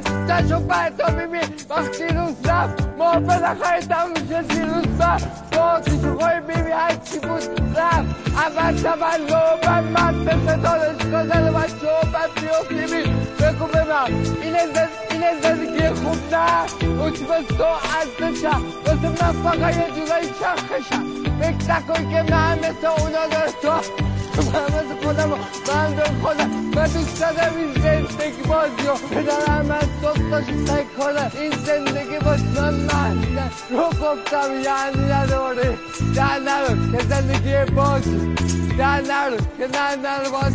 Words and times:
تو 0.00 0.14
میبینت 0.14 0.46
تشو 0.46 0.60
بر 0.60 0.90
تو 0.90 1.12
میبین 1.12 1.48
وقتی 1.70 2.04
روز 2.04 2.34
رفت 2.46 2.88
ما 2.98 3.20
بالاخره 3.20 3.80
تموم 3.80 4.14
شد 4.14 4.48
دیروز 4.48 4.98
با 4.98 5.16
با 5.52 5.80
کشوخای 5.80 6.40
بیبی 6.40 6.70
هر 6.70 6.94
چی 6.94 7.18
بود 7.18 7.42
رفت. 7.76 8.36
اول 8.36 8.76
تولد 8.76 9.34
من 9.94 10.14
مثل 10.14 10.60
دانشگاه 10.60 11.26
زده 11.26 11.50
و 11.50 11.60
شعبت 11.68 12.30
بیفتی. 12.40 12.94
بی 12.94 13.26
بگو 13.40 13.66
به 13.66 13.84
من 13.84 14.14
اینه 14.42 14.66
زد 14.74 14.88
اینه 15.10 15.40
زندگی 15.42 15.88
خوب 15.88 16.16
نه؟ 16.32 16.62
اتوبوس 17.02 17.56
تو 17.58 17.64
از 17.64 18.08
بشم 18.20 18.62
واسه 18.86 19.08
من 19.08 19.42
فقط 19.42 19.76
یه 19.76 19.86
جورایی 19.96 20.28
چرخشم 20.40 21.04
فکر 21.40 21.72
نکن 21.72 22.10
که 22.10 22.32
من 22.32 22.58
مثل 22.58 22.86
اونا 22.86 23.26
داره 23.26 23.52
تو 23.62 23.70
مثل 24.38 24.94
خودم 25.02 25.30
به 25.96 26.04
خودم 26.22 26.50
من 26.74 26.86
دوست 26.86 27.20
دارم 27.20 27.56
این 27.56 27.72
زندگی 27.74 28.42
بازی 28.48 28.86
رو. 28.86 28.94
پدرم 28.94 29.78
دوست 30.02 30.30
داشت 30.30 30.66
سعی 30.66 30.84
کنم 30.98 31.30
این 31.40 31.50
زندگی 31.50 32.18
باز 32.24 32.44
من 32.44 32.74
من 32.74 33.22
رو 33.70 33.86
گفتم 33.86 34.60
یعنی 34.64 35.12
نداره. 35.12 35.78
در 36.14 36.38
نرو 36.38 36.92
که 36.92 37.04
زندگی 37.04 37.72
بازی. 37.72 38.34
در 38.78 39.00
نرو 39.00 39.36
که 39.36 39.68
نه 39.72 39.96
نرو 39.96 40.30
باز 40.30 40.52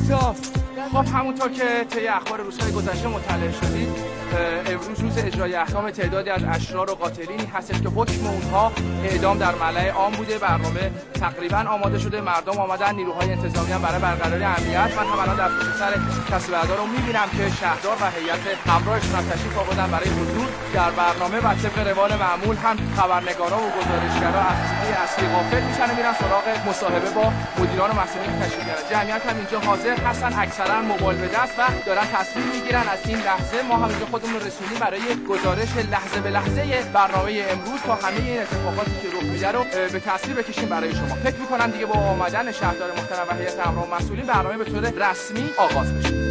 خب 0.93 1.15
همونطور 1.15 1.49
که 1.51 1.85
طی 1.89 2.07
اخبار 2.07 2.41
روزهای 2.41 2.71
گذشته 2.71 3.07
مطلع 3.07 3.51
شدید 3.51 4.20
امروز 4.65 4.99
روز 4.99 5.17
اجرای 5.17 5.55
احکام 5.55 5.91
تعدادی 5.91 6.29
از 6.29 6.43
اشرار 6.43 6.91
و 6.91 6.95
قاتلینی 6.95 7.45
هستش 7.45 7.81
که 7.81 7.89
حکم 7.89 8.27
اونها 8.27 8.71
اعدام 9.03 9.37
در 9.37 9.55
ملع 9.55 9.89
عام 9.89 10.11
بوده. 10.13 10.37
برنامه 10.37 10.91
تقریبا 11.13 11.57
آماده 11.57 11.99
شده. 11.99 12.21
مردم 12.21 12.57
آمدن 12.57 12.95
نیروهای 12.95 13.31
انتظامی 13.31 13.71
هم 13.71 13.81
برای 13.81 13.99
برقراری 13.99 14.43
امنیت. 14.43 14.97
من 14.97 15.05
هم 15.11 15.19
الان 15.19 15.35
در 15.35 15.47
پشت 15.47 15.77
سر 15.79 15.93
کسب 16.31 16.55
رو 16.55 16.85
می‌بینم 16.85 17.29
که 17.37 17.49
شهردار 17.59 17.97
و 18.01 18.05
هیئت 18.17 18.67
همراهشون 18.67 19.15
هم 19.15 19.23
تشریف 19.29 19.57
آوردن 19.57 19.91
برای 19.91 20.09
حضور 20.09 20.47
در 20.73 20.91
برنامه 20.91 21.37
و 21.37 21.53
طبق 21.53 21.87
روال 21.87 22.11
معمول 22.15 22.55
هم 22.55 22.77
خبرنگارا 22.97 23.57
و 23.57 23.67
گزارشگرا 23.77 24.41
از 24.51 24.57
اصلی 25.03 25.27
غافل 25.27 25.63
میشن 25.63 25.95
میرن 25.95 26.13
سراغ 26.13 26.45
مصاحبه 26.69 27.09
با 27.09 27.33
مدیران 27.59 27.89
و 27.89 27.93
تشریف 28.03 28.65
بیارن 28.65 28.83
جمعیت 28.91 29.25
هم 29.25 29.37
اینجا 29.37 29.59
حاضر 29.59 29.95
هستن. 29.95 30.39
اکثرا 30.39 30.81
موبایل 30.81 31.17
به 31.19 31.27
دست 31.27 31.59
و 31.59 31.61
دارن 31.85 32.07
تصویر 32.13 32.45
می‌گیرن 32.45 32.85
از 32.93 32.99
این 33.07 33.17
لحظه. 33.17 33.61
ما 33.69 33.75
هم 33.75 33.83
اینجا 33.83 34.05
خودمون 34.21 34.41
رسونی 34.41 34.79
برای 34.79 35.01
گزارش 35.29 35.75
لحظه 35.91 36.21
به 36.21 36.29
لحظه 36.29 36.83
برنامه 36.93 37.45
امروز 37.49 37.81
تا 37.81 37.95
همه 37.95 38.17
این 38.25 38.41
اتفاقاتی 38.41 38.91
که 39.01 39.07
رخ 39.17 39.23
میده 39.23 39.51
رو 39.51 39.63
به 39.91 39.99
تصویر 39.99 40.35
بکشیم 40.37 40.69
برای 40.69 40.95
شما. 40.95 41.15
فکر 41.15 41.35
می‌کنم 41.35 41.71
دیگه 41.71 41.85
با 41.85 41.93
آمدن 41.93 42.51
شهردار 42.51 42.91
محترم 42.91 43.27
و 43.29 43.33
هیئت 43.33 43.59
همراه 43.59 43.87
مسئولین 43.95 44.25
برنامه 44.25 44.57
به 44.57 44.65
طور 44.65 45.09
رسمی 45.09 45.49
آغاز 45.57 45.93
بشه 45.93 46.30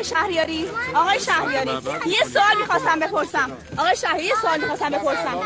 آقای 0.00 0.10
شهریاری 0.10 0.64
آقای 0.94 1.20
شهریاری. 1.20 1.70
یه 2.06 2.24
سوال 2.32 2.56
می‌خواستم 2.60 3.00
بپرسم. 3.00 3.50
آقای 3.78 3.96
شهریاری 3.96 4.26
یه 4.26 4.34
سوال 4.42 4.60
می‌خواستم 4.60 4.90
بپرسم. 4.90 5.38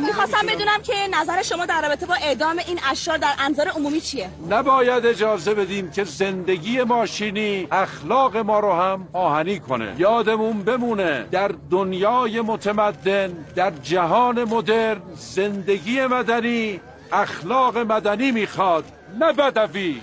می‌خواستم 0.00 0.46
بدونم 0.46 0.82
که 0.82 0.92
نظر 1.20 1.42
شما 1.42 1.66
در 1.66 1.82
رابطه 1.82 2.06
با 2.06 2.14
اعدام 2.14 2.58
این 2.66 2.80
اشرار 2.90 3.18
در 3.18 3.32
انظار 3.38 3.68
عمومی 3.68 4.00
چیه؟ 4.00 4.30
نباید 4.50 5.06
اجازه 5.06 5.54
بدیم 5.54 5.90
که 5.90 6.04
زندگی 6.04 6.82
ماشینی 6.82 7.68
اخلاق 7.70 8.36
ما 8.36 8.60
رو 8.60 8.72
هم 8.72 9.08
آهنی 9.12 9.60
کنه. 9.60 9.94
یادمون 9.98 10.62
بمونه 10.62 11.26
در 11.30 11.50
دنیای 11.70 12.40
متمدن 12.40 13.28
در 13.56 13.70
جهان 13.82 14.44
مدرن 14.44 15.00
زندگی 15.16 16.06
مدنی 16.06 16.80
اخلاق 17.12 17.78
مدنی 17.78 18.30
می‌خواد 18.30 18.84
نه 19.20 19.32
بدوی. 19.32 20.02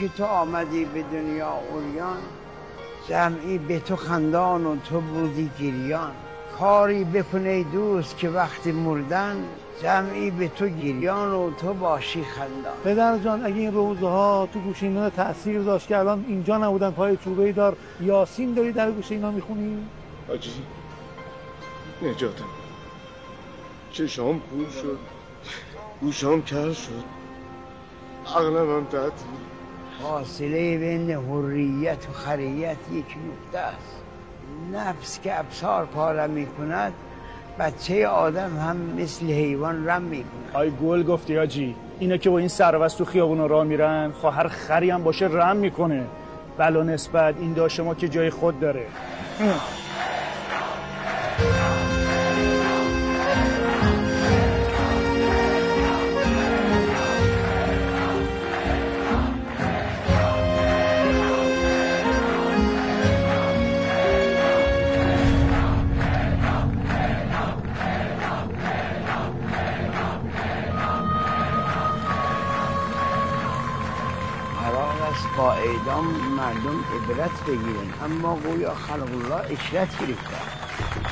که 0.00 0.08
تو 0.08 0.24
آمدی 0.24 0.84
به 0.84 1.02
دنیا 1.02 1.52
اوریان 1.72 2.18
جمعی 3.08 3.58
به 3.58 3.80
تو 3.80 3.96
خندان 3.96 4.66
و 4.66 4.76
تو 4.76 5.00
بودی 5.00 5.50
گریان. 5.60 6.12
کاری 6.58 7.04
بکنه 7.04 7.62
دوست 7.62 8.16
که 8.16 8.28
وقتی 8.28 8.72
مردن 8.72 9.44
جمعی 9.82 10.30
به 10.30 10.48
تو 10.48 10.68
گریان 10.68 11.32
و 11.32 11.50
تو 11.50 11.74
باشی 11.74 12.24
خندان. 12.24 12.72
پدر 12.84 13.18
جان 13.18 13.44
اگه 13.44 13.56
این 13.56 13.72
روزها 13.72 14.48
تو 14.52 14.60
گوش 14.60 14.82
اینا 14.82 15.10
تاثیر 15.10 15.62
داشت 15.62 15.88
که 15.88 15.98
الان 15.98 16.24
اینجا 16.28 16.58
نبودن 16.58 16.90
پای 16.90 17.16
چوبه 17.16 17.52
دار 17.52 17.76
یاسین 18.00 18.54
داری 18.54 18.72
در 18.72 18.90
گوش 18.90 19.12
اینا 19.12 19.30
می‌خونی؟ 19.30 19.86
آجی 20.32 20.50
نجاتم. 22.02 22.44
چشام 23.92 24.40
کور 24.40 24.70
شد 24.82 24.98
گوشام 26.00 26.42
کر 26.42 26.72
شد. 26.72 27.04
عقلم 28.26 28.76
هم 28.76 28.86
فاصله 30.02 30.78
بین 30.78 31.10
حریت 31.10 32.08
و 32.08 32.12
خریت 32.12 32.76
یک 32.92 33.04
نقطه 33.04 33.58
است. 33.58 33.96
نفس 34.72 35.20
که 35.20 35.38
ابصار 35.38 35.84
پاره 35.84 36.26
می 36.26 36.46
کند 36.46 36.92
بچه 37.58 38.08
آدم 38.08 38.56
هم 38.56 38.76
مثل 38.76 39.26
حیوان 39.26 39.88
رم 39.88 40.02
می 40.02 40.16
کند 40.16 40.50
آی 40.62 40.70
گل 40.70 41.02
گفتی 41.02 41.38
آجی 41.38 41.74
اینا 41.98 42.16
که 42.16 42.30
با 42.30 42.38
این 42.38 42.48
سروست 42.48 42.98
تو 42.98 43.04
خیابون 43.04 43.48
راه 43.48 43.64
میرن 43.64 44.10
خواهر 44.10 44.48
خری 44.48 44.90
هم 44.90 45.02
باشه 45.02 45.26
رم 45.26 45.56
می‌کنه. 45.56 46.04
بلا 46.58 46.82
نسبت 46.82 47.34
این 47.40 47.52
داشت 47.52 47.80
ما 47.80 47.94
که 47.94 48.08
جای 48.08 48.30
خود 48.30 48.60
داره. 48.60 48.86
با 75.36 75.52
اعدام 75.52 76.06
مردم 76.36 76.84
عبرت 76.94 77.44
بگیرن. 77.46 77.90
اما 78.04 78.36
گویا 78.36 78.74
خلق 78.74 79.08
الله 79.12 79.34
اشرت 79.34 79.98
گرفتن 79.98 80.60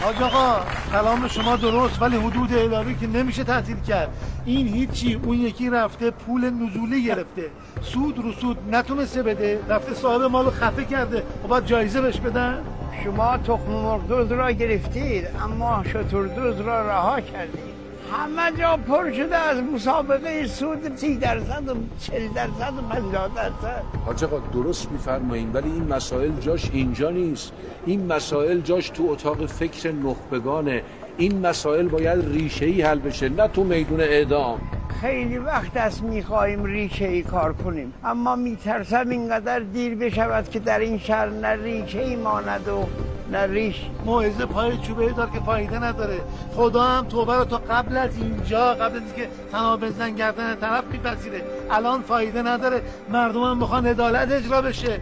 حاج 0.00 0.22
آقا 0.22 0.60
کلام 0.92 1.28
شما 1.28 1.56
درست 1.56 2.02
ولی 2.02 2.16
حدود 2.16 2.54
اداری 2.54 2.94
که 2.94 3.06
نمیشه 3.06 3.44
تعطیل 3.44 3.80
کرد. 3.80 4.08
این 4.44 4.68
هیچی 4.68 5.20
اون 5.24 5.36
یکی 5.36 5.70
رفته 5.70 6.10
پول 6.10 6.50
نزولی 6.50 7.04
گرفته. 7.04 7.50
سود 7.82 8.18
رو 8.18 8.32
سود 8.32 8.58
نتونسته 8.72 9.22
بده 9.22 9.60
رفته 9.68 9.94
صاحب 9.94 10.22
مالو 10.22 10.50
خفه 10.50 10.84
کرده. 10.84 11.22
و 11.44 11.48
باید 11.48 11.64
جایزه 11.64 12.00
بهش 12.00 12.20
بدن؟ 12.20 12.64
شما 13.04 13.38
تخم 13.38 13.72
مرغ 13.72 14.32
را 14.32 14.50
گرفتید 14.50 15.26
اما 15.44 15.84
شتر 15.84 16.62
را 16.62 16.88
رها 16.88 17.20
کردید. 17.20 17.77
همه 18.12 18.58
جا 18.58 18.76
پر 18.76 19.12
شده 19.12 19.36
از 19.36 19.58
مسابقه 19.74 20.46
سود 20.46 20.96
سی 20.96 21.16
درصد 21.16 21.68
و 21.68 21.74
چل 22.00 22.28
درصد 22.34 22.72
و 22.78 22.94
پنجاه 22.94 23.30
درصد. 23.36 23.82
حاج 24.06 24.24
آقا 24.24 24.38
درست 24.38 24.92
میفرمایین 24.92 25.52
ولی 25.52 25.70
این 25.70 25.88
مسائل 25.88 26.30
جاش 26.40 26.70
اینجا 26.72 27.10
نیست. 27.10 27.52
این 27.86 28.06
مسائل 28.06 28.60
جاش 28.60 28.90
تو 28.90 29.06
اتاق 29.10 29.46
فکر 29.46 29.92
نخبگانه. 29.92 30.82
این 31.16 31.46
مسائل 31.46 31.88
باید 31.88 32.24
ریشه 32.32 32.66
ای 32.66 32.82
حل 32.82 32.98
بشه 32.98 33.28
نه 33.28 33.48
تو 33.48 33.64
میدون 33.64 34.00
اعدام. 34.00 34.60
خیلی 35.00 35.38
وقت 35.38 35.76
است 35.76 36.02
می‌خواهیم 36.02 36.64
ریشه 36.64 37.04
ای 37.04 37.22
کار 37.22 37.52
کنیم. 37.52 37.92
اما 38.04 38.36
میترسم 38.36 39.08
اینقدر 39.08 39.60
دیر 39.60 39.94
بشود 39.94 40.50
که 40.50 40.58
در 40.58 40.78
این 40.78 40.98
شهر 40.98 41.28
نه 41.28 41.48
ریشه 41.48 41.98
ای 41.98 42.16
ماند 42.16 42.68
و 42.68 42.86
نه 43.32 43.46
ریش. 43.46 43.76
موعظه 44.04 44.46
پای 44.46 44.78
چوبه 44.78 45.12
دار 45.12 45.30
که 45.30 45.40
فایده 45.40 45.78
نداره. 45.78 46.20
خدا 46.56 46.82
هم 46.82 47.08
توبه 47.08 47.34
رو 47.34 47.44
تا 47.44 47.56
قبل 47.56 47.96
از 47.96 48.16
اینجا 48.16 48.74
قبل 48.74 48.96
از 48.96 49.02
اینکه 49.02 49.28
تنها 49.52 49.76
بزن 49.76 50.10
گردن 50.10 50.54
طرف 50.54 50.84
میپذیره. 50.84 51.44
الان 51.70 52.02
فایده 52.02 52.42
نداره. 52.42 52.82
مردم 53.08 53.42
هم 53.42 53.60
بخوان 53.60 53.86
عدالت 53.86 54.32
اجرا 54.32 54.62
بشه. 54.62 55.00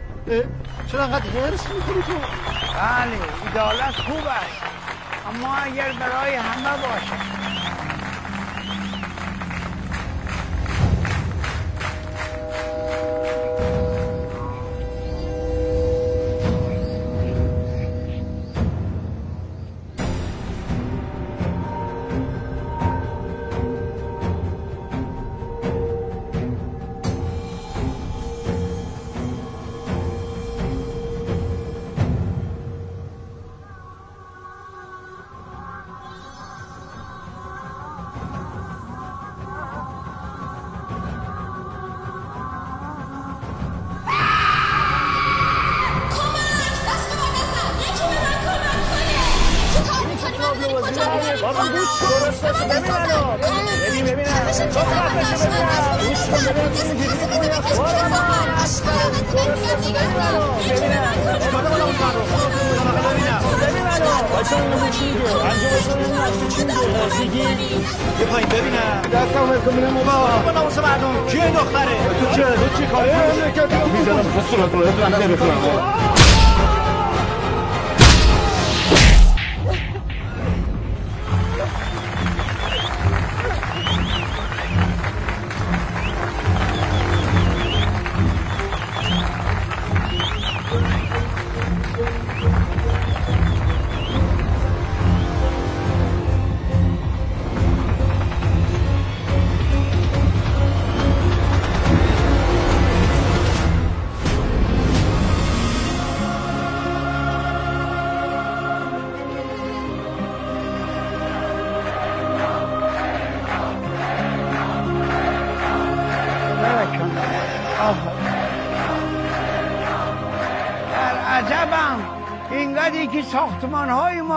چرا 0.92 1.02
انقدر 1.02 1.30
حرس 1.30 1.68
می‌کنی 1.68 2.02
تو؟ 2.02 2.12
بله 2.74 3.50
عدالت 3.50 3.94
خوب 3.94 4.26
است. 4.26 4.62
اما 5.28 5.54
اگر 5.54 5.92
برای 6.00 6.34
همه 6.34 6.82
باشه. 6.82 7.46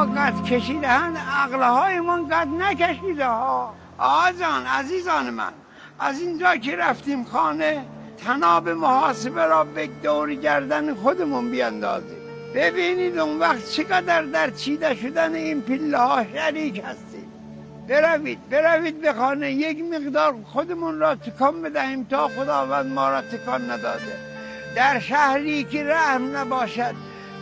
قد 0.06 0.44
کشیدهند 0.44 1.18
عقل 1.18 1.62
های 1.62 2.00
ما 2.00 2.18
قد 2.18 2.48
نکشیده 2.48 3.25
ها 3.25 3.74
آزان 3.98 4.65
عزیزان 4.65 5.29
من 5.29 5.53
از 6.00 6.22
اینجا 6.22 6.56
که 6.56 6.75
رفتیم 6.75 7.24
خانه 7.24 7.86
تناب 8.25 8.70
محاسبه 8.70 9.46
را 9.46 9.63
به 9.63 9.88
دور 10.03 10.34
گردن 10.34 10.94
خودمون 10.96 11.51
بیاندازیم. 11.51 12.18
ببینید 12.56 13.18
اون 13.18 13.39
وقت 13.39 13.72
چقدر 13.72 14.22
در 14.22 14.50
چیده 14.50 14.96
شدن 14.96 15.36
این 15.36 15.62
پله 15.62 15.98
ها 15.98 16.25
شریک 16.34 16.84
هستیم. 16.86 17.32
بروید 17.88 18.50
بروید 18.50 19.01
به 19.01 19.13
خانه 19.13 19.51
یک 19.51 19.84
مقدار 19.94 20.36
خودمون 20.46 21.00
را 21.00 21.15
تکان 21.15 21.62
بدهیم 21.62 22.03
تا 22.03 22.27
خداوند 22.27 22.94
ما 22.94 23.10
را 23.10 23.22
تکان 23.22 23.72
نداده. 23.72 24.18
در 24.75 25.00
شهری 25.00 25.63
که 25.63 25.84
رحم 25.84 26.38
نباشد 26.38 26.96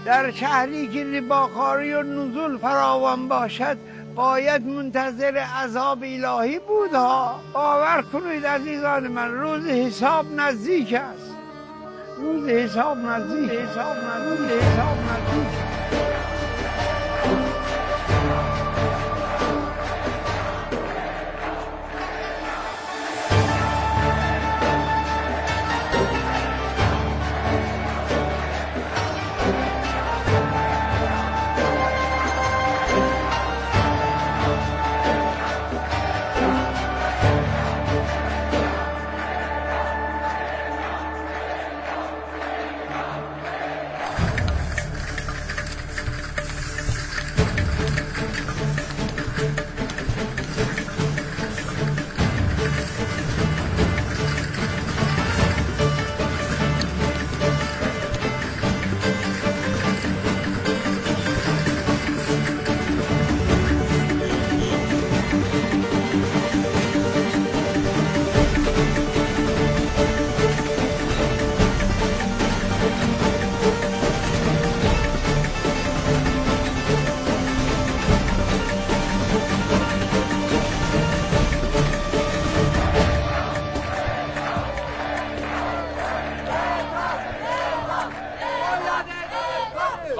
در 0.05 0.31
شهری 0.31 0.87
که 0.87 1.03
رباخاری 1.03 1.93
و 1.93 2.03
نزول 2.03 2.57
فراوان 2.57 3.27
باشد 3.27 3.77
باید 4.15 4.65
منتظر 4.65 5.37
عذاب 5.37 6.03
الهی 6.03 6.59
بود 6.59 6.93
ها 6.93 7.39
باور 7.53 8.01
کنید 8.13 8.45
عزیزان 8.45 9.07
من 9.07 9.31
روز 9.31 9.67
حساب 9.67 10.25
نزدیک 10.35 10.93
است. 10.93 11.35
روز 12.17 12.49
حساب 12.49 12.97
نزدیک 12.97 13.51
حساب 13.51 13.95
نزدیک 13.97 14.49
حساب 14.51 14.97
نزدیک 14.97 15.57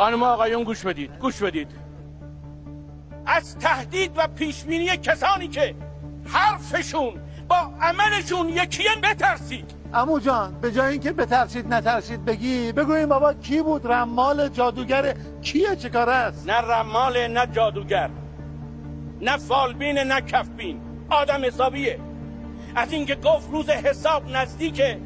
خانم 0.07 0.23
آقایون 0.23 0.63
گوش 0.63 0.85
بدید 0.85 1.11
گوش 1.19 1.43
بدید. 1.43 1.67
از 3.25 3.59
تهدید 3.59 4.11
و 4.15 4.27
پیشبینی 4.27 4.87
کسانی 4.87 5.47
که 5.47 5.75
حرفشون 6.25 7.13
با 7.47 7.55
عملشون 7.81 8.49
یکیه 8.49 8.89
بترسید. 9.03 9.71
امو 9.93 10.19
جان 10.19 10.61
به 10.61 10.71
جای 10.71 10.91
اینکه 10.91 11.11
بترسید 11.11 11.73
نترسید 11.73 12.25
بگی 12.25 12.71
بگوین 12.71 13.05
بابا 13.05 13.33
کی 13.33 13.61
بود؟ 13.61 13.87
رمال 13.87 14.49
جادوگر 14.49 15.15
کیه؟ 15.41 15.75
چه 15.75 15.89
کار 15.89 16.09
است؟ 16.09 16.49
نه 16.49 16.61
رمال 16.61 17.27
نه 17.27 17.47
جادوگر 17.47 18.09
نه 19.21 19.37
فالبین 19.37 19.97
نه 19.97 20.21
کفبین. 20.21 20.81
آدم 21.09 21.45
حسابیه. 21.45 21.99
از 22.75 22.91
اینکه 22.91 23.15
گفت 23.15 23.51
روز 23.51 23.69
حساب 23.69 24.29
نزدیکه 24.29 24.99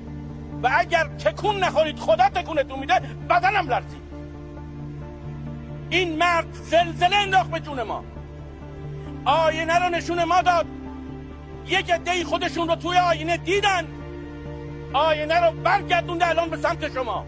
و 0.63 0.69
اگر 0.79 1.03
تکون 1.03 1.63
نخورید 1.63 1.99
خدا 1.99 2.29
تکونتون 2.29 2.79
میده 2.79 3.01
بدنم 3.29 3.69
لرزید. 3.69 4.00
این 5.91 6.17
مرد 6.17 6.53
زلزله 6.53 7.15
انداخت 7.15 7.51
به 7.51 7.59
جون 7.59 7.83
ما. 7.83 8.03
آینه 9.25 9.79
رو 9.79 9.89
نشون 9.89 10.23
ما 10.23 10.41
داد. 10.41 10.65
یک 11.67 11.91
عده 11.91 12.23
خودشون 12.23 12.67
رو 12.67 12.75
توی 12.75 12.97
آینه 12.97 13.37
دیدن. 13.37 13.87
آینه 14.93 15.39
رو 15.39 15.51
برگردونده 15.51 16.27
الان 16.27 16.49
به 16.49 16.57
سمت 16.57 16.93
شما. 16.93 17.25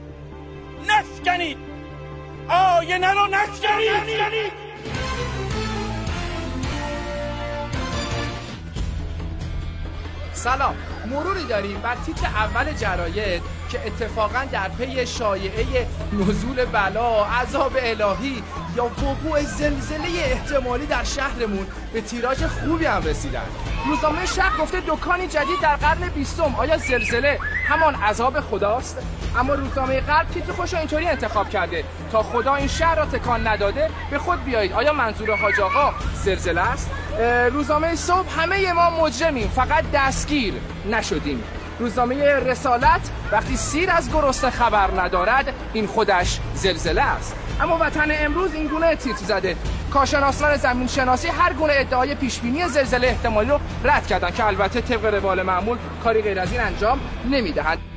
نشکنید. 0.88 1.58
آینه 2.50 3.12
رو 3.13 3.27
نشکنید. 3.27 4.51
سلام. 10.34 10.75
مروری 11.05 11.43
داریم 11.43 11.82
بر 11.82 11.96
تیتر 11.96 12.25
اول 12.25 12.74
جراید. 12.74 13.41
که 13.74 13.88
اتفاقا 13.88 14.46
در 14.51 14.70
پی 14.70 15.08
شایعه 15.08 15.88
نزول 16.13 16.65
بلا 16.65 17.25
عذاب 17.25 17.72
الهی 17.77 18.44
یا 18.75 18.86
وقوع 18.86 19.42
زلزله 19.42 20.08
احتمالی 20.25 20.86
در 20.86 21.03
شهرمون 21.03 21.68
به 21.94 22.01
تیراژ 22.01 22.44
خوبی 22.44 22.86
هم 22.86 23.03
رسیدن. 23.03 23.46
روزنامه 23.88 24.25
شهر 24.25 24.58
گفته 24.62 24.82
دکانی 24.88 25.27
جدید 25.27 25.60
در 25.62 25.75
قرن 25.75 26.10
بیستم. 26.10 26.56
آیا 26.56 26.77
زلزله 26.77 27.39
همان 27.68 27.96
عذاب 27.96 28.39
خداست؟ 28.39 28.98
اما 29.38 29.53
روزنامه 29.53 30.00
غرب 30.00 30.27
تیتر 30.30 30.51
خوش 30.51 30.74
اینطوری 30.74 31.08
انتخاب 31.08 31.50
کرده. 31.50 31.84
تا 32.12 32.24
خدا 32.24 32.56
این 32.56 32.68
شهر 32.68 32.96
را 32.96 33.06
تکان 33.06 33.48
نداده 33.48 33.89
به 34.12 34.20
خود 34.20 34.44
بیایید. 34.44 34.74
آیا 34.74 34.94
منظور 34.94 35.36
حاج 35.36 35.60
آقا 35.60 35.94
زلزله 36.13 36.62
است؟ 36.62 36.89
روزنامه 37.51 37.96
صبح 37.96 38.39
همه 38.42 38.74
ما 38.74 38.89
مجرمیم. 38.89 39.48
فقط 39.48 39.84
دستگیر 39.94 40.53
نشدیم. 40.92 41.44
روزنامه 41.84 42.25
رسالت 42.25 43.12
وقتی 43.32 43.58
سیر 43.58 43.92
از 43.92 44.12
گرسنه 44.12 44.50
خبر 44.50 45.02
ندارد 45.02 45.54
این 45.74 45.88
خودش 45.88 46.40
زلزله 46.56 47.02
است. 47.02 47.36
اما 47.62 47.78
وطن 47.82 48.08
امروز 48.10 48.54
این 48.54 48.68
گونه 48.68 48.96
تیتر 48.96 49.25
زده. 49.25 49.56
کارشناسان 49.94 50.58
زمین 50.58 50.88
شناسی 50.88 51.28
هر 51.28 51.54
گونه 51.54 51.74
ادعای 51.75 52.16
پیشبینی 52.16 52.68
زلزله 52.68 53.08
احتمالی 53.08 53.50
رو 53.50 53.60
رد 53.84 54.08
کردن 54.08 54.32
که 54.32 54.46
البته 54.46 54.82
طبق 54.82 55.06
روال 55.06 55.42
معمول 55.42 55.78
کاری 56.04 56.22
غیر 56.22 56.40
از 56.40 56.52
این 56.52 56.62
انجام 56.62 57.00
نمی‌دهند 57.32 57.93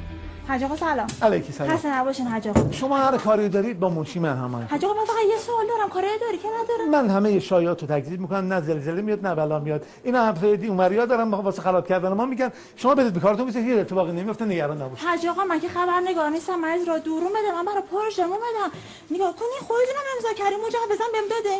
حاج 0.49 0.62
آقا 0.65 0.76
سلام. 0.76 1.07
علیکی 1.23 1.53
سلام. 1.53 1.76
خسته 1.76 1.95
نباشین 1.95 2.26
حاج 2.26 2.49
آقا. 2.49 2.71
شما 2.73 2.97
هر 2.97 3.17
کاری 3.17 3.49
دارید 3.49 3.81
با 3.81 3.88
منشی 3.88 4.19
من 4.19 4.37
هم 4.37 4.67
حاج 4.71 4.85
آقا 4.85 4.95
من 4.95 5.05
فقط 5.05 5.17
یه 5.31 5.38
سوال 5.38 5.67
دارم. 5.67 5.88
کاری 5.88 6.07
داری 6.21 6.38
که 6.38 6.49
ندارم؟ 6.49 6.91
من 6.91 7.11
همه 7.11 7.41
شایعات 7.41 7.83
رو 7.83 7.88
تکذیب 7.88 8.21
می‌کنم 8.21 8.53
نه 8.53 8.61
زلزله 8.61 9.03
میاد 9.03 9.26
نه 9.26 9.35
بلا 9.35 9.59
میاد. 9.59 9.87
اینا 10.05 10.25
هم 10.25 10.35
فیدی 10.35 10.67
اونوریا 10.67 11.07
دارم 11.07 11.35
واسه 11.35 11.62
خراب 11.62 11.87
کردن 11.88 12.12
ما 12.12 12.26
میگن 12.26 12.53
شما 12.76 12.95
بدید 12.95 13.12
به 13.12 13.21
کارتون 13.21 13.47
میشه 13.47 13.59
هیچ 13.61 13.79
اتفاقی 13.79 14.12
نمیفته 14.12 14.45
نگران 14.45 14.83
نباشید. 14.83 15.07
حاج 15.09 15.26
آقا 15.26 15.45
من 15.45 15.61
که 15.61 15.69
خبرنگار 15.69 16.31
نیستم. 16.31 16.61
مریض 16.61 16.88
را 16.88 16.99
دورون 16.99 17.29
بده 17.31 17.53
من 17.55 17.65
برای 17.65 17.83
پرژ 17.93 18.19
اومدم. 18.21 18.71
نگاه 19.11 19.35
کنین 19.37 19.61
خودتونم 19.61 20.05
امضا 20.17 20.29
کردین. 20.38 20.59
مجوزم 20.59 21.11
بهم 21.12 21.25
داده 21.31 21.57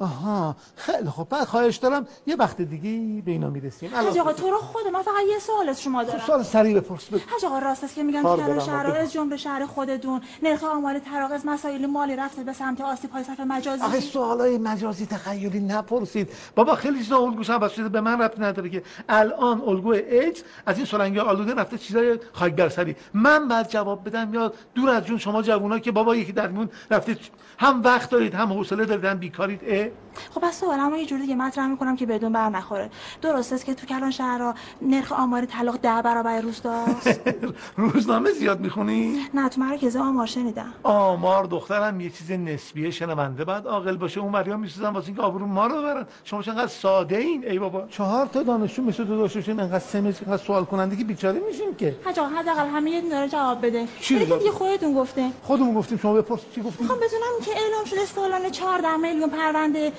آها 0.00 0.56
خیلی 0.76 1.10
خب 1.10 1.26
بعد 1.30 1.44
خواهش 1.44 1.76
دارم 1.76 2.06
یه 2.26 2.36
وقت 2.36 2.60
دیگه 2.60 3.22
به 3.22 3.30
اینا 3.30 3.50
می‌رسیم. 3.50 3.90
حاج 3.94 4.18
آقا 4.18 4.32
تو 4.32 4.50
رو 4.50 4.58
خود 4.58 4.86
من 4.92 5.02
فقط 5.02 5.14
یه 5.28 5.38
سوال 5.38 5.68
از 5.68 5.82
شما 5.82 6.04
دارم. 6.04 6.20
سوال 6.26 6.42
سریع 6.42 6.80
بپرس. 6.80 7.08
بگو. 7.08 7.20
حاج 7.30 7.44
آقا 7.44 7.58
راست 7.58 7.84
است 7.84 7.94
که 7.94 8.02
میگن 8.02 8.22
که 8.22 8.60
شهر. 8.60 8.86
از 8.86 9.12
جمله 9.12 9.36
شهر 9.36 9.66
خودتون. 9.66 10.20
نرخ 10.42 10.64
آمار 10.64 10.98
تراغز 10.98 11.46
مسائل 11.46 11.86
مالی 11.86 12.16
رفته 12.16 12.44
به 12.44 12.52
سمت 12.52 12.80
آسیب 12.80 13.10
های 13.10 13.24
صرف 13.24 13.40
مجازی. 13.40 13.82
آخه 13.82 14.00
سوالای 14.00 14.58
مجازی 14.58 15.06
تخیلی 15.06 15.60
نپرسید. 15.60 16.28
بابا 16.54 16.74
خیلی 16.74 16.98
چیزا 16.98 17.18
الگوش 17.18 17.50
هم 17.50 17.58
بسیده 17.58 17.88
به 17.88 18.00
من 18.00 18.22
ربط 18.22 18.40
نداره 18.40 18.70
که 18.70 18.82
الان 19.08 19.60
الگو 19.60 19.88
ایج 19.88 20.40
از 20.66 20.76
این 20.76 20.86
سرنگی 20.86 21.18
آلوده 21.18 21.54
رفته 21.54 21.78
چیزای 21.78 22.18
خاک 22.32 22.52
برسری 22.52 22.96
من 23.14 23.48
بعد 23.48 23.68
جواب 23.68 24.08
بدم 24.08 24.34
یا 24.34 24.52
دور 24.74 24.90
از 24.90 25.04
جون 25.04 25.18
شما 25.18 25.42
جوونا 25.42 25.78
که 25.78 25.92
بابا 25.92 26.16
یکی 26.16 26.32
در 26.32 26.48
میون 26.48 26.70
رفته 26.90 27.16
هم 27.60 27.82
وقت 27.82 28.10
دارید 28.10 28.34
هم 28.34 28.52
حوصله 28.52 28.84
دارید 28.84 29.04
هم 29.04 29.18
بیکارید. 29.18 29.60
اه. 29.66 29.86
خب 30.34 30.40
پس 30.40 30.60
سوالمو 30.60 30.96
یه 30.96 31.06
جوری 31.06 31.22
دیگه 31.22 31.34
مطرح 31.34 31.66
می‌کنم 31.66 31.96
که 31.96 32.06
بدون 32.06 32.32
بر 32.32 32.48
نخوره. 32.48 32.90
درست 33.22 33.52
است 33.52 33.64
که 33.64 33.74
تو 33.74 33.86
کلان 33.86 34.10
شهرها 34.10 34.54
نرخ 34.82 35.12
آمار 35.12 35.44
طلاق 35.44 35.76
ده 35.76 36.02
برابر 36.02 36.40
روستاست 36.40 37.20
روزنامه 37.76 38.30
زیاد 38.30 38.60
می‌خونی؟ 38.60 39.18
نه 39.34 39.48
تو 39.48 39.60
مراکز 39.60 39.96
آمار 39.96 40.26
شنیدم. 40.26 40.72
آمار 40.82 41.44
دخترم 41.44 42.00
یه 42.00 42.10
چیز 42.10 42.30
نسبیه 42.30 42.90
شنونده 42.90 43.44
بعد 43.44 43.66
عاقل 43.66 43.96
باشه 43.96 44.20
اون 44.20 44.32
مریم 44.32 44.60
میسوزن 44.60 44.88
واسه 44.88 45.06
اینکه 45.06 45.22
آبرو 45.22 45.46
ما 45.46 45.66
رو 45.66 45.82
برن 45.82 46.06
شما 46.24 46.42
چقدر 46.42 46.66
ساده 46.66 47.16
این؟ 47.16 47.44
ای 47.48 47.58
بابا. 47.58 47.86
چهار 47.90 48.26
تا 48.26 48.42
دانشجو 48.42 48.82
مثل 48.82 49.04
تو 49.04 49.18
داشتیم 49.18 49.58
انقدر 49.60 49.78
سمج 49.78 50.14
انقدر 50.26 50.42
سوال 50.44 50.64
کننده 50.64 50.96
که 50.96 51.04
بیچاره 51.04 51.40
میشیم 51.48 51.74
که. 51.74 51.96
حاج 52.04 52.18
آقا 52.18 52.28
حداقل 52.28 52.66
همه 52.68 52.90
یه 52.90 53.00
دونه 53.00 53.28
جواب 53.28 53.66
بده. 53.66 53.86
چی؟ 54.00 54.18
دیگه 54.18 54.50
خودتون 54.50 54.94
گفته 54.94 55.30
خودمون 55.42 55.74
گفتیم 55.74 55.98
شما 55.98 56.14
بپرس 56.14 56.40
چی 56.54 56.60
گفتیم؟ 56.62 56.80
می‌خوام 56.80 56.98
بدونم 56.98 57.44
که 57.44 57.49
اعلام 57.56 57.84
شده 57.84 58.06
سالانه 58.06 58.50
14 58.50 58.96
میلیون 58.96 59.30
پرونده 59.30 59.92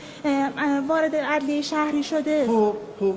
وارد 0.87 1.15
عدلیه 1.15 1.61
شهری 1.61 2.03
شده. 2.03 2.47
خب 2.47 2.75
خب. 2.99 3.13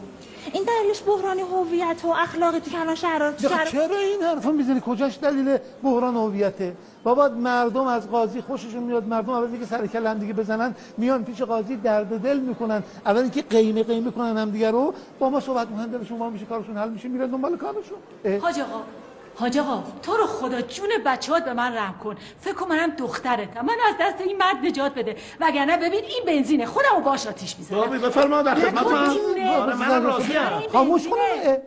این 0.52 0.64
دلیلش 0.64 1.02
بحران 1.06 1.38
هویت 1.38 2.04
و 2.04 2.08
اخلاقی 2.08 2.60
تو 2.60 2.70
کلان 2.70 2.94
شهر... 2.94 3.32
چرا 3.32 3.96
این 3.96 4.22
حرفا 4.22 4.50
می‌زنی؟ 4.50 4.82
کجاش 4.86 5.18
دلیل 5.18 5.58
بحران 5.82 6.16
هویته؟ 6.16 6.76
بابا 7.04 7.28
مردم 7.28 7.86
از 7.86 8.10
قاضی 8.10 8.40
خوششون 8.40 8.82
میاد. 8.82 9.08
مردم 9.08 9.30
اول 9.30 9.50
اینکه 9.50 9.66
سر 9.66 9.86
کله 9.86 10.10
هم 10.10 10.18
دیگه 10.18 10.32
بزنن 10.32 10.74
میان 10.98 11.24
پیش 11.24 11.42
قاضی 11.42 11.76
درد 11.76 12.20
دل 12.22 12.38
می‌کنن. 12.38 12.82
اول 13.06 13.20
اینکه 13.20 13.42
قیمه 13.42 13.82
قیمه 13.82 14.10
کنن 14.10 14.38
هم 14.38 14.50
دیگه 14.50 14.70
رو 14.70 14.94
با 15.18 15.30
ما 15.30 15.40
صحبت 15.40 15.68
می‌کنن 15.68 15.86
دلشون 15.86 16.18
وا 16.18 16.30
میشه 16.30 16.44
کارشون 16.44 16.76
حل 16.76 16.88
میشه 16.88 17.08
میرن 17.08 17.26
دنبال 17.26 17.56
کارشون. 17.56 17.98
حاج 18.42 18.60
آقا 18.60 18.80
حاج 19.36 19.58
آقا 19.58 19.82
تو 20.02 20.16
رو 20.16 20.26
خدا 20.26 20.60
جون 20.60 20.88
بچه‌هات 21.06 21.44
به 21.44 21.52
من 21.54 21.74
رحم 21.74 21.94
کن. 22.04 22.16
فکر 22.40 22.54
کن 22.54 22.68
منم 22.68 22.90
دخترتم 22.90 23.64
من 23.64 23.76
از 23.88 23.94
دست 24.00 24.20
این 24.20 24.36
مرد 24.36 24.56
نجات 24.66 24.94
بده. 24.94 25.16
وگرنه 25.40 25.76
ببین 25.76 26.04
این 26.04 26.22
بنزینه 26.26 26.66
خودمو 26.66 27.00
باش 27.00 27.26
آتیش 27.26 27.58
می‌زنم. 27.58 27.80
بابی 27.80 27.98
بفرما 27.98 28.42
در 28.42 28.54
خدمتم. 28.54 29.18
منم 29.78 30.06
راضیم. 30.06 30.32
خاموش 30.72 31.08
کن. 31.08 31.16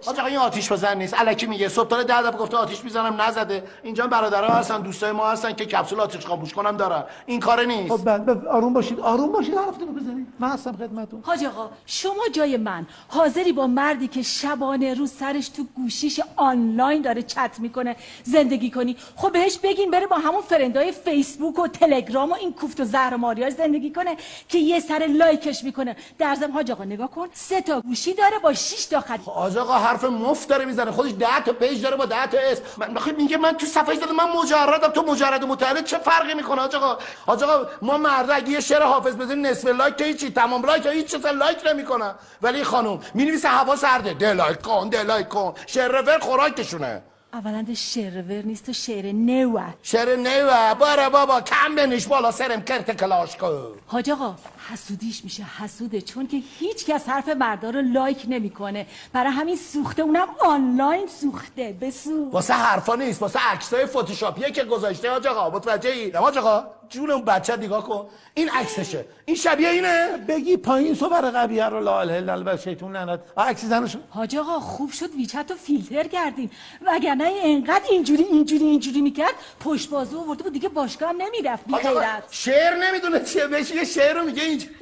حاج 0.05 0.19
آقا 0.19 0.27
این 0.27 0.37
آتیش 0.37 0.71
بزن 0.71 0.97
نیست. 0.97 1.15
الکی 1.17 1.45
میگه. 1.45 1.67
صبح 1.67 1.87
تا 1.87 2.03
ده 2.03 2.21
دفعه 2.21 2.39
گفته 2.39 2.57
آتیش 2.57 2.83
می‌زنم 2.83 3.21
نزده. 3.21 3.63
اینجا 3.83 4.07
برادرها 4.07 4.53
هستن 4.53 4.81
دوستای 4.81 5.11
ما 5.11 5.27
هستن 5.27 5.53
که 5.53 5.65
کپسول 5.65 5.99
آتیش 5.99 6.25
خاموش 6.25 6.53
کنم 6.53 6.77
دارن. 6.77 7.03
این 7.25 7.39
کار 7.39 7.65
نیست. 7.65 7.97
خب 7.97 8.09
آروم 8.47 8.73
باشید. 8.73 8.99
آروم 8.99 9.31
باشید 9.31 9.55
حرفتون 9.55 9.87
رو 9.87 9.93
بزنید. 9.93 10.27
من 10.39 10.49
هستم 10.49 10.71
خدمتتون. 10.71 11.21
حاج 11.25 11.45
آقا 11.45 11.69
شما 11.85 12.27
جای 12.31 12.57
من 12.57 12.85
حاضری 13.07 13.51
با 13.51 13.67
مردی 13.67 14.07
که 14.07 14.21
شبانه 14.21 14.93
روز 14.93 15.11
سرش 15.11 15.49
تو 15.49 15.63
گوشیش 15.75 16.21
آنلاین 16.35 17.01
داره 17.01 17.21
چت 17.21 17.56
می‌کنه. 17.59 17.95
زندگی 18.23 18.71
کنی. 18.71 18.97
خب 19.15 19.31
بهش 19.31 19.57
بگین 19.57 19.91
بره 19.91 20.07
با 20.07 20.17
همون 20.17 20.41
فرندای 20.41 20.91
فیسبوک 20.91 21.59
و 21.59 21.67
تلگرام 21.67 22.31
و 22.31 22.33
این 22.33 22.53
کوفت 22.53 22.79
و 22.79 22.85
زهر 22.85 23.13
و 23.13 23.17
ماریاش 23.17 23.53
زندگی 23.53 23.91
کنه 23.91 24.17
که 24.49 24.57
یه 24.57 24.79
سر 24.79 25.07
لایکش 25.09 25.63
می‌کنه. 25.63 25.95
در 26.19 26.35
ضمن 26.35 26.51
حاج 26.51 26.71
آقا 26.71 26.83
نگاه 26.83 27.11
کن. 27.11 27.27
سه 27.33 27.61
تا 27.61 27.81
گوشی 27.81 28.13
داره 28.13 28.39
با 28.39 28.53
6 28.53 28.85
تا 28.85 28.99
خط 28.99 29.19
حاج 29.25 29.57
آقا 29.57 29.73
حرف 29.73 30.03
مفت 30.03 30.49
داره 30.49 30.65
می‌زنه. 30.65 30.91
خودش 30.91 31.11
10 31.19 31.39
تا 31.45 31.53
page 31.53 31.83
داره 31.83 31.95
با 31.95 32.05
10 32.05 32.27
تا 32.27 32.37
اسم 32.37 32.63
من 32.77 33.15
میگه 33.17 33.37
من 33.37 33.53
تو 33.53 33.65
صفحه 33.65 33.95
زدم 33.95 34.15
من 34.15 34.29
مجردم. 34.31 34.87
تو 34.87 35.01
مجرد 35.01 35.43
و 35.43 35.81
چه 35.81 35.97
فرقی 35.97 36.33
می‌کنه 36.33 36.61
حاج 36.61 36.75
آقا؟ 36.75 36.97
حاج 37.25 37.43
آقا 37.43 37.69
ما 37.81 37.97
مرد 37.97 38.31
اگه 38.31 38.49
یه 38.49 38.59
شعر 38.59 38.83
حافظ 38.83 39.15
بزنیم 39.15 39.45
نصف 39.45 39.65
like 39.67 39.97
که 39.97 40.03
هیچی 40.03 40.29
تمام 40.29 40.65
like 40.65 40.85
هیچ 40.85 41.05
چیز 41.05 41.25
like 41.25 41.57
نمی‌کنن. 41.65 42.15
ولی 42.41 42.63
خانم 42.63 42.99
می‌نویسه 43.13 43.47
هوا 43.47 43.75
سرده 43.75 44.13
ده 44.13 44.29
like 44.29 44.61
کن 44.61 44.89
ده 44.89 45.03
like 45.03 45.29
کن 45.29 45.53
شعر 45.67 46.01
ور 46.01 46.19
خوراکشونه. 46.19 47.01
اولا 47.37 47.65
شعر 47.73 48.21
نیست 48.45 48.69
و 48.69 48.73
شعر 48.73 49.11
نوه. 49.11 49.63
شعر 49.83 50.15
نیوه 50.15 50.73
باره 50.73 51.09
بابا 51.09 51.41
کم 51.41 51.75
بنش 51.75 52.07
بالا 52.07 52.31
سرم 52.31 52.61
کرت 52.61 52.97
کلاش 52.97 53.37
کن. 53.37 53.63
حاج 53.87 54.09
آقا 54.09 54.35
حسودیش 54.71 55.23
میشه 55.23 55.43
حسوده 55.43 56.01
چون 56.01 56.27
که 56.27 56.37
هیچ 56.59 56.85
کس 56.85 57.09
حرف 57.09 57.29
مردا 57.29 57.69
رو 57.69 57.81
لایک 57.81 58.25
نمی‌کنه. 58.29 58.87
برای 59.13 59.31
همین 59.31 59.55
سوخته 59.55 60.01
اونم 60.01 60.27
آنلاین 60.39 61.07
سوخته. 61.07 61.77
بسو. 61.81 62.29
واسه 62.31 62.53
حرفا 62.53 62.95
نیست 62.95 63.21
واسه 63.21 63.39
عکسای 63.39 63.85
فتوشاپیه 63.85 64.51
که 64.51 64.63
گذاشته 64.63 65.11
حاج 65.11 65.27
آقا. 65.27 65.49
متوجه 65.57 65.89
ای 65.89 66.11
حاج 66.11 66.37
آقا. 66.37 66.63
جون 66.89 67.11
اون 67.11 67.25
بچه 67.25 67.55
نگاه 67.55 67.83
کن. 67.83 68.07
این 68.33 68.49
عکسشه. 68.49 69.05
این 69.25 69.35
شبیه 69.35 69.69
اینه. 69.69 70.17
بگی 70.27 70.57
پایین 70.57 70.93
سو 70.93 71.09
برای 71.09 71.31
قبیه 71.31 71.65
رو 71.65 71.79
لا 71.79 71.99
اله 71.99 72.13
الا 72.13 72.33
الله 72.33 72.57
شیطون 72.57 72.95
لعنت. 72.95 73.19
عکس 73.37 73.65
زنشو 73.65 73.99
حاج 74.09 74.35
آقا 74.35 74.59
خوب 74.59 74.91
شد. 74.91 75.15
ویچت 75.15 75.45
رو 75.49 75.55
فیلتر 75.57 76.07
کردیم 76.07 76.51
وگرنه 76.85 77.23
اینقدر 77.23 77.83
اینجوری 77.89 78.23
اینجوری 78.23 78.65
اینجوری 78.65 79.01
می‌کرد 79.01 79.33
پشت 79.59 79.89
بازو 79.89 80.19
آورده 80.19 80.43
بود. 80.43 80.53
دیگه 80.53 80.69
باشگاه 80.69 81.09
هم 81.09 81.15
نمی‌رفت. 81.21 81.65
بی 81.65 81.73
حاج 81.73 81.85
آقا، 81.85 81.99
غیرت 81.99 82.23
شعر 82.31 82.75
نمی‌دونه 82.75 83.19
چیه. 83.23 83.47
بهش 83.47 83.71
یه 83.71 83.83
شعر 83.83 84.17
رو 84.17 84.25
میگه 84.25 84.43
اینجوری. 84.43 84.73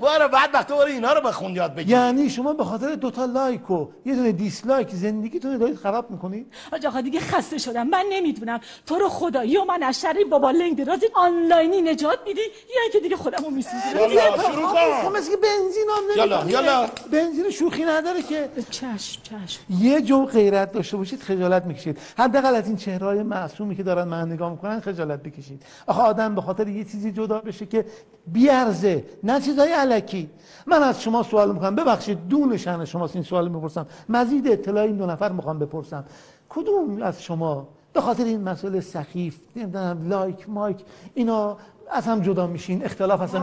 بارا 0.00 0.28
بعد 0.28 0.50
وقت 0.54 0.68
برو 0.68 0.78
اینا 0.78 1.12
رو 1.12 1.20
بخون 1.20 1.56
یاد 1.56 1.74
بگیر. 1.74 1.90
یعنی 1.90 2.30
شما 2.30 2.52
به 2.52 2.64
خاطر 2.64 2.94
دوتا 2.94 3.24
لایک 3.24 3.70
و 3.70 3.88
یه 4.06 4.14
دونه 4.14 4.32
دیسلایک 4.32 4.88
زندگیتون 4.90 5.52
رو 5.52 5.58
دارید 5.58 5.76
خراب 5.76 6.10
می‌کنید؟ 6.10 6.52
حاج 6.70 6.86
آقا 6.86 7.00
دیگه 7.00 7.20
خسته 7.20 7.58
شدم. 7.58 7.86
من 7.86 8.04
نمی‌دونم. 8.10 8.60
تو 8.86 8.98
رو 8.98 9.08
خدا 9.08 9.44
یا 9.44 9.64
من 9.64 9.82
از 9.82 10.00
شر 10.00 10.16
بابا 10.30 10.50
لنگ 10.50 10.84
دراز 10.84 10.99
آنلاینی 11.14 11.82
نجات 11.82 12.18
میدی؟ 12.26 12.40
یا 12.40 12.82
اینکه 12.82 13.00
دیگه 13.00 13.16
خودمو 13.16 13.50
میسوزونم. 13.50 14.12
یالا، 14.12 14.42
شروع 14.42 14.66
کن. 14.66 15.08
خب 15.08 15.16
مثل 15.16 15.30
که 15.30 15.36
بنزین 15.36 15.86
هم 15.96 16.02
یالا،. 16.16 16.50
یالا. 16.50 16.88
بنزین 17.12 17.50
شوخی 17.50 17.84
نداره 17.84 18.22
که. 18.22 18.48
چشم 18.70 19.22
چشم. 19.22 19.60
یه 19.80 20.00
جو 20.00 20.26
غیرت 20.26 20.72
داشته 20.72 20.96
باشید 20.96 21.22
خجالت 21.22 21.66
می‌کشید. 21.66 21.98
حداقل 22.18 22.54
از 22.54 22.66
این 22.66 22.76
چهرهای 22.76 23.22
معصومی 23.22 23.76
که 23.76 23.82
دارن 23.82 24.08
من 24.08 24.32
نگاه 24.32 24.50
می‌کنن 24.50 24.80
خجالت 24.80 25.22
بکشید. 25.22 25.62
آخه 25.86 26.02
آدم 26.02 26.34
به 26.34 26.40
خاطر 26.40 26.68
یه 26.68 26.84
چیزی 26.84 27.12
جدا 27.12 27.38
بشه 27.38 27.66
که 27.66 27.84
بیارزه 28.26 29.04
نه 29.22 29.40
چیزای 29.40 29.72
علکی. 29.72 30.30
من 30.66 30.82
از 30.82 31.02
شما 31.02 31.22
سوال 31.22 31.52
می‌کنم. 31.52 31.74
ببخشید 31.74 32.28
دون 32.28 32.56
شأن 32.56 32.84
شماست 32.84 33.16
این 33.16 33.24
سوال 33.24 33.48
می‌پرسم. 33.48 33.86
مزید 34.08 34.48
اطلاعی 34.48 34.88
این 34.88 34.96
دو 34.96 35.06
نفر 35.06 35.32
می‌خوام 35.32 35.58
بپرسم. 35.58 36.04
کدوم 36.48 37.02
از 37.02 37.22
شما 37.22 37.68
به 37.92 38.00
خاطر 38.00 38.24
این 38.24 38.42
مسئله 38.42 38.80
سخیف 38.80 39.38
نمی‌دونم 39.56 40.08
لایک 40.08 40.48
مایک 40.48 40.84
اینا 41.14 41.56
از 41.90 42.06
هم 42.06 42.20
جدا 42.20 42.46
میشین 42.46 42.84
اختلاف 42.84 43.20
اصلا 43.20 43.40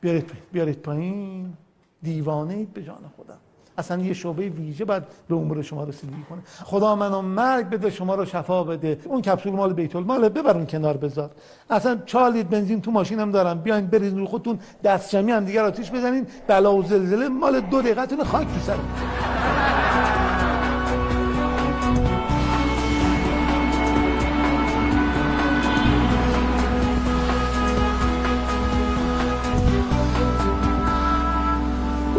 بیارید 0.00 0.26
پایین 0.26 0.42
بیارید 0.52 0.78
پایین. 0.78 1.56
دیوانه 2.02 2.54
اید 2.54 2.72
به 2.72 2.82
جان 2.82 2.98
خودم. 3.16 3.38
اصلا 3.78 4.02
یه 4.02 4.12
شعبه 4.12 4.48
ویژه 4.48 4.84
باید 4.84 5.02
به 5.28 5.34
امور 5.34 5.62
شما 5.62 5.84
رسیدگی 5.84 6.22
کنه. 6.30 6.38
خدا 6.64 6.96
منو 6.96 7.22
مرگ 7.22 7.70
بده 7.70 7.90
شما 7.90 8.14
رو 8.14 8.24
شفا 8.24 8.64
بده. 8.64 9.00
اون 9.04 9.22
کپسول 9.22 9.52
مال 9.52 9.72
بیت 9.72 9.96
المال 9.96 10.28
ببر 10.28 10.56
اون 10.56 10.66
کنار 10.66 10.96
بذار. 10.96 11.30
اصلا 11.70 11.98
چهار 12.06 12.30
لیتر 12.30 12.48
بنزین 12.48 12.80
تو 12.80 12.90
ماشینم 12.90 13.30
دارم. 13.30 13.58
بیاین 13.58 13.86
برید 13.86 14.18
رو 14.18 14.26
خودتون 14.26 14.58
دست 14.84 15.10
جمعی 15.10 15.32
هم 15.32 15.44
دیگه 15.44 15.62
آتیش 15.62 15.90
بزنین. 15.90 16.26
بلا 16.46 16.74
و 16.74 16.82
زلزله 16.82 17.28
مال 17.28 17.60
دو 17.60 17.82
دقیقتون 17.82 18.24
خاک 18.24 18.46
تو 18.46 18.72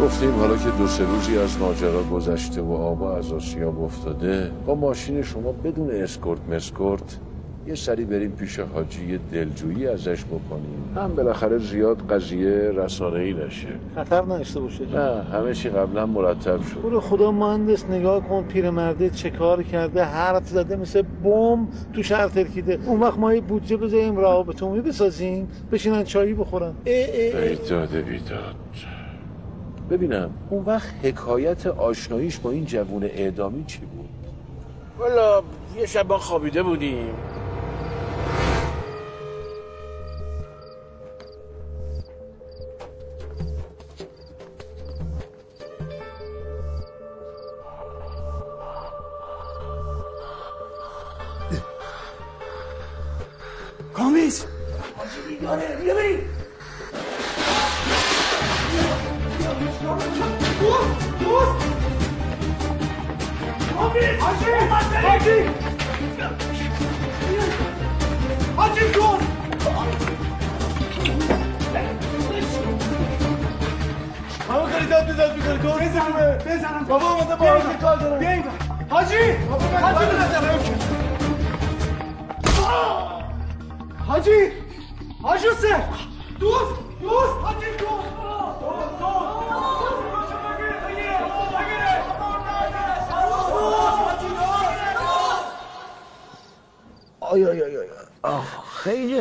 گفتیم 0.00 0.30
حالا 0.30 0.56
که 0.56 0.70
دو 0.78 0.86
سه 0.86 1.04
روزی 1.04 1.38
از 1.38 1.58
ماجرا 1.58 2.02
گذشته 2.02 2.60
و 2.60 2.72
آبا 2.72 3.16
از 3.16 3.32
آسیاب 3.32 3.82
افتاده 3.82 4.50
با 4.66 4.74
ماشین 4.74 5.22
شما 5.22 5.52
بدون 5.52 5.90
اسکورت 5.90 6.40
مسکورت 6.50 7.18
یه 7.66 7.74
سری 7.74 8.04
بریم 8.04 8.30
پیش 8.30 8.58
حاجی 8.58 9.18
دلجویی 9.32 9.86
ازش 9.86 10.24
بکنیم. 10.24 10.92
هم 10.96 11.14
بالاخره 11.14 11.58
زیاد 11.58 12.12
قضیه 12.12 12.50
رسانه‌ای 12.50 13.32
نشه. 13.32 13.68
خطر 13.96 14.22
نداشته 14.22 14.60
باشه. 14.60 14.84
نه 14.94 15.22
همه 15.22 15.54
چی 15.54 15.68
قبلا 15.68 16.06
مرتب 16.06 16.62
شد. 16.62 16.82
برو 16.82 17.00
خدا 17.00 17.32
مهندس 17.32 17.84
نگاه 17.84 18.28
کن 18.28 18.42
پیرمرده 18.42 19.10
چه 19.10 19.30
کار 19.30 19.62
کرده 19.62 20.04
حرف 20.04 20.48
زده 20.48 20.76
مثل 20.76 21.02
بم 21.02 21.68
تو 21.92 22.02
شهر 22.02 22.28
ترکیده. 22.28 22.78
اون 22.86 23.00
وقت 23.00 23.18
ما 23.18 23.34
یه 23.34 23.40
بودجه 23.40 23.76
بذاریم 23.76 24.16
روابط 24.16 24.62
عمومی 24.62 24.80
بسازیم 24.80 25.48
بشینن 25.72 26.04
چایی 26.04 26.34
بخورن. 26.34 26.66
اه 26.66 26.74
اه 26.86 27.42
اه. 27.42 27.48
بیداد 27.48 27.90
بیداد. 27.90 28.54
ببینم 29.90 30.30
اون 30.50 30.64
وقت 30.64 30.88
حکایت 31.02 31.66
آشناییش 31.66 32.38
با 32.38 32.50
این 32.50 32.64
جوون 32.64 33.04
اعدامی 33.04 33.64
چی 33.64 33.78
بود؟ 33.78 34.08
والا 34.98 35.42
یه 35.76 35.86
شب 35.86 36.06
ما 36.08 36.18
خوابیده 36.18 36.62
بودیم. 36.62 37.14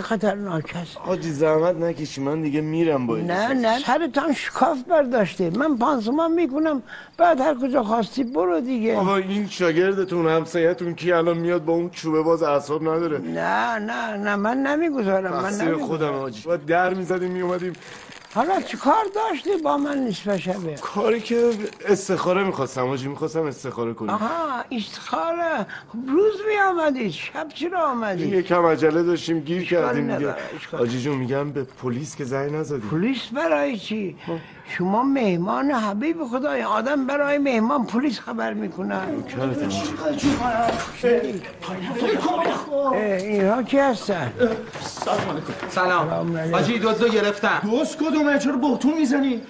خطرناک 0.10 0.76
است 0.76 0.98
حاجی 0.98 1.32
زحمت 1.32 1.76
نکشی 1.76 2.22
من 2.22 2.42
دیگه 2.42 2.62
میرم 2.62 3.08
با 3.08 3.18
نه 3.18 3.54
نه 3.54 3.80
سرتان 3.80 4.34
شکاف 4.34 4.84
برداشته. 4.84 5.50
من 5.50 5.78
پانسمان 5.78 6.32
می‌کنم 6.32 6.82
بعد 7.18 7.40
هر 7.42 7.56
کجا 7.62 7.84
خواستی 7.84 8.24
برو 8.24 8.60
دیگه. 8.62 8.96
بابا 8.96 9.18
این 9.18 9.48
شاگردتون 9.48 10.28
همسایتون 10.28 10.96
کی 10.96 11.12
الان 11.12 11.38
میاد 11.38 11.66
با 11.66 11.74
اون 11.74 11.90
چوبه 11.90 12.22
باز 12.22 12.44
اعصاب 12.44 12.82
نداره؟ 12.82 13.18
نه 13.18 13.80
نه 13.80 14.18
نه 14.18 14.36
من 14.36 14.58
نمی‌گذارم 14.58 15.34
من 15.34 15.54
نمی‌گذارم. 15.54 15.88
خودم 15.88 16.14
حاجی 16.14 16.42
باید 16.46 16.66
در 16.66 16.94
می‌زدیم 16.94 17.32
میومدیم 17.32 17.74
حالا 18.34 18.62
چی 18.62 18.78
کار 18.78 19.06
داشتی 19.16 19.50
با 19.64 19.78
من 19.78 19.98
نصف 19.98 20.38
شبه 20.38 20.76
کاری 20.82 21.22
که 21.22 21.52
استخاره 21.86 22.44
می‌خواستم 22.44 22.88
حاجی 22.88 23.08
می‌خواستم 23.08 23.44
استخاره 23.44 23.94
کنیم 23.94 24.12
آها 24.12 24.64
استخاره؟ 24.72 25.66
روز 26.08 26.34
می 26.50 26.58
آمدید 26.70 27.12
شب 27.12 27.48
چرا 27.54 27.90
آمدید 27.90 28.34
یه 28.34 28.42
کم 28.42 28.66
عجله 28.66 29.04
داشتیم 29.04 29.40
گیر 29.40 29.64
کردیم 29.64 30.18
دیگه. 30.18 30.36
حاجی 30.72 31.02
جون 31.02 31.18
میگم 31.18 31.52
به 31.52 31.64
پلیس 31.64 32.16
که 32.16 32.24
زنگ 32.24 32.56
نزدی. 32.56 32.88
پلیس 32.88 33.28
برای 33.28 33.78
چی؟ 33.78 34.16
شما 34.78 35.04
مهمان 35.04 35.72
حبیب 35.72 36.24
خدای 36.24 36.64
آدم 36.64 37.06
برای 37.06 37.38
مهمان 37.38 37.86
پلیس 37.86 38.20
خبر 38.20 38.54
می‌کنن 38.54 39.08
اینها 42.94 43.64
کی 43.64 43.78
هستن؟ 43.78 44.32
سلام. 45.70 46.38
حاجی 46.52 46.80
دزدو 46.80 47.08
گرفتم 47.08 47.60
دوست 47.64 47.98
کدومه؟ 47.98 48.40
چرا 48.40 48.58
بهتون 48.58 48.94
می‌زنی؟ 48.94 49.42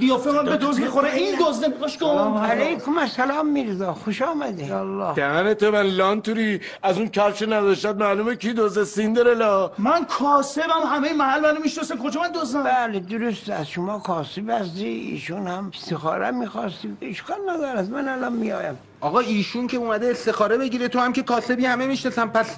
قیافه 0.00 0.30
من 0.30 0.44
به 0.44 0.56
دوز 0.56 0.80
می‌خوره. 0.80 1.14
این 1.14 1.38
دوز 1.38 1.64
نمیخواش 1.64 1.98
کن 1.98 2.44
علیکم 2.44 2.98
السلام 2.98 3.46
میرزا. 3.46 3.94
خوش 3.94 4.22
آمده 4.22 4.76
الله. 4.76 5.14
دهن 5.14 5.54
تو 5.54 5.70
من 5.70 5.82
لانتوری. 5.82 6.60
از 6.82 6.98
اون 6.98 7.08
کفش 7.08 7.42
نداشتت 7.42 7.94
معلومه 7.94 8.36
کی 8.36 8.52
دوزه 8.52 8.84
سیندرلا. 8.84 9.70
من 9.78 10.04
کاسبم. 10.04 10.86
همه 10.86 11.12
محل 11.12 11.40
منو 11.40 11.60
می‌شناسن 11.60 11.98
کجا 11.98 12.20
من 12.20 12.32
دوزم 12.32 12.62
بله 12.62 13.00
درست. 13.00 13.50
است 13.50 13.70
شما 13.70 13.98
کاسب 13.98 14.50
هستی. 14.50 14.84
ایشون 14.84 15.46
هم 15.46 15.70
استخاره 15.74 16.30
می‌خواستی. 16.30 16.96
اشکال 17.02 17.36
ندارد 17.48 17.90
من 17.90 18.08
الان 18.08 18.32
میایم 18.32 18.78
آقا 19.00 19.20
ایشون 19.20 19.66
که 19.66 19.76
اومده 19.76 20.10
استخاره 20.10 20.58
بگیره. 20.58 20.88
تو 20.88 20.98
هم 20.98 21.12
که 21.12 21.22
کاسبی 21.22 21.66
همه 21.66 21.86
می‌شناسن. 21.86 22.26
پس 22.26 22.56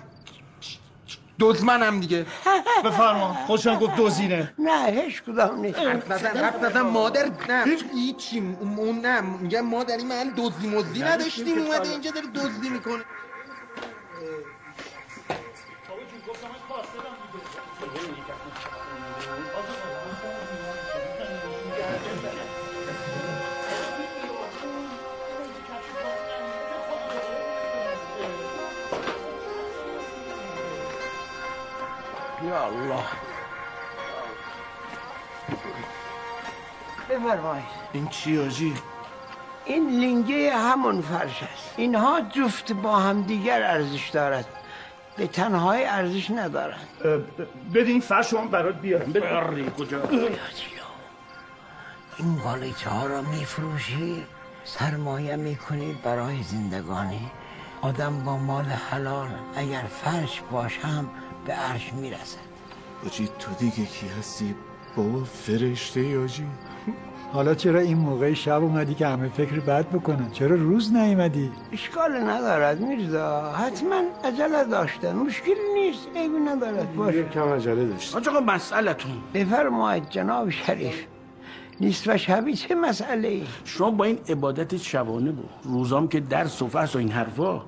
دزمنم 1.41 2.01
دیگه. 2.01 2.27
بفرما. 2.85 3.37
خوشم 3.47 3.79
گفت 3.79 3.97
دوزینه 3.97 4.55
نه 4.59 4.87
هیچ 4.87 5.23
کدام 5.23 5.61
نیست. 5.61 5.79
حرف 5.79 6.11
نزن 6.11 6.37
حرف 6.37 6.63
نزن. 6.63 6.81
مادر 6.81 7.31
نه. 7.49 7.65
هیچی. 7.95 8.57
اون 8.61 9.01
نه. 9.01 9.21
میگم 9.21 9.61
ما 9.61 9.85
در 9.85 9.97
این 9.97 10.09
محل 10.09 10.31
دزدی 10.37 10.69
مزدی 10.69 11.03
نداشتیم. 11.03 11.59
اومده 11.59 11.89
اینجا 11.89 12.11
داری 12.11 12.27
دزدی 12.35 12.69
می‌کنه. 12.69 13.03
یا 32.53 32.65
الله 32.67 33.05
بفرمایید. 37.11 37.65
این 37.93 38.09
چی 38.09 38.39
آجی؟ 38.39 38.75
این 39.65 39.91
لینگه 39.91 40.57
همون 40.57 41.01
فرش 41.01 41.43
است. 41.43 41.75
اینها 41.77 42.21
جفت 42.21 42.73
با 42.73 42.97
هم 42.97 43.23
دیگر 43.23 43.63
ارزش 43.63 44.09
دارد. 44.09 44.47
به 45.17 45.27
تنهای 45.27 45.85
ارزش 45.85 46.31
ندارد 46.31 46.89
بده 47.75 47.91
این 47.91 48.01
فرش 48.01 48.35
هم 48.35 48.49
برات 48.49 48.75
بیارم. 48.75 49.13
بده 49.13 49.71
کجا؟ 49.71 50.03
این 52.19 52.37
گالیچه 52.45 52.91
ها 52.91 53.07
را 53.07 53.23
میفروشی؟ 53.23 54.27
سرمایه 54.65 55.37
می‌کنی 55.37 56.01
برای 56.05 56.43
زندگانی؟ 56.43 57.31
آدم 57.83 58.25
با 58.25 58.37
مال 58.37 58.65
حلال 58.65 59.29
اگر 59.57 59.83
فرش 59.83 60.43
باشم 60.51 61.11
به 61.47 61.53
عرش 61.53 61.93
می‌رسد. 61.93 62.39
آجی 63.07 63.29
تو 63.39 63.53
دیگه 63.59 63.87
کی 63.87 64.07
هستی؟ 64.19 64.55
بابا 64.97 65.25
فرشته 65.25 66.01
ای 66.01 66.17
آجی 66.17 66.47
حالا 67.33 67.55
چرا 67.55 67.81
این 67.81 67.99
موقع 67.99 68.33
شب 68.33 68.63
اومدی 68.63 68.95
که 68.95 69.07
همه 69.07 69.29
فکر 69.29 69.61
بد 69.61 69.89
بکنن؟ 69.91 70.31
چرا 70.31 70.57
روز 70.57 70.93
نیومدی؟ 70.93 71.51
اشکال 71.73 72.17
ندارد 72.17 72.81
میرزا. 72.81 73.53
حتما 73.53 74.03
عجله 74.25 74.65
داشتن. 74.65 75.13
مشکلی 75.17 75.55
نیست. 75.75 76.09
عیبی 76.17 76.39
ندارد. 76.39 76.95
باشه. 76.95 77.29
کم 77.29 77.49
عجله 77.49 77.85
داشت. 77.85 78.29
آقا 78.29 78.41
مسئلتون. 78.41 79.13
بفرمایید 79.35 80.11
جناب 80.11 80.51
شریف. 80.51 81.05
نیست 81.81 82.09
و 82.09 82.17
شبی 82.17 82.55
چه 82.55 82.75
مسئله 82.75 83.29
ای 83.29 83.45
شما 83.65 83.91
با 83.91 84.05
این 84.05 84.19
عبادت 84.29 84.77
شبانه 84.77 85.31
بود 85.31 85.51
روزام 85.65 86.09
که 86.09 86.21
درس 86.21 86.63
و 86.63 86.69
فرس 86.69 86.97
و 86.97 86.99
این 86.99 87.11
حرفا 87.11 87.63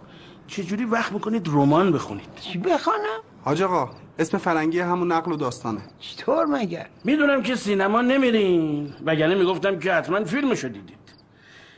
چجوری 0.46 0.84
وقت 0.84 1.12
می‌کنید 1.12 1.48
رمان 1.48 1.92
بخونید؟ 1.92 2.28
چی 2.40 2.58
بخوانم 2.58 3.20
حاج 3.44 3.62
آقا 3.62 3.90
اسم 4.18 4.38
فرنگی 4.38 4.80
همون 4.80 5.12
نقل 5.12 5.33
و 5.33 5.37
داستانه. 5.37 5.80
چطور 6.00 6.46
مگر 6.46 6.87
می‌دونم 7.04 7.42
که 7.42 7.54
سینما 7.54 8.00
نمیرین 8.00 8.94
وگرنه 9.07 9.35
می‌گفتم 9.35 9.78
که 9.78 9.92
حتما 9.92 10.24
فیلمشو 10.24 10.68
دیدید. 10.68 11.04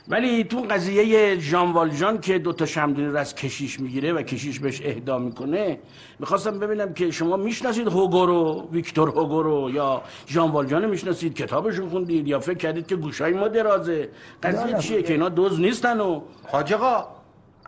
ولی 0.09 0.44
تو 0.44 0.61
قضیه 0.61 1.38
ژان 1.38 1.72
والژان 1.72 2.20
که 2.20 2.38
دوتا 2.38 2.66
شمدونی 2.66 3.09
رو 3.09 3.16
از 3.16 3.35
کشیش 3.35 3.81
می‌گیره 3.81 4.12
و 4.12 4.22
کشیش 4.22 4.59
بهش 4.59 4.83
اهدا 4.85 5.18
می‌کنه 5.18 5.79
می‌خواستم 6.18 6.59
ببینم 6.59 6.94
که 6.94 7.11
شما 7.11 7.37
می‌شناسید 7.37 7.88
هوگو 7.88 8.26
رو 8.26 8.68
ویکتور 8.72 9.09
هوگو 9.09 9.42
رو 9.42 9.70
یا 9.70 10.02
ژان 10.29 10.50
والژان 10.50 10.83
رو 10.83 10.90
می‌شناسید 10.90 11.35
کتابشون 11.35 11.88
خوندید 11.88 12.29
یا 12.29 12.40
فکر 12.40 12.59
کردید 12.59 12.87
که 12.87 12.96
گوشای 12.96 13.33
ما 13.33 13.48
درازه. 13.48 14.09
قضیه 14.42 14.79
چیه 14.79 15.02
که 15.02 15.12
اینا 15.12 15.29
دوز 15.29 15.61
نیستن 15.61 16.00
و 16.00 16.20
حاج 16.52 16.72
آقا 16.72 17.15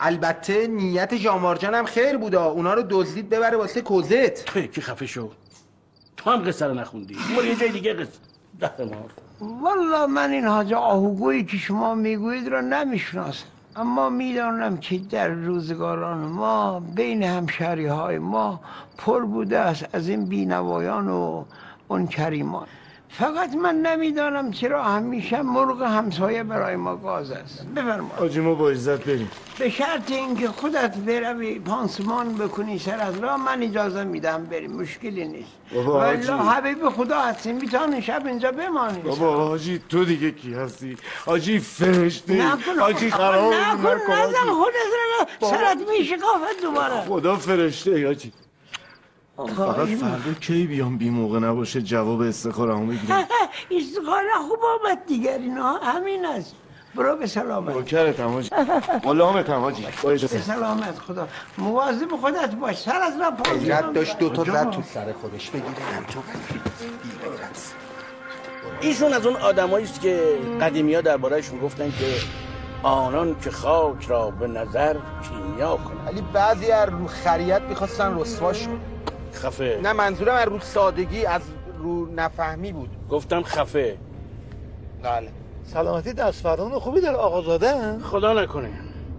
البته 0.00 0.66
نیت 0.66 1.14
جامارجان 1.14 1.74
هم 1.74 1.84
خیر 1.84 2.16
بودا. 2.16 2.44
اونا 2.44 2.74
رو 2.74 2.82
دزدید 2.90 3.30
ببره 3.30 3.56
واسه 3.56 3.80
کوزت. 3.80 4.70
که 4.72 4.80
خفه 4.80 5.06
شو. 5.06 5.30
تو 6.16 6.30
هم 6.30 6.44
قصه 6.44 6.66
رو 6.66 6.74
نخوندی. 6.74 7.16
برو 7.36 7.44
یه 7.44 7.56
جای 7.56 7.72
دیگه 7.72 7.94
قصه. 7.94 8.18
ده 8.60 8.84
مار 8.84 9.10
والا 9.40 10.06
من 10.06 10.30
این 10.30 10.44
حاج 10.44 10.72
آهوگویی 10.72 11.44
که 11.44 11.56
شما 11.56 11.94
می‌گویید 11.94 12.48
را 12.48 12.60
نمی‌شناسم. 12.60 13.44
اما 13.76 14.10
می‌دانم 14.10 14.76
که 14.76 14.98
در 14.98 15.28
روزگاران 15.28 16.18
ما 16.18 16.80
بین 16.80 17.22
همشهری 17.22 17.86
های 17.86 18.18
ما 18.18 18.60
پر 18.98 19.24
بوده 19.24 19.58
است 19.58 19.86
از 19.92 20.08
این 20.08 20.24
بینوایان 20.24 21.08
و 21.08 21.44
اون 21.88 22.06
کریمان 22.06 22.66
فقط 23.10 23.54
من 23.54 23.74
نمی‌دانم 23.74 24.50
چرا 24.50 24.82
همیشه 24.82 25.42
مرغ 25.42 25.82
همسایه 25.82 26.42
برای 26.42 26.76
ما 26.76 26.96
گاز 26.96 27.30
است. 27.30 27.66
بفرما 27.76 28.10
آجی 28.18 28.40
ما 28.40 28.54
با 28.54 28.70
عزت 28.70 29.04
بریم. 29.04 29.30
به 29.58 29.70
شرط 29.70 30.10
اینکه 30.10 30.48
خودت 30.48 30.96
بروی 30.96 31.58
پانسمان 31.58 32.34
بکنی 32.34 32.78
سر 32.78 33.00
از 33.00 33.18
راه 33.18 33.36
من 33.36 33.62
اجازه 33.62 34.04
میدم 34.04 34.44
بریم. 34.44 34.72
مشکلی 34.72 35.28
نیست. 35.28 35.50
بابا 35.74 36.00
حاجی. 36.00 36.32
حبیب 36.32 36.88
خدا 36.88 37.20
هستی 37.20 37.52
می‌تونی 37.52 38.02
شب 38.02 38.26
اینجا 38.26 38.52
بمانی 38.52 38.98
بابا 38.98 39.48
آجی 39.48 39.80
تو 39.88 40.04
دیگه 40.04 40.30
کی 40.30 40.54
هستی؟ 40.54 40.96
آجی 41.26 41.58
فرشته. 41.58 42.42
آجی 42.80 43.10
خراب 43.10 43.54
نکن 43.54 44.12
نزن. 44.12 44.50
خودت 44.50 44.76
رو. 45.40 45.48
سرت 45.48 45.78
میشکافت 45.90 46.62
دوباره. 46.62 47.00
خدا 47.08 47.36
فرشته 47.36 48.08
آجی. 48.08 48.32
فقط 49.46 49.88
فردا 49.88 50.32
کی 50.40 50.66
بیام؟ 50.66 50.98
بی 50.98 51.10
موقع 51.10 51.38
نباشه 51.38 51.82
جواب 51.82 52.20
استخارمو 52.20 52.86
بگیرم. 52.86 53.24
استخاره 53.78 54.28
خوب 54.48 54.58
آمد 54.84 55.06
دیگر 55.06 55.38
اینا 55.38 55.72
همین 55.72 56.26
است. 56.26 56.54
برو 56.94 57.16
به 57.16 57.26
سلامت. 57.26 57.76
نوکرتم 57.76 58.34
آجی 58.34 58.50
غلامتم 59.04 59.64
آجی 59.64 59.86
با 60.02 60.10
به 60.10 60.16
سلامت 60.16 60.98
خدا. 60.98 61.28
مواظب 61.58 62.16
خودت 62.20 62.54
باش. 62.54 62.78
سر 62.78 63.00
از 63.02 63.20
راه 63.20 63.30
پاس 63.30 63.48
غیرت 63.48 63.92
داشت 63.92 64.18
دوتا؟ 64.18 64.44
زد 64.44 64.70
تو 64.70 64.82
سر 64.82 65.12
خودش. 65.12 65.50
بگیره 65.50 65.66
تو 66.12 66.20
ایشون 68.80 69.12
از 69.12 69.26
اون 69.26 69.36
آدمایی 69.36 69.84
است 69.84 70.00
که 70.00 70.38
قدیمی 70.60 70.94
ها 70.94 71.00
دربارهش 71.00 71.50
می‌گفتن 71.50 71.90
که 71.90 72.14
آنان 72.82 73.36
که 73.40 73.50
خاک 73.50 74.06
را 74.06 74.30
به 74.30 74.46
نظر 74.46 74.96
کیمیا 75.28 75.76
کنند. 75.76 76.06
ولی 76.06 76.22
بعضی 76.32 76.70
از 76.70 76.88
رو 76.88 77.06
خریت 77.06 77.62
می‌خواستن 77.62 78.18
رسواش 78.20 78.66
خفه. 79.34 79.80
نه 79.82 79.92
منظورم 79.92 80.34
از 80.34 80.48
رو 80.48 80.60
سادگی 80.60 81.24
از 81.26 81.42
رو 81.78 82.06
نفهمی 82.14 82.72
بود. 82.72 82.90
گفتم 83.10 83.42
خفه. 83.42 83.96
بله. 85.02 85.28
سلامتی 85.64 86.12
دست 86.12 86.42
فرمان 86.42 86.78
خوبی 86.78 87.00
داره 87.00 87.16
آقازاده 87.16 87.98
خدا 87.98 88.42
نکنه. 88.42 88.70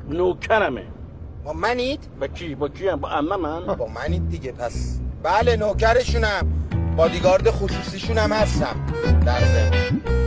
نوکرمه. 0.09 0.83
با 1.45 1.53
منید؟ 1.53 1.99
با 2.19 2.27
کی؟ 2.27 2.55
با 2.55 2.69
کی 2.69 2.87
هم؟ 2.87 2.99
با 2.99 3.09
امه 3.09 3.35
من؟ 3.35 3.65
با 3.65 3.87
منید 3.87 4.29
دیگه 4.29 4.51
پس. 4.51 4.99
بله 5.23 5.55
نوکرشونم. 5.55 6.67
بادیگارد 6.97 7.49
خصوصیشونم 7.49 8.33
هستم. 8.33 8.75
در 9.25 9.39
ضمن. 9.39 10.19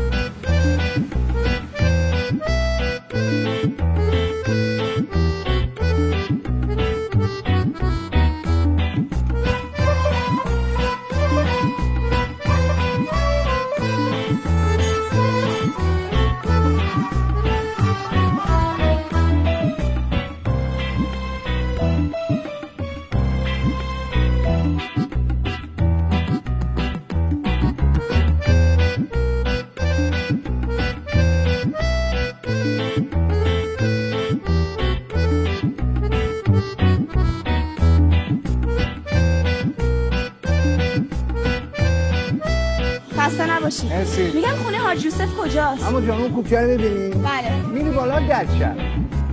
نباشید 43.81 43.93
مرسی. 43.93 44.23
میگم 44.23 44.57
خونه 44.65 44.79
حاج 44.79 45.05
یوسف 45.05 45.37
کجاست؟ 45.37 45.85
اما 45.89 46.01
جانو 46.01 46.29
کوچه 46.29 46.61
رو 46.61 46.69
ببینیم 46.69 47.11
بله. 47.23 47.67
میری 47.73 47.91
بالا 47.91 48.21
در 48.21 48.47
شب 48.59 48.77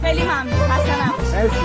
خیلی 0.01 0.23
ممنون. 0.23 0.53
خسته 0.53 1.35
مرسی. 1.35 1.55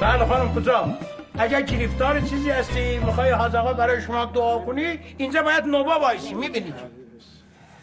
بله 0.00 0.24
خانم 0.24 0.54
کجا؟ 0.54 0.88
اگر 1.38 1.62
گرفتار 1.62 2.20
چیزی 2.20 2.50
هستی 2.50 2.98
می‌خوای 2.98 3.30
حاج 3.30 3.56
آقا 3.56 3.72
برای 3.72 4.02
شما 4.02 4.24
دعا 4.24 4.58
کنی 4.58 4.98
اینجا 5.18 5.42
باید 5.42 5.64
نوبا 5.64 5.98
وایسی 5.98 6.34
می‌بینی 6.34 6.74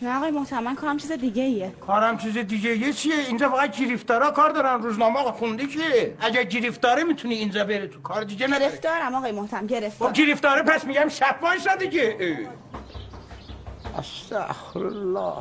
نه 0.02 0.18
آقای 0.18 0.32
محترم 0.32 0.64
من 0.64 0.76
کارم 0.76 0.98
چیز 0.98 1.12
دیگه 1.12 1.44
ایه 1.44 1.70
کارم 1.70 2.18
چیز 2.18 2.38
دیگه 2.38 2.78
یه 2.78 2.94
چیه؟ 2.94 3.16
اینجا 3.16 3.50
فقط 3.50 3.78
گرفتارا 3.78 4.32
کار 4.32 4.50
دارن 4.50 4.82
روزنامه 4.82 5.20
آقا 5.20 5.32
خونده 5.32 5.68
که 5.68 6.16
اگر 6.20 6.44
گرفتاره 6.44 7.04
می‌تونی 7.04 7.34
اینجا 7.36 7.64
بره 7.64 7.88
تو 7.88 8.02
کار 8.02 8.24
دیگه 8.24 8.48
نداره 8.48 8.72
گرفتارم 8.72 9.16
آقای 9.16 9.32
محترم 9.32 9.68
گرفتار. 9.68 10.10
خب 10.10 10.14
گرفتاره 10.14 10.62
پس 10.62 10.86
میگم 10.86 11.10
شب 11.10 11.40
وایسا 11.42 11.76
دیگه. 11.76 12.18
اه. 12.20 14.00
استغفر 14.00 14.80
الله 14.80 15.34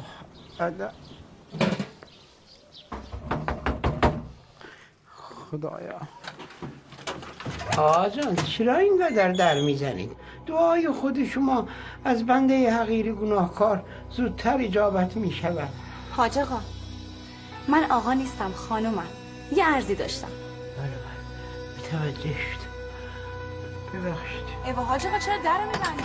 ادب. 0.60 0.92
خدایا. 5.50 6.00
آقا 7.78 8.08
جان 8.08 8.36
چرا 8.36 8.76
اینقدر 8.76 9.32
در 9.32 9.60
می‌زنید؟ 9.60 10.27
دعای 10.48 10.88
خود 10.90 11.24
شما 11.24 11.68
از 12.04 12.26
بنده 12.26 12.74
حقیر 12.74 13.12
گناهکار 13.12 13.84
زودتر 14.10 14.56
اجابت 14.60 15.16
می 15.16 15.32
شود. 15.32 15.68
حاج 16.12 16.38
آقا 16.38 16.60
من 17.68 17.90
آقا 17.90 18.12
نیستم 18.12 18.52
خانومم. 18.52 19.06
یه 19.52 19.66
عرضی 19.66 19.94
داشتم. 19.94 20.28
متوجه 21.78 22.22
شد 22.22 22.68
ببخشید. 23.94 24.48
ایوا 24.64 24.82
حاج 24.84 25.06
آقا 25.06 25.18
چرا 25.18 25.36
در 25.44 25.64
میبندی؟ 25.64 26.02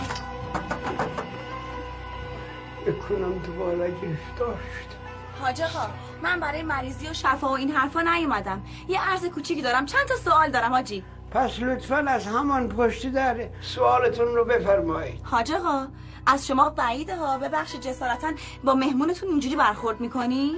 بکنم 2.86 3.38
دوباره 3.38 3.90
گرفتار 3.90 4.56
شد. 4.56 4.94
حاج 5.40 5.62
آقا 5.62 5.86
من 6.22 6.40
برای 6.40 6.62
مریضی 6.62 7.08
و 7.08 7.12
شفا 7.12 7.48
و 7.48 7.52
این 7.52 7.70
حرفا 7.70 8.00
نیومدم. 8.00 8.62
یه 8.88 9.00
عرض 9.10 9.24
کوچیکی 9.24 9.62
دارم. 9.62 9.86
چند 9.86 10.06
تا 10.06 10.16
سوال 10.16 10.50
دارم 10.50 10.72
حاجی. 10.72 11.04
پس 11.34 11.60
لطفا 11.60 11.96
از 11.96 12.26
همان 12.26 12.68
پشت 12.68 13.12
در 13.12 13.48
سوالتون 13.60 14.26
رو 14.26 14.44
بفرمایید. 14.44 15.20
حاج 15.22 15.52
آقا 15.52 15.86
از 16.26 16.46
شما 16.46 16.70
بعیده 16.70 17.16
ها. 17.16 17.38
ببخشید 17.38 17.80
جسارتا 17.80 18.32
با 18.64 18.74
مهمونتون 18.74 19.28
اینجوری 19.28 19.56
برخورد 19.56 20.00
می‌کنی؟ 20.00 20.52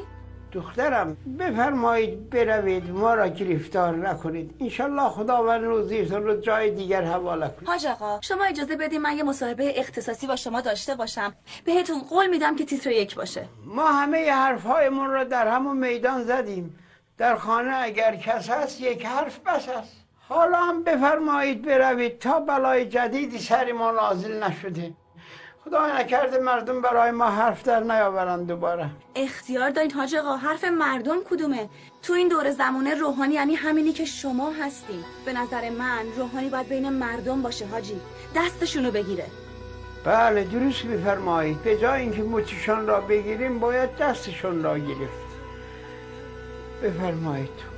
دخترم 0.52 1.16
بفرمایید 1.38 2.30
بروید 2.30 2.90
ما 2.90 3.14
را 3.14 3.28
گرفتار 3.28 3.96
نکنید. 3.96 4.54
انشالله 4.60 5.08
خداوند 5.08 5.64
روزیتون 5.64 6.22
رو 6.22 6.40
جای 6.40 6.70
دیگر 6.70 7.04
حواله 7.04 7.48
کنید 7.48 7.68
حاج 7.68 7.86
آقا 7.86 8.20
شما 8.20 8.44
اجازه 8.44 8.76
بدید 8.76 9.00
من 9.00 9.16
یه 9.16 9.22
مصاحبه 9.22 9.80
اختصاصی 9.80 10.26
با 10.26 10.36
شما 10.36 10.60
داشته 10.60 10.94
باشم. 10.94 11.34
بهتون 11.64 11.98
قول 11.98 12.26
میدم 12.26 12.56
که 12.56 12.64
تیتر 12.64 12.90
یک 12.90 13.14
باشه. 13.14 13.48
ما 13.64 13.86
همه 13.86 14.32
حرفهایمون 14.32 15.10
را 15.10 15.24
در 15.24 15.48
همون 15.48 15.76
میدان 15.76 16.22
زدیم. 16.24 16.78
در 17.18 17.36
خانه 17.36 17.76
اگر 17.76 18.16
کس 18.16 18.50
هست 18.50 18.80
یک 18.80 19.06
حرف 19.06 19.38
بس 19.38 19.68
است. 19.68 20.05
حالا 20.28 20.58
هم 20.58 20.82
بفرمایید 20.82 21.62
بروید 21.62 22.18
تا 22.18 22.40
بلای 22.40 22.86
جدیدی 22.86 23.38
سر 23.38 23.72
ما 23.72 23.90
نازل 23.90 24.42
نشده. 24.42 24.92
خدای 25.64 25.92
نکرده 25.92 26.38
مردم 26.38 26.80
برای 26.82 27.10
ما 27.10 27.30
حرف 27.30 27.62
در 27.62 27.80
نیاورند 27.80 28.46
دوباره. 28.46 28.90
اختیار 29.16 29.70
دارین 29.70 29.90
حاج 29.90 30.14
آقا 30.14 30.36
حرف 30.36 30.64
مردم 30.64 31.16
کدومه؟ 31.30 31.68
تو 32.02 32.12
این 32.12 32.28
دور 32.28 32.50
زمانه 32.50 32.94
روحانی 32.94 33.34
یعنی 33.34 33.54
همینی 33.54 33.92
که 33.92 34.04
شما 34.04 34.50
هستین. 34.50 35.04
به 35.24 35.32
نظر 35.32 35.70
من 35.70 36.06
روحانی 36.16 36.48
باید 36.48 36.68
بین 36.68 36.88
مردم 36.88 37.42
باشه 37.42 37.66
حاجی. 37.66 38.00
دستشونو 38.36 38.90
بگیره. 38.90 39.26
بله 40.04 40.44
درست 40.44 40.86
بفرمایید 40.86 41.62
به 41.62 41.76
جای 41.78 42.00
اینکه 42.00 42.22
مچشان 42.22 42.86
را 42.86 43.00
بگیریم 43.00 43.58
باید 43.58 43.96
دستشان 43.96 44.62
را 44.62 44.78
گرفت. 44.78 45.26
بفرمایید. 46.82 47.75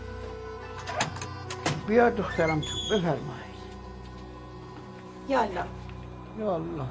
بیا 1.88 2.10
دخترم 2.10 2.60
تو 2.60 2.94
بفرمایید 2.94 3.58
یالا 5.28 5.64
یا 6.38 6.54
الله. 6.54 6.84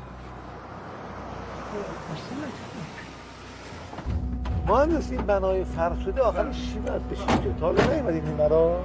مهندس 4.67 5.11
این 5.11 5.21
بنای 5.21 5.63
فرق 5.63 5.99
شده 5.99 6.21
آخرش 6.21 6.73
چی 6.73 6.79
باید 6.79 7.09
بشه 7.09 7.25
که 7.25 7.53
تا 7.59 7.65
حالا 7.65 7.93
نیومدین 7.93 8.25
این 8.25 8.35
مرا. 8.35 8.79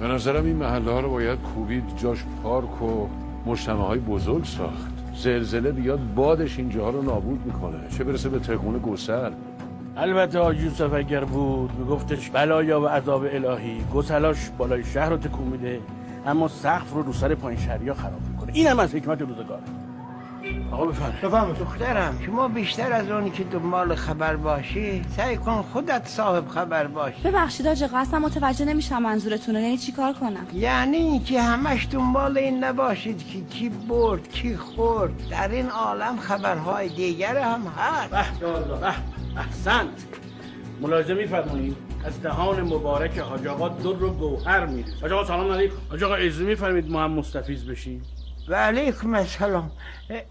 به 0.00 0.06
نظرم 0.06 0.44
این 0.44 0.56
محله 0.56 0.92
ها 0.92 1.00
رو 1.00 1.10
باید 1.10 1.38
کوبید 1.42 1.96
جاش 1.96 2.24
پارک 2.42 2.82
و 2.82 3.08
مجتمع 3.46 3.86
های 3.86 3.98
بزرگ 3.98 4.44
ساخت. 4.44 4.92
زلزله 5.14 5.72
بیاد 5.72 6.00
بادش 6.14 6.58
اینجاها 6.58 6.90
رو 6.90 7.02
نابود 7.02 7.46
می‌کنه. 7.46 7.88
چه 7.88 8.04
برسه 8.04 8.28
به 8.28 8.38
تکون 8.38 8.78
گسل؟ 8.78 9.32
البته 9.96 10.38
حاج 10.38 10.60
یوسف 10.60 10.92
اگر 10.92 11.24
بود 11.24 11.70
میگفتش 11.78 12.30
بلایا 12.30 12.80
و 12.80 12.86
عذاب 12.86 13.24
الهی 13.24 13.84
گسلاش 13.94 14.50
بالای 14.58 14.84
شهر 14.84 15.08
رو 15.08 15.16
تکون 15.16 15.46
میده 15.46 15.80
اما 16.26 16.48
سقف 16.48 16.92
رو 16.92 17.02
رو 17.02 17.12
سر 17.12 17.34
پایین 17.34 17.60
شهریا 17.60 17.94
خراب 17.94 18.20
می‌کنه. 18.30 18.52
این 18.54 18.66
هم 18.66 18.78
از 18.78 18.94
حکمت 18.94 19.20
روزگاره 19.20 19.62
آقا 20.72 20.86
بفهم 21.22 21.52
دخترم. 21.52 22.18
شما 22.26 22.48
بیشتر 22.48 22.92
از 22.92 23.10
اونی 23.10 23.30
که 23.30 23.44
دنبال 23.44 23.94
خبر 23.94 24.36
باشی 24.36 25.02
سعی 25.16 25.36
کن 25.36 25.64
خودت 25.72 26.06
صاحب 26.06 26.48
خبر 26.48 26.86
باشی. 26.86 27.22
ببخشید 27.22 27.66
آقا 27.66 27.98
اصلا 27.98 28.18
متوجه 28.18 28.64
نمیشم 28.64 29.02
منظورتون 29.02 29.54
رو 29.54 29.60
یعنی 29.60 29.76
چیکار 29.76 30.12
کنم؟ 30.12 30.46
یعنی 30.54 30.96
اینکه 30.96 31.42
همش 31.42 31.88
دنبال 31.90 32.38
این 32.38 32.64
نباشید 32.64 33.26
که 33.26 33.40
کی 33.44 33.68
برد 33.68 34.28
کی 34.28 34.56
خورد. 34.56 35.12
در 35.30 35.48
این 35.48 35.70
عالم 35.70 36.16
خبرهای 36.16 36.88
دیگر 36.88 37.38
هم 37.38 37.60
هست. 37.78 38.42
احسنت. 39.36 40.04
ملاحظه 40.80 41.14
میفرمایید. 41.14 41.76
از 42.04 42.22
دهان 42.22 42.62
مبارک 42.62 43.18
حاج 43.18 43.46
آقا 43.46 43.68
در 43.68 44.02
و 44.02 44.10
گوهر 44.10 44.66
میره 44.66 44.88
حاج 45.00 45.12
آقا 45.12 45.24
سلام 45.24 45.52
علیکم. 45.52 45.74
حاج 45.90 46.02
آقا 46.02 46.14
اجازه 46.14 46.44
میفرمایید 46.44 46.90
ما 46.90 47.02
هم 47.04 47.10
مستفیض 47.10 47.64
بشیم؟ 47.64 48.02
و 48.48 48.54
علیکم 48.54 49.14
السلام. 49.14 49.70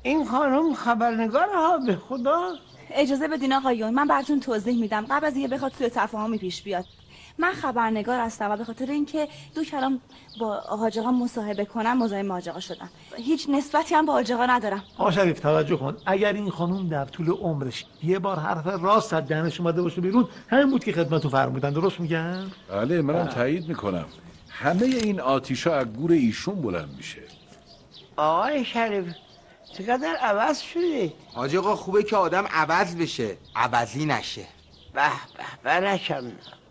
این 0.04 0.26
خانم 0.26 0.74
خبرنگار 0.74 1.48
ها 1.56 1.78
به 1.78 1.96
خدا. 1.96 2.50
اجازه 2.92 3.28
بدین 3.28 3.54
آقایون 3.54 3.94
من 3.94 4.08
براتون 4.08 4.40
توضیح 4.40 4.82
میدم. 4.82 5.06
قبل 5.10 5.26
از 5.26 5.36
اینکه 5.36 5.56
بخواد 5.56 5.72
سوء 5.72 5.90
تفاهمی 5.90 6.38
پیش 6.38 6.62
بیاد. 6.62 6.86
من 7.38 7.54
خبرنگار 7.54 8.20
هستم 8.20 8.52
و 8.52 8.58
به 8.58 8.64
خاطر 8.64 8.92
اینکه 8.92 9.28
دو 9.56 9.64
کلام 9.64 10.02
با 10.40 10.56
حاج 10.56 11.00
آقا 11.00 11.12
مصاحبه 11.12 11.66
کنم 11.66 12.04
مزاحم 12.04 12.32
حاج 12.32 12.50
آقا 12.50 12.60
شدم. 12.60 12.90
هیچ 13.18 13.50
نسبتی 13.50 13.96
هم 13.96 14.06
با 14.06 14.14
حاج 14.14 14.32
آقا 14.32 14.46
ندارم. 14.46 14.84
آقا 14.98 15.12
شریف 15.12 15.40
توجه 15.40 15.76
کن. 15.76 15.98
اگر 16.06 16.34
این 16.34 16.50
خانم 16.50 16.90
در 16.90 17.06
طول 17.06 17.30
عمرش 17.30 17.86
یه 18.04 18.20
بار 18.20 18.40
حرف 18.40 18.68
راست 18.68 19.14
از 19.14 19.28
دهنش 19.28 19.60
اومده 19.60 19.82
باشه 19.82 20.02
بیرون 20.02 20.28
همین 20.50 20.70
بود 20.70 20.84
که 20.84 20.92
خدمتتون 20.92 21.32
فرمودن. 21.32 21.70
درست 21.70 22.00
میگم؟ 22.00 22.52
بله 22.70 23.02
منم 23.02 23.28
تایید 23.28 23.68
می‌کنم. 23.68 24.06
همه 24.50 24.86
این 24.86 25.20
آتیشا 25.20 25.76
از 25.76 25.88
گور 25.94 26.12
ایشون 26.12 26.62
بلند 26.62 26.94
میشه. 26.98 27.22
آقای 28.18 28.66
شریف 28.66 29.06
چقدر 29.78 30.16
عوض 30.22 30.60
شدی 30.60 31.14
حاج 31.34 31.56
آقا 31.56 31.76
خوبه 31.76 32.04
که 32.04 32.16
آدم 32.16 32.46
عوض 32.52 32.96
بشه. 32.96 33.38
عوضی 33.56 34.06
نشه. 34.06 34.46
به 34.94 35.02
به 35.38 35.44
برکم 35.64 36.24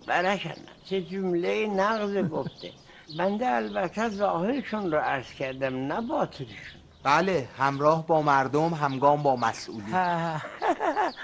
برکم 0.07 0.61
چه 0.85 1.03
جمله 1.03 1.67
نقض 1.67 2.17
گفته. 2.17 2.71
بنده 3.19 3.47
البته 3.47 4.09
ظاهرشون 4.09 4.93
رو 4.93 4.99
عرض 4.99 5.33
کردم 5.33 5.77
نه 5.77 6.01
باطنشون. 6.01 6.81
بله 7.03 7.49
همراه 7.59 8.07
با 8.07 8.23
مردم 8.23 8.75
همگام 8.75 9.23
با 9.23 9.37
مسئولی 9.37 9.93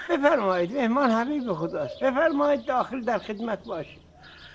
بفرمایید 0.09 0.77
مهمان 0.77 1.11
حبیب 1.11 1.53
خداست. 1.53 1.99
بفرمایید 2.03 2.65
داخل 2.65 3.01
در 3.01 3.17
خدمت 3.17 3.63
باشید 3.63 3.99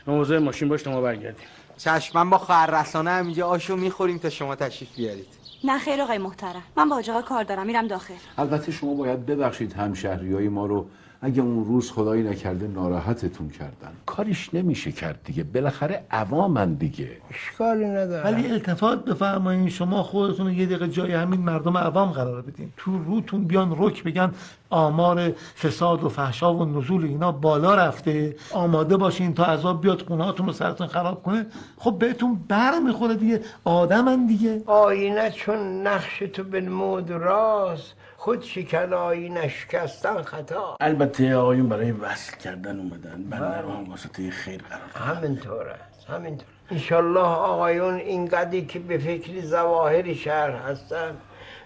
موضوع 0.07 0.39
ماشین 0.39 0.69
باش 0.69 0.87
ما 0.87 1.01
برگردیم. 1.01 1.47
چشمن 1.77 2.31
با 2.31 2.39
خواهر 2.39 2.81
رسانه 2.81 3.11
هم 3.11 3.25
اینجا 3.25 3.49
آشو 3.49 3.77
می‌خوریم 3.77 4.19
تا 4.19 4.31
شما 4.31 4.55
تشریف 4.55 4.97
بیارید. 4.97 5.27
نه 5.65 5.79
خیر 5.79 6.03
آقای 6.03 6.19
محترم. 6.19 6.63
من 6.77 6.89
با 6.89 6.97
آقا 6.97 7.23
کار 7.23 7.45
دارم 7.45 7.67
میرم 7.67 7.87
داخل. 7.87 8.15
البته 8.39 8.73
شما 8.73 8.95
باید 8.95 9.27
ببخشید 9.27 9.73
همشهری 9.73 10.35
های 10.35 10.49
ما 10.49 10.67
رو 10.67 10.87
اگه 11.21 11.43
اون 11.43 11.65
روز 11.65 11.93
خدایی 11.93 12.23
نکرده 12.23 12.67
ناراحتتون 12.67 13.49
کردن. 13.49 13.93
کاریش 14.07 14.55
نمیشه 14.55 14.93
کرد 14.93 15.21
دیگه. 15.25 15.45
بالاخره 15.45 16.05
عوامن 16.11 16.75
دیگه. 16.75 17.11
اشکالی 17.31 17.85
نداره. 17.85 18.25
ولی 18.25 18.51
التفات 18.51 19.05
بفرمایید 19.05 19.69
شما 19.69 20.03
خودتون 20.03 20.53
یه 20.53 20.67
دقیقه 20.67 20.89
جای 20.89 21.13
همین 21.13 21.41
مردم 21.41 21.79
عوام 21.79 22.11
قرار 22.11 22.43
بدین. 22.43 22.73
تو 22.77 22.99
روتون 22.99 23.45
بیان 23.45 23.75
رک 23.79 24.05
بگن 24.05 24.31
آمار 24.71 25.33
فساد 25.63 26.05
و 26.05 26.09
فحشا 26.09 26.55
و 26.55 26.65
نزول 26.65 27.05
اینا 27.05 27.33
بالا 27.33 27.75
رفته. 27.75 28.37
آماده 28.53 28.97
باشین 28.97 29.35
تا 29.35 29.45
عذاب 29.45 29.81
بیاد 29.81 30.03
خونهاتون 30.03 30.47
رو 30.47 30.53
سرتون 30.53 30.87
خراب 30.87 31.23
کنه. 31.23 31.47
خب 31.79 31.97
بهتون 31.99 32.41
بر 32.49 32.79
می‌خوره 32.79 33.15
دیگه. 33.15 33.41
آدمن 33.65 34.27
دیگه. 34.27 34.63
آینه 34.67 35.31
چون 35.31 35.87
نقش 35.87 36.19
تو 36.19 36.45
بنمود 36.45 37.11
راز. 37.11 37.93
خود 38.17 38.43
شکن 38.43 38.93
آینه 38.93 39.49
شکستن 39.49 40.23
خطا. 40.23 40.77
البته 40.81 41.37
آقایون 41.37 41.69
برای 41.69 41.93
وصل 41.93 42.37
کردن 42.37 42.79
اومدن. 42.79 43.23
بنده 43.31 43.61
رو 43.61 43.71
هم 43.71 43.91
واسطه 43.91 44.31
خیر 44.31 44.63
قرار 44.63 45.17
همینطور 45.17 45.69
است 45.69 46.11
همینطور 46.11 46.47
انشالله 46.71 47.21
آقایون 47.21 47.95
این 47.95 48.27
قدی 48.27 48.67
که 48.67 48.79
به 48.79 48.99
فکر 48.99 49.41
زواهر 49.41 50.15
شهر 50.15 50.51
هستن 50.51 51.17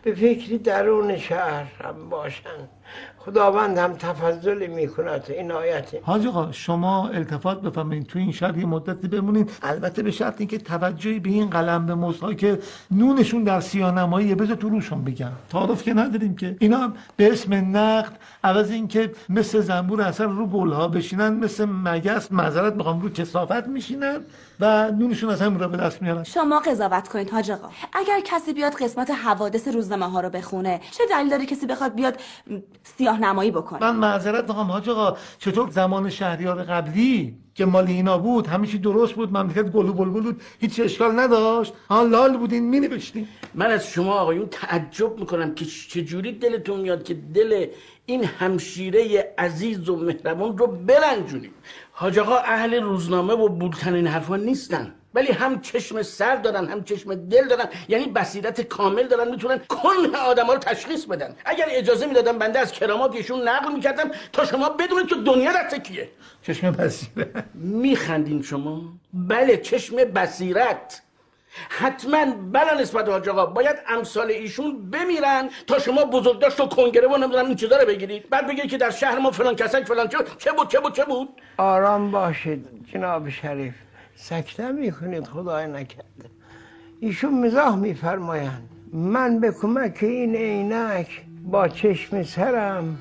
به 0.03 0.15
فکر 0.15 0.57
درون 0.57 1.19
شهر 1.19 1.67
هم 1.85 2.09
باشن. 2.09 2.69
خداوند 3.25 3.79
هم 3.79 3.93
تفضل 3.93 4.67
می‌کند 4.67 5.25
عنایت 5.39 5.89
حاج 6.03 6.27
آقا 6.27 6.53
شما 6.53 7.09
التفات 7.09 7.61
بفرمایید. 7.61 8.07
تو 8.07 8.19
این 8.19 8.33
شهر 8.33 8.59
یه 8.59 8.67
مدتی 8.67 9.09
بمونین 9.09 9.49
البته 9.63 10.03
به 10.03 10.11
شرط 10.11 10.35
اینکه 10.39 10.59
توجهی 10.59 11.21
به 11.21 11.31
این 11.31 11.51
قلم 11.51 11.87
به 11.87 11.95
موسا 11.95 12.33
که 12.35 12.59
نونشون 12.91 13.45
در 13.45 13.61
سیانمایی 13.61 14.35
بذار 14.35 14.57
تو 14.57 14.69
روشون 14.69 15.05
بگم. 15.05 15.33
تعارف 15.51 15.83
که 15.83 15.95
نداریم 15.95 16.37
که. 16.37 16.57
اینا 16.61 16.79
هم 16.79 16.95
به 17.17 17.33
اسم 17.33 17.55
نقد 17.55 18.13
عوض 18.45 18.71
اینکه 18.71 19.13
مثل 19.29 19.61
زنبور 19.61 20.03
اثر 20.03 20.25
رو 20.25 20.47
بولها 20.47 20.89
بشینن 20.89 21.35
مثل 21.35 21.65
مگس 21.65 22.33
معذرت 22.33 22.75
می‌خوام 22.75 23.01
رو 23.01 23.09
کسافت 23.11 23.69
میشینن 23.69 24.21
و 24.61 24.91
نونشون 24.91 25.31
از 25.31 25.43
همین 25.43 25.59
را 25.61 25.69
به 25.69 25.77
دست 25.77 26.03
میارن. 26.03 26.25
شما 26.25 26.59
قضاوت 26.61 27.09
کنید 27.09 27.31
حاج 27.31 27.51
آقا. 27.51 27.69
اگر 27.93 28.21
کسی 28.25 28.53
بیاد 28.53 28.75
قسمت 28.75 29.11
حوادث 29.11 29.69
روزنامه 29.69 30.11
ها 30.11 30.21
رو 30.21 30.31
بخونه 30.31 30.81
چه 30.91 31.05
دلیل 31.11 31.31
داره 31.31 31.47
کسی 31.47 31.67
بخواد 31.67 31.95
بیاد 31.95 32.21
سیاه 32.83 33.10
نمایی 33.19 33.51
بکنه. 33.51 33.81
من 33.81 33.97
معذرت 33.97 34.49
می‌خوام 34.49 34.71
حاج 34.71 34.89
آقا. 34.89 35.17
چطور 35.39 35.71
زمان 35.71 36.11
شهریار 36.11 36.63
قبلی 36.63 37.35
که 37.55 37.65
مال 37.65 37.87
اینا 37.87 38.19
بود 38.19 38.47
همیشه 38.47 38.79
درست 38.79 39.13
بود 39.13 39.33
مملکت 39.37 39.71
گلو 39.71 39.93
بلبل 39.93 40.21
بود 40.21 40.43
هیچ 40.61 40.81
اشکال 40.81 41.21
نداشت. 41.21 41.73
ها 41.91 42.03
لال 42.03 42.37
بودین 42.37 42.69
می 42.69 42.81
نوشتین 42.81 43.29
من 43.55 43.67
از 43.67 43.87
شما 43.87 44.15
آقایون 44.15 44.49
تعجب 44.51 45.19
می‌کنم 45.19 45.55
که 45.55 45.65
چجوری 45.65 46.33
دلتون 46.33 46.81
میاد 46.81 47.03
که 47.03 47.15
دل 47.15 47.67
این 48.07 48.25
همشیره 48.25 49.35
عزیز 49.39 49.89
و 49.89 49.97
مهربان 49.97 50.59
رو 50.59 50.67
برنجونیم 50.67 51.51
حاج 51.93 52.19
آقا 52.19 52.37
اهل 52.37 52.83
روزنامه 52.83 53.35
و 53.35 53.49
بولتن 53.49 53.95
این 53.95 54.07
حرفا 54.07 54.37
نیستن. 54.37 54.95
ولی 55.15 55.33
هم 55.33 55.61
چشم 55.61 56.03
سر 56.03 56.37
دارن 56.37 56.69
هم 56.69 56.85
چشم 56.85 57.15
دل 57.15 57.49
دارن. 57.49 57.67
یعنی 57.89 58.07
بصیرت 58.07 58.61
کامل 58.61 59.07
دارن 59.09 59.31
می‌تونن 59.31 59.61
کل 59.69 60.17
آدم 60.17 60.47
ها 60.47 60.53
رو 60.53 60.59
تشخیص 60.59 61.05
بدن. 61.05 61.37
اگر 61.45 61.67
اجازه 61.69 62.07
می‌دادم 62.07 62.39
بنده 62.39 62.59
از 62.59 62.73
کرامات 62.73 63.15
ایشون 63.15 63.49
نقل 63.49 63.73
می‌کردم 63.73 64.11
تا 64.33 64.45
شما 64.45 64.69
بدونید 64.69 65.07
که 65.07 65.15
دنیا 65.15 65.53
دست 65.53 65.75
کیه. 65.75 66.09
چشم 66.43 66.71
بصیرت. 66.71 67.45
میخندین 67.55 68.43
شما؟ 68.43 68.83
بله 69.13 69.57
چشم 69.57 69.97
بصیرت. 69.97 71.03
حتما 71.69 72.27
بلا 72.53 72.75
نسبت 72.81 73.09
حاج 73.09 73.29
آقا 73.29 73.47
باید 73.47 73.77
امثال 73.89 74.31
ایشون 74.31 74.91
بمیرن 74.91 75.51
تا 75.67 75.79
شما 75.79 76.05
بزرگداشت 76.05 76.61
و 76.61 76.67
کنگره 76.67 77.09
و 77.09 77.17
نمی‌دونم 77.17 77.47
این 77.47 77.57
چیزا 77.57 77.77
رو 77.77 77.87
بگیرید. 77.87 78.31
بعد 78.31 78.47
بگید 78.47 78.71
که 78.71 78.79
در 78.79 78.91
شهر 78.91 79.19
ما 79.19 79.31
فلان 79.31 79.57
کسک 79.57 79.85
فلان 79.85 80.09
چه 80.09 80.19
چه 80.39 80.53
بود 80.53 80.69
چه 80.69 80.81
بود 80.81 80.95
چه 80.95 81.05
بود؟ 81.05 81.29
آرام 81.59 82.11
باشید 82.11 82.67
جناب 82.93 83.29
شریف. 83.29 83.75
سکته 84.21 84.73
می‌کنید 84.73 85.25
خدای 85.25 85.67
نکرده. 85.67 86.29
ایشون 87.01 87.47
مزاح 87.47 87.77
میفرمایند 87.77 88.69
من 88.93 89.41
به 89.41 89.53
کمک 89.53 89.99
این 90.01 90.37
عینک 90.37 91.23
با 91.45 91.69
چشم 91.69 92.23
سرم 92.23 92.99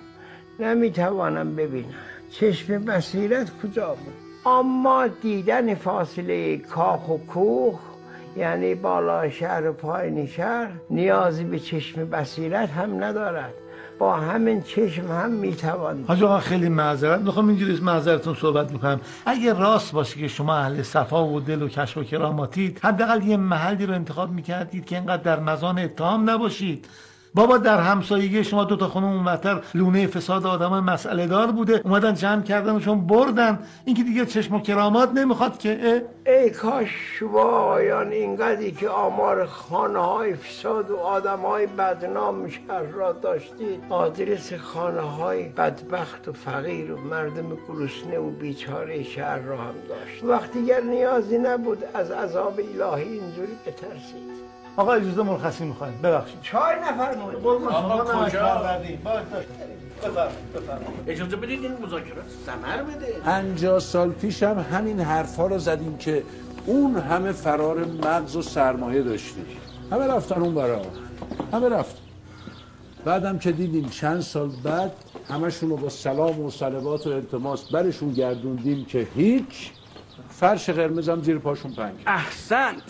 نمی‌توانم 0.60 1.56
ببینم. 1.56 1.94
چشم 2.32 2.86
بصیرت 2.86 3.52
کجا 3.64 3.90
بود؟ 3.90 4.14
اما 4.46 5.08
دیدن 5.08 5.76
فاصله 5.76 6.58
کاخ 6.58 7.10
و 7.10 7.18
کوخ 7.18 7.80
یعنی 8.38 8.76
بالا 8.76 9.30
شهر 9.30 9.70
و 9.70 9.74
پایین 9.74 10.28
شهر 10.28 10.72
نیازی 10.90 11.44
به 11.44 11.60
چشم 11.60 12.06
بصیرت 12.06 12.70
هم 12.70 13.04
ندارد. 13.04 13.54
با 14.00 14.16
همین 14.16 14.62
چشم 14.62 15.08
هم 15.08 15.32
می‌توان 15.32 16.04
حاج 16.08 16.24
آقا 16.24 16.40
خیلی 16.40 16.70
معذرت 16.70 17.22
می‌خوام 17.22 17.48
اینجوری 17.48 17.80
معذرتون 17.80 18.36
صحبت 18.36 18.72
می‌کنم. 18.72 19.02
اگه 19.26 19.54
راست 19.54 19.92
باشه 19.92 20.20
که 20.20 20.28
شما 20.28 20.56
اهل 20.56 20.82
صفا 20.82 21.28
و 21.28 21.40
دل 21.40 21.62
و 21.62 21.68
کشف 21.68 21.98
و 21.98 22.04
کراماتید 22.04 22.80
حداقل 22.84 23.24
یه 23.24 23.38
محلی 23.38 23.86
رو 23.86 23.94
انتخاب 23.94 24.32
می‌کردید 24.32 24.86
که 24.86 24.96
اینقدر 24.96 25.24
در 25.24 25.40
مزان 25.40 25.80
اتهام 25.80 26.30
نباشید. 26.30 26.86
بابا 27.34 27.58
در 27.58 27.80
همسایگی 27.80 28.44
شما 28.44 28.64
دو 28.64 28.76
تا 28.76 28.88
خونه 28.88 29.08
اونورتر 29.08 29.62
لونه 29.76 30.08
فساد 30.08 30.46
آدم 30.46 30.84
مسئله 30.84 31.28
دار 31.28 31.52
بوده. 31.52 31.82
اومدن 31.86 32.14
جمع 32.14 32.42
کردنشون 32.42 33.08
بردن. 33.08 33.60
اینکه 33.86 34.04
دیگه 34.04 34.26
چشم 34.26 34.56
و 34.56 34.60
کرامات 34.60 35.12
نمی‌خواد 35.12 35.58
که 35.58 36.06
ای 36.26 36.50
کاش 36.50 36.90
شما 37.20 37.44
آیان 37.50 38.12
اینقدری 38.12 38.72
که 38.72 38.90
آمار 38.90 39.46
خانه 39.46 40.00
های 40.00 40.36
فساد 40.36 40.92
و 40.92 40.98
آدم 40.98 41.40
های 41.40 41.68
بدنام 41.68 42.50
شهر 42.50 42.82
را 42.82 43.12
داشتید 43.12 43.84
آدرس 43.90 44.54
خانه 44.54 45.02
های 45.02 45.44
بدبخت 45.44 46.28
و 46.28 46.34
فقیر 46.34 46.92
و 46.92 46.98
مردم 46.98 47.58
گرسنه 47.68 48.20
و 48.20 48.30
بیچاره 48.30 49.04
شهر 49.04 49.40
را 49.40 49.58
هم 49.58 49.76
داشت. 49.90 50.24
وقتی 50.24 50.66
گر 50.66 50.82
نیازی 50.82 51.38
نبود 51.38 51.84
از 51.94 52.12
عذاب 52.12 52.60
الهی 52.60 53.04
اینجوری 53.04 53.58
بترسید. 53.68 54.49
آقا 54.80 54.94
اجازه 54.94 55.24
مرخصی 55.24 55.64
می‌خوایم 55.64 56.02
ببخشید. 56.04 56.42
چای 56.42 56.76
نفرمایید 56.84 57.46
آقا 57.68 58.26
کجا؟ 58.26 58.80
اجازه 61.08 61.36
بدید 61.36 61.64
این 61.64 61.74
مذاکرات 61.86 62.26
ثمر 62.46 62.84
بده. 62.84 63.20
پنجاه 63.26 63.80
سال 63.80 64.10
پیش 64.10 64.44
هم 64.44 64.60
همین 64.60 65.00
حرفا 65.00 65.48
رو 65.48 65.60
زدیم 65.60 65.98
که 65.98 66.24
اون 66.66 66.98
همه 66.98 67.32
فرار 67.32 67.86
مغز 67.86 68.36
و 68.36 68.42
سرمایه 68.42 69.02
داشتیم 69.04 69.46
همه 69.92 70.08
رفتن 70.08 70.42
اون 70.42 70.56
برا. 70.56 70.82
همه 71.54 71.70
رفتن. 71.70 72.00
بعدم 73.06 73.40
که 73.40 73.52
دیدیم 73.52 73.90
چند 73.90 74.22
سال 74.22 74.50
بعد 74.64 74.92
همشون 75.30 75.70
رو 75.70 75.78
با 75.78 75.90
سلام 75.90 76.40
و 76.40 76.52
صلوات 76.52 77.08
و 77.08 77.10
التماس 77.10 77.72
برشون 77.72 78.14
گردوندیم 78.14 78.86
که 78.86 79.08
هیچ 79.16 79.72
فرش 80.30 80.70
قرمزم 80.70 81.22
زیر 81.22 81.40
پاشون 81.40 81.74
پنگ. 81.74 81.94
احسنت. 82.08 82.82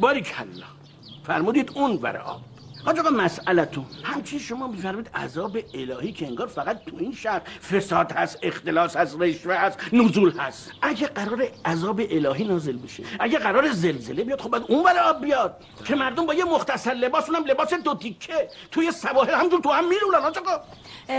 باریکلا. 0.00 0.79
فرمودید 1.26 1.70
اون 1.74 1.96
ور 2.02 2.16
آب. 2.16 2.40
حاج 2.84 2.98
آقا 2.98 3.10
مسئلتون. 3.10 3.84
همچین 4.02 4.38
شما 4.38 4.66
میفرمید 4.66 5.10
عذاب 5.14 5.58
الهی 5.74 6.12
که 6.12 6.26
انگار 6.26 6.46
فقط 6.46 6.84
تو 6.84 6.96
این 6.98 7.12
شهر 7.12 7.38
فساد 7.38 8.12
هست 8.12 8.38
اختلاس 8.42 8.96
هست 8.96 9.16
رشوه 9.20 9.54
هست 9.54 9.78
نزول 9.92 10.32
هست. 10.38 10.72
اگه 10.82 11.06
قرار 11.06 11.48
عذاب 11.64 12.00
الهی 12.10 12.44
نازل 12.44 12.76
بشه 12.76 13.02
اگه 13.20 13.38
قرار 13.38 13.70
زلزله 13.70 14.24
بیاد 14.24 14.40
خب 14.40 14.50
باید 14.50 14.64
اون 14.68 14.84
ور 14.84 14.98
آب 14.98 15.20
بیاد. 15.22 15.56
که 15.84 15.94
مردم 15.94 16.26
با 16.26 16.34
یه 16.34 16.44
مختصر 16.44 16.90
لباس 16.92 17.30
اونم 17.30 17.44
لباس 17.44 17.74
دو 17.74 17.94
تیکه 17.94 18.48
توی 18.70 18.92
سواحل 18.92 19.34
همجور 19.34 19.60
تو 19.60 19.70
هم 19.70 19.88
میلولن 19.88 20.22
حاج 20.22 20.38
آقا. 20.38 20.60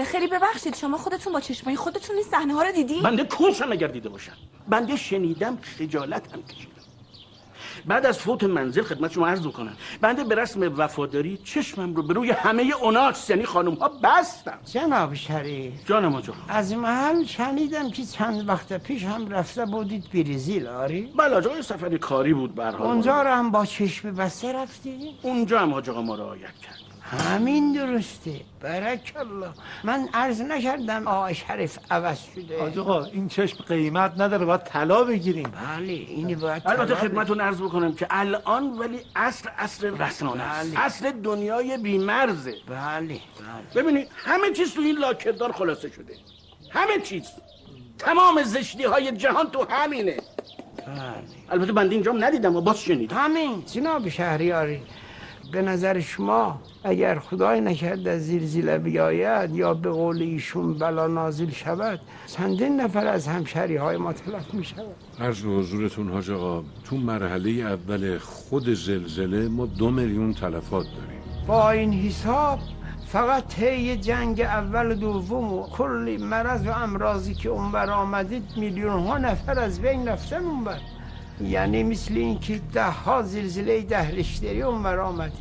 خیلی 0.06 0.28
ببخشید 0.28 0.76
شما 0.76 0.98
خودتون 0.98 1.34
با 1.34 1.40
چشمای 1.40 1.76
خودتون 1.76 2.16
این 2.16 2.26
صحنه 2.32 2.54
ها 2.54 2.64
رو 2.64 2.72
دیدین 2.72 3.04
بنده 3.04 3.24
کنسم 3.24 3.72
اگر 3.72 3.88
دیده 3.88 4.10
باشم. 4.10 4.34
بنده 4.68 4.96
شنیدم 4.96 5.58
خجالت 5.62 6.34
هم 6.34 6.44
کشیدم. 6.44 6.71
بعد 7.86 8.06
از 8.06 8.20
فوت 8.20 8.44
منزل 8.44 8.82
خدمت 8.82 9.12
شما 9.12 9.28
عرض 9.28 9.48
کنم 9.48 9.74
بنده 10.02 10.24
به 10.24 10.36
رسم 10.36 10.74
وفاداری 10.78 11.38
چشمم 11.38 11.96
رو 11.96 12.04
به 12.04 12.14
روی 12.14 12.32
همه 12.32 12.74
اوناس 12.82 13.30
یعنی 13.30 13.46
خانم 13.46 13.74
ها 13.74 13.90
بستم. 14.04 14.60
جناب 14.66 15.14
شریف. 15.14 15.74
جانم 15.86 16.16
آجا. 16.16 16.34
از 16.50 16.74
محل 16.74 17.24
شنیدم 17.24 17.92
که 17.92 18.06
چند 18.06 18.50
وقت 18.50 18.74
پیش 18.84 19.04
هم 19.04 19.30
رفته 19.30 19.66
بودید 19.66 20.10
بریزیل 20.14 20.68
آری؟ 20.68 21.14
بله 21.18 21.36
آجا 21.36 21.56
یه 21.56 21.62
سفر 21.62 21.98
کاری 21.98 22.34
بود 22.34 22.56
برها 22.56 22.86
اونجا 22.86 23.22
رو 23.22 23.30
هم 23.30 23.52
با 23.52 23.66
چشم 23.66 24.12
بسته 24.16 24.54
رفتی؟ 24.54 25.16
اونجا 25.22 25.60
هم 25.60 25.74
آجا 25.74 26.02
ما 26.02 26.16
رعایت 26.16 26.42
کرد. 26.64 26.91
همین 27.12 27.74
درسته. 27.74 28.42
برک 28.62 29.14
الله 29.20 29.50
من 29.84 30.10
عرض 30.14 30.42
نکردم 30.42 31.08
آقای 31.08 31.36
شریف 31.36 31.78
عوض 31.92 32.20
شده. 32.36 32.60
حاج 32.60 32.80
آقا 32.80 33.04
این 33.04 33.28
چشم 33.28 33.64
قیمت 33.64 34.14
نداره 34.18 34.46
باید 34.46 34.64
طلا 34.64 35.04
بگیریم. 35.04 35.52
بله 35.78 35.94
اینی 35.94 36.36
باید 36.36 36.64
البته 36.66 36.96
خدمتتون 36.96 37.42
عرض 37.42 37.62
بکنم 37.62 37.94
که 37.96 38.08
الان 38.10 38.70
ولی 38.70 39.00
اصل 39.16 39.50
اصل 39.58 39.98
رسانه 39.98 40.44
است. 40.44 40.74
اصل 40.76 41.12
دنیای 41.12 41.78
بیمرزه. 41.78 42.56
بله 42.68 43.06
بله. 43.08 43.20
ببینید 43.76 44.08
همه 44.16 44.52
چیز 44.52 44.74
تو 44.74 44.82
این 44.82 44.98
لاکدار 44.98 45.52
خلاصه 45.52 45.90
شده. 45.90 46.14
همه 46.70 47.00
چیز. 47.04 47.28
تمام 48.00 48.44
زشتی 48.44 48.84
های 48.84 49.12
جهان 49.12 49.50
تو 49.50 49.66
همینه. 49.70 50.18
بله. 50.88 51.14
البته 51.50 51.72
بنده 51.72 51.96
اینجام 51.96 52.24
ندیدم 52.24 52.56
و 52.56 52.62
باز 52.62 52.80
شنیدم. 52.80 53.18
همین. 53.18 53.64
جناب 53.66 54.10
شهریاری 54.10 54.82
به 55.52 55.62
نظر 55.62 56.00
شما 56.00 56.60
اگر 56.84 57.20
خدای 57.20 57.62
نکرده 57.62 58.20
زلزله 58.20 58.78
بیاید 58.78 59.56
یا 59.56 59.74
به 59.74 59.90
قول 59.90 60.22
ایشون 60.22 60.74
بلا 60.74 61.08
نازل 61.08 61.50
شود 61.50 62.00
چندین 62.28 62.82
نفر 62.82 63.08
از 63.08 63.28
همشهری 63.28 63.76
های 63.76 63.98
ما 63.98 64.14
تلف 64.14 64.54
می 64.54 64.64
شود 64.64 64.96
عرض 65.20 65.42
به 65.42 65.50
حضورتون 65.50 66.10
حاج 66.10 66.32
آقا 66.32 66.64
تو 66.86 66.98
مرحله 66.98 67.50
اول 67.50 68.18
خود 68.18 68.74
زلزله 68.74 69.48
ما 69.48 69.66
دو 69.66 69.92
میلیون 69.92 70.34
تلفات 70.34 70.86
داریم. 70.86 71.22
با 71.48 71.72
این 71.72 71.94
حساب 71.94 72.60
فقط 73.08 73.48
طی 73.48 73.98
جنگ 73.98 74.42
اول 74.42 74.92
و 74.92 74.96
دوم 74.96 75.54
و 75.54 75.68
کلی 75.68 76.18
مرض 76.18 76.68
و 76.68 76.70
امراضی 76.70 77.34
که 77.34 77.50
اونور 77.50 77.90
آمدید 77.90 78.44
میلیون 78.58 79.00
ها 79.00 79.18
نفر 79.18 79.60
از 79.60 79.82
بین 79.82 80.08
رفتن 80.08 80.46
اونور. 80.46 80.78
یعنی 81.46 81.84
مثل 81.84 82.14
اینکه 82.14 82.62
ده 82.74 82.90
ها 82.90 83.22
زلزله 83.22 83.82
ده 83.82 84.12
رشتری 84.12 84.62
اونور 84.62 85.00
آمد 85.00 85.32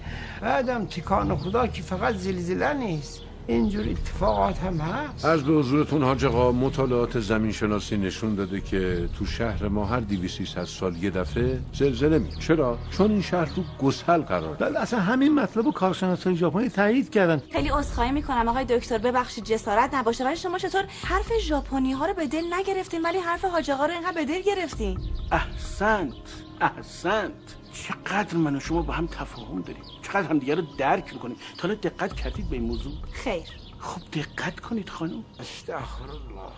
بعدم 0.41 0.87
تکان 0.87 1.37
خدا 1.37 1.67
که 1.67 1.83
فقط 1.83 2.15
زلزله 2.15 2.73
نیست. 2.73 3.21
اینجور 3.47 3.89
اتفاقات 3.89 4.59
هم 4.59 4.77
هست؟ 4.77 5.25
از 5.25 5.45
به 5.45 5.53
حضورتون 5.53 6.03
حاج 6.03 6.25
آقا 6.25 6.53
مطالعات 6.53 7.21
زمین 7.21 7.53
شناسی 7.53 7.97
نشون 7.97 8.35
داده 8.35 8.61
که 8.61 9.09
تو 9.19 9.27
شهر 9.27 9.69
ما 9.69 9.85
هر 9.85 10.01
200 10.01 10.65
سال 10.65 10.97
یه 10.97 11.11
دفعه 11.11 11.59
زلزله 11.73 12.19
می 12.19 12.31
چرا؟ 12.41 12.79
چون 12.91 13.11
این 13.11 13.23
شهر 13.23 13.45
تو 13.47 13.63
گسل 13.83 14.23
قرار 14.23 14.57
بله 14.57 14.79
اصلا 14.81 15.01
همین 15.01 15.35
مطلب 15.35 15.65
رو 15.65 15.73
کارشناسای 15.73 16.37
ژاپنی 16.37 16.69
تایید 16.69 17.11
کردن. 17.11 17.43
خیلی 17.53 17.69
عذرخواهی 17.69 18.11
می‌کنم. 18.13 18.49
آقای 18.49 18.65
دکتر 18.65 18.99
ببخشید 18.99 19.45
جسارت 19.45 19.95
نباشه 19.95 20.25
ولی 20.25 20.37
شما 20.37 20.59
چطور 20.59 20.85
حرف 21.05 21.33
ژاپنی 21.41 21.93
ها 21.93 22.07
رو 22.07 22.15
به 22.15 22.27
دل 22.27 22.45
نگرفتین؟ 22.55 23.03
ولی 23.03 23.19
حرف 23.19 23.45
حاج 23.45 23.71
آقا 23.71 23.87
رو 23.87 23.93
اینقدر 23.93 24.13
به 24.13 24.25
دل 24.25 24.43
گرفتین؟ 24.43 24.99
احسنت 25.33 26.13
احسنت. 26.61 27.60
چقدر 27.83 28.37
من 28.37 28.57
و 28.57 28.61
شما 28.61 28.83
با 28.83 28.93
هم 28.93 29.07
تفاهم 29.07 29.63
داریم؟ 29.63 29.83
چقدر 30.03 30.29
هم 30.29 30.39
دیگه 30.39 30.55
رو 30.55 30.63
درک 30.79 31.13
می‌کنیم؟ 31.13 31.37
تا 31.59 31.63
حالا 31.63 31.75
دقت 31.75 32.13
کردید 32.13 32.51
به 32.51 32.57
این 32.57 32.65
موضوع؟ 32.65 32.93
خیر. 33.13 33.43
خب 33.79 34.01
دقت 34.13 34.61
کنید 34.61 34.89
خانم. 34.89 35.25
استغفرالله. 35.41 36.51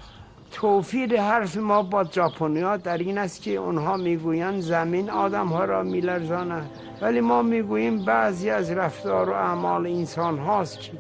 توفیر 0.53 1.21
حرف 1.21 1.57
ما 1.57 1.83
با 1.83 2.05
ژاپنیا 2.05 2.77
در 2.77 2.99
این 2.99 3.19
است 3.19 3.43
که 3.43 3.51
اونها 3.51 3.97
می‌گویند 3.97 4.61
زمین 4.61 5.11
آدم 5.11 5.47
ها 5.47 5.65
را 5.65 5.83
میلرزاند. 5.83 6.71
ولی 7.01 7.21
ما 7.21 7.43
می‌گوییم 7.43 8.05
بعضی 8.05 8.51
از 8.51 8.71
رفتار 8.71 9.31
و 9.31 9.33
اعمال 9.33 9.87
انسان 9.87 10.39
هاست 10.39 10.81
که 10.81 10.93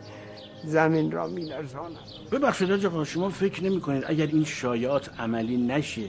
زمین 0.64 1.10
را 1.10 1.26
میلرزاند. 1.26 1.96
ببخشید 2.32 2.86
آقا 2.86 3.04
شما 3.04 3.28
فکر 3.28 3.64
نمی 3.64 3.80
کنید 3.80 4.04
اگر 4.06 4.26
این 4.26 4.44
شایعات 4.44 5.20
عملی 5.20 5.56
نشه 5.56 6.08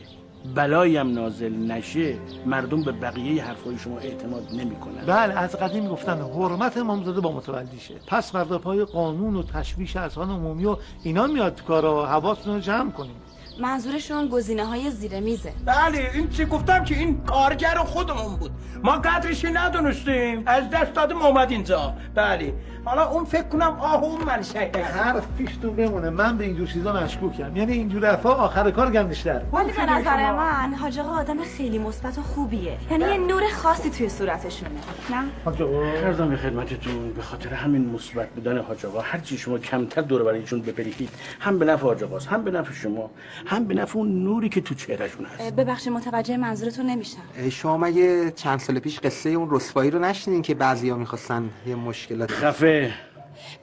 بلایی 0.55 0.97
هم 0.97 1.11
نازل 1.11 1.53
نشه 1.53 2.17
مردم 2.45 2.83
به 2.83 2.91
بقیه 2.91 3.43
حرفای 3.43 3.77
شما 3.77 3.97
اعتماد 3.97 4.43
نمی‌کنن. 4.53 5.05
بله 5.05 5.39
از 5.39 5.55
قدیم 5.55 5.87
گفتن 5.87 6.21
حرمت 6.21 6.77
امامزاده 6.77 7.21
با 7.21 7.31
متولیشه. 7.31 7.95
پس 8.07 8.31
فردا 8.31 8.57
پای 8.57 8.85
قانون 8.85 9.35
و 9.35 9.43
تشویش 9.43 9.95
اذهان 9.95 10.29
عمومی 10.29 10.65
و 10.65 10.77
اینا 11.03 11.27
میاد 11.27 11.63
کارا 11.63 12.05
حواستون 12.05 12.53
رو 12.53 12.59
جمع 12.59 12.91
کنیم. 12.91 13.15
منظورشون 13.59 14.27
گزینه 14.27 14.65
های 14.65 14.91
زیر 14.91 15.19
میزه. 15.19 15.53
بله 15.65 16.11
این 16.13 16.29
چی 16.29 16.45
گفتم 16.45 16.83
که 16.83 16.95
این 16.95 17.21
کارگر 17.21 17.75
خودمون 17.75 18.35
بود. 18.35 18.51
ما 18.83 18.91
قدرشی 18.91 19.47
ندونستیم. 19.47 20.43
از 20.45 20.69
دست 20.69 20.93
دادیم 20.93 21.21
اومد 21.21 21.51
اینجا. 21.51 21.93
بله. 22.15 22.53
حالا 22.85 23.09
اون 23.09 23.25
فکر 23.25 23.43
کنم 23.43 23.77
آه 23.79 24.03
اون 24.03 24.23
منشه. 24.23 24.71
حرف 24.93 25.23
پیشتون 25.37 25.75
بمونه. 25.75 26.09
من 26.09 26.37
به 26.37 26.43
اینجور 26.43 26.67
چیزا 26.67 26.93
مشکوکم. 26.93 27.57
یعنی 27.57 27.73
اینجور 27.73 28.05
حرفا 28.05 28.29
آخر 28.33 28.71
کار 28.71 28.91
گندشتر 28.91 29.41
ولی 29.53 29.71
به 29.71 29.85
نظر 29.85 30.31
من 30.31 30.73
حاج 30.73 30.99
آقا 30.99 31.09
آدم 31.11 31.43
خیلی 31.43 31.77
مثبت 31.77 32.17
و 32.17 32.21
خوبیه. 32.21 32.77
یعنی 32.91 33.03
یه 33.03 33.17
نور 33.17 33.41
خاصی 33.53 33.89
توی 33.89 34.09
صورتشونه. 34.09 34.71
نه؟ 35.09 35.23
حاج 35.45 35.61
آقا. 35.61 35.91
کردم 36.01 36.35
خدمتتون 36.35 37.13
به 37.13 37.21
خاطر 37.21 37.49
همین 37.53 37.89
مثبت 37.89 38.29
بودن 38.29 38.57
حاج 38.61 38.85
آقا 38.85 38.99
هر 38.99 39.19
چی 39.19 39.37
شما 39.37 39.57
کمتر 39.57 40.01
دور 40.01 40.23
برایشون 40.23 40.61
بپریخید 40.61 41.09
هم 41.39 41.59
به 41.59 41.65
نفع 41.65 41.83
حاج 41.83 42.03
آقاست 42.03 42.27
هم 42.27 42.43
به 42.43 42.51
نفع 42.51 42.73
شما. 42.73 43.09
هم 43.45 43.65
به 43.65 43.73
نفع 43.73 43.97
اون 43.97 44.23
نوری 44.23 44.49
که 44.49 44.61
تو 44.61 44.75
چهرهشون 44.75 45.25
هست. 45.25 45.53
ببخشید 45.53 45.93
متوجه 45.93 46.37
منظورتون 46.37 46.85
نمیشم. 46.85 47.49
شما 47.51 47.77
مگه 47.77 48.31
چند 48.31 48.59
سال 48.59 48.79
پیش 48.79 48.99
قصه 48.99 49.29
اون 49.29 49.47
رسوایی 49.51 49.91
رو 49.91 49.99
نشنیدین 49.99 50.41
که 50.41 50.53
بعضیا 50.53 50.97
می‌خواستن 50.97 51.49
یه 51.67 51.75
مشکلات 51.75 52.31
خفه 52.31 52.91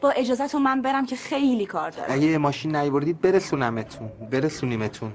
با 0.01 0.11
اجازهتون 0.11 0.63
من 0.63 0.83
برم 0.83 1.07
که 1.07 1.17
خیلی 1.17 1.67
کار 1.67 1.91
دارم. 1.91 2.13
اگه 2.13 2.39
ماشین 2.39 2.77
نیوردید 2.77 3.21
برسونمتون 3.21 4.09
برسونیمتون. 4.31 5.13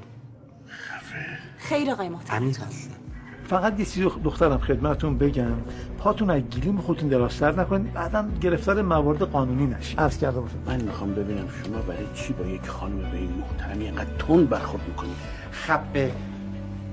خیر 1.58 1.92
آقای 1.92 2.10
محترم. 2.10 2.38
امین 2.38 2.56
هست 2.56 3.00
فقط 3.48 3.80
یه 3.80 3.86
چیزی 3.86 4.10
دخترم 4.24 4.58
خدمتتون 4.58 5.18
بگم. 5.18 5.52
پاتون 5.98 6.30
از 6.30 6.42
گلیم 6.42 6.78
خودتون 6.78 7.10
درازتر 7.10 7.52
نکنید 7.62 7.94
بعدا 7.94 8.26
گرفتار 8.42 8.82
موارد 8.82 9.22
قانونی 9.22 9.66
نشید 9.66 10.00
عرض 10.00 10.18
کرده 10.18 10.40
باشم 10.40 10.56
من 10.66 10.82
می‌خوام 10.82 11.14
ببینم 11.14 11.46
شما 11.66 11.78
برای 11.78 12.06
چی 12.16 12.34
با 12.34 12.46
یک 12.46 12.68
خانم 12.68 12.98
به 13.12 13.18
این 13.18 13.30
محترمی 13.40 13.86
اینقدر 13.86 14.10
تون 14.20 14.46
برخورد 14.46 14.84
می‌کنید؟ 14.88 15.16
خبه 15.52 16.12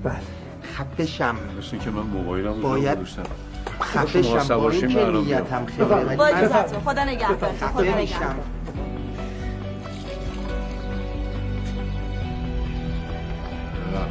بله. 0.05 0.12
خبه 0.62 1.07
شم 1.07 1.36
مثل 1.59 1.76
که 1.76 1.90
من 1.90 2.03
موبایلم 2.03 2.48
رو 2.53 2.61
باید- 2.62 2.98
شما 3.05 4.40
شم 4.40 4.57
با 4.57 4.70
این 4.70 4.80
که 4.80 4.86
نیتم. 5.07 5.66
خیلی. 5.66 5.84
خدا 5.84 6.03
نگهدارتون 6.03 6.80
خدا 6.80 7.03
خفه 7.66 7.98
نگهدار. 7.98 8.34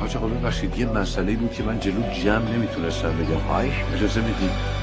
حاج 0.01 0.17
آقا 0.17 0.27
ببخشید 0.27 0.79
یه 0.79 0.85
مسئله 0.85 1.35
بود 1.35 1.53
که 1.53 1.63
من 1.63 1.79
جلو 1.79 2.01
جمع 2.23 2.49
نمی‌تونستم 2.49 3.09
بگم. 3.09 3.55
اجازه 3.93 4.21
می‌دید 4.21 4.80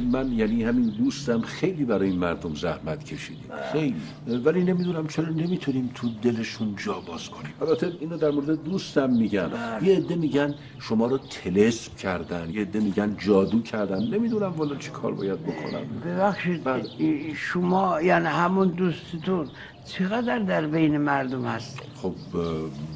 که 0.00 0.04
من 0.06 0.32
یعنی 0.32 0.62
همین 0.64 0.90
دوستم 0.90 1.40
خیلی 1.40 1.84
برای 1.84 2.08
این 2.08 2.18
مردم 2.18 2.54
زحمت 2.54 3.04
کشیدیم. 3.04 3.50
خیلی. 3.72 3.96
ولی 4.26 4.64
نمی‌دونم 4.64 5.06
چرا 5.06 5.28
نمی‌تونیم 5.28 5.90
تو 5.94 6.08
دلشون 6.22 6.74
جا 6.76 7.00
باز 7.00 7.28
کنیم. 7.28 7.54
البته 7.60 7.92
اینو 8.00 8.16
در 8.16 8.30
مورد 8.30 8.62
دوستم 8.62 9.10
میگن 9.10 9.50
یه 9.82 9.96
عده 9.96 10.16
میگن 10.16 10.54
شما 10.78 11.06
رو 11.06 11.18
تلسم 11.18 11.92
کردن 11.98 12.50
یه 12.50 12.60
عده 12.60 12.80
میگن 12.80 13.16
جادو 13.18 13.62
کردن. 13.62 14.04
نمی‌دونم 14.04 14.52
والا 14.52 14.76
چی 14.76 14.90
کار 14.90 15.14
باید 15.14 15.42
بکنم. 15.42 15.86
ببخشید 16.04 16.68
ای- 16.98 17.34
شما 17.34 18.02
یعنی 18.02 18.26
همون 18.26 18.68
دوستتون 18.68 19.50
چقدر 19.88 20.38
در 20.38 20.66
بین 20.66 20.98
مردم 20.98 21.44
هست؟ 21.44 21.80
خب 22.02 22.14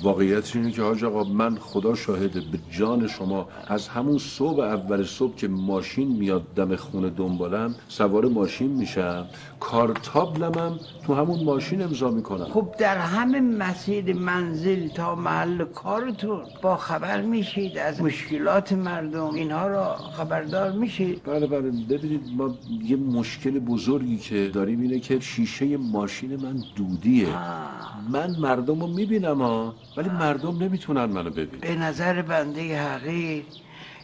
واقعیت 0.03 0.57
اینه 0.57 0.70
که 0.70 0.82
حاج 0.82 1.05
آقا 1.05 1.24
من 1.24 1.57
خدا 1.57 1.95
شاهده 1.95 2.40
به 2.40 2.59
جان 2.70 3.09
شما 3.09 3.49
از 3.66 3.88
همون 3.88 4.18
صبح 4.18 4.61
اول 4.61 5.05
صبح 5.05 5.34
که 5.34 5.49
ماشین 5.49 6.09
میاد 6.09 6.55
دم 6.57 6.76
خونه 6.76 7.11
دنبالم 7.11 7.74
سوار 7.88 8.24
ماشین 8.26 8.70
میشم 8.70 9.26
کارتابلمم 9.61 10.78
تو 11.07 11.14
همون 11.14 11.45
ماشین 11.45 11.82
امضا 11.82 12.11
می‌کنم. 12.11 12.45
خب 12.45 12.74
در 12.78 12.99
همه 12.99 13.40
مسیر 13.40 14.16
منزل 14.16 14.88
تا 14.88 15.14
محل 15.14 15.64
کارتون 15.64 16.43
با 16.62 16.76
خبر 16.76 17.20
میشید 17.20 17.78
از 17.78 18.03
مشکلات 18.03 18.72
مردم 18.72 19.34
اینها 19.34 19.66
را 19.66 19.97
خبردار 19.97 20.72
میشید؟ 20.72 21.22
بله 21.24 21.47
بله 21.47 21.70
ببینید 21.70 22.22
ما 22.36 22.55
یه 22.84 22.97
مشکل 22.97 23.59
بزرگی 23.59 24.16
که 24.18 24.51
داریم 24.55 24.80
اینه 24.80 25.01
که 25.01 25.20
شیشه 25.20 25.76
ماشین 25.76 26.36
من 26.36 26.62
دودیه. 26.83 27.28
من 28.09 28.30
مردم 28.39 28.80
رو 28.80 28.87
می‌بینم 28.87 29.43
ها 29.43 29.74
ولی 29.97 30.09
مردم 30.09 30.62
نمی‌تونن 30.62 31.05
منو 31.05 31.30
ببینن. 31.30 31.61
به 31.61 31.74
نظر 31.74 32.22
بنده 32.22 32.83
حقیر 32.83 33.45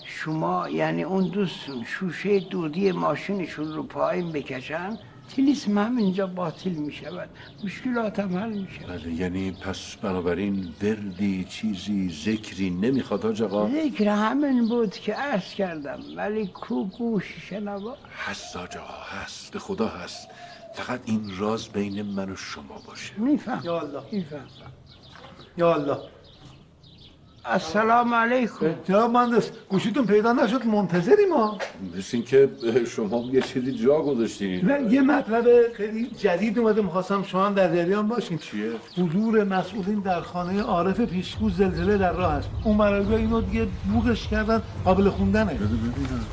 شما 0.05 0.68
یعنی 0.68 1.03
اون 1.03 1.29
دوستون 1.29 1.85
شوشه 1.85 2.41
دودی 2.41 2.93
ماشینشون 2.93 3.72
رو 3.72 3.83
پایین 3.83 4.33
بکشن 4.33 4.99
تلیسم 5.37 5.79
هم 5.79 5.97
اینجا 5.97 6.26
باطل 6.26 6.70
می 6.70 6.93
شود 6.93 7.29
مشکلات 7.64 8.20
هم 8.20 8.37
حل 8.39 8.53
می 8.53 8.68
شود 8.81 8.89
بله 8.89 9.12
یعنی 9.12 9.51
پس 9.51 9.97
بنابراین 10.03 10.68
وردی 10.83 11.45
چیزی 11.45 12.11
ذکری 12.24 12.70
نمی‌خواد 12.70 13.22
حاج 13.24 13.43
آقا؟ 13.43 13.68
ذکر 13.68 14.09
همین 14.09 14.68
بود 14.68 14.93
که 14.93 15.14
عرض 15.14 15.55
کردم 15.55 16.01
ولی 16.16 16.47
کو 16.47 16.85
گوش 16.85 17.24
شنوا 17.51 17.97
هست 18.26 18.57
آقا 18.57 18.79
هست 19.11 19.53
به 19.53 19.59
خدا 19.59 19.89
هست. 19.89 20.29
فقط 20.79 21.01
این 21.05 21.31
راز 21.39 21.68
بین 21.68 22.03
من 22.03 22.31
و 22.31 22.37
شما 22.37 22.83
باشه. 22.87 23.12
میفهم. 23.16 23.61
یا 23.64 23.81
الله. 23.81 24.03
میفهم. 24.12 24.47
یا 25.57 25.74
الله. 25.74 25.99
السلام 27.45 28.14
علیکم. 28.14 28.74
جناب 28.85 29.11
مهندس 29.11 29.51
گوشیتون 29.68 30.07
پیدا 30.07 30.33
نشد؟ 30.33 30.66
منتظری 30.66 31.26
ما. 31.26 31.59
مثل 31.97 32.16
اینکه 32.16 32.49
شما 32.87 33.24
یه 33.33 33.41
چیزی 33.41 33.72
جا 33.72 34.03
گذاشتین. 34.03 34.66
نه 34.66 34.93
یه 34.93 35.01
مطلب 35.01 35.72
خیلی 35.72 36.07
جدید 36.07 36.59
اومده. 36.59 36.83
می‌خواستم 36.83 37.22
شما 37.22 37.47
هم 37.47 37.55
در 37.55 37.76
جریان 37.76 38.09
باشین. 38.09 38.39
چیه؟ 38.39 38.70
حضور 38.99 39.45
مسئولین 39.45 40.01
در 40.01 40.20
خانه 40.20 40.62
عارف 40.62 41.01
پیشگو 41.01 41.51
زلزله 41.51 41.99
در 41.99 42.12
راه 42.12 42.33
است. 42.33 42.51
اون 42.64 42.76
مرگا 42.76 43.16
اینو 43.16 43.41
دیگه 43.41 43.66
بوغش 43.93 44.29
کردن 44.29 44.62
قابل 44.85 45.11
خوندنه. 45.11 45.55
ببینم 45.55 46.26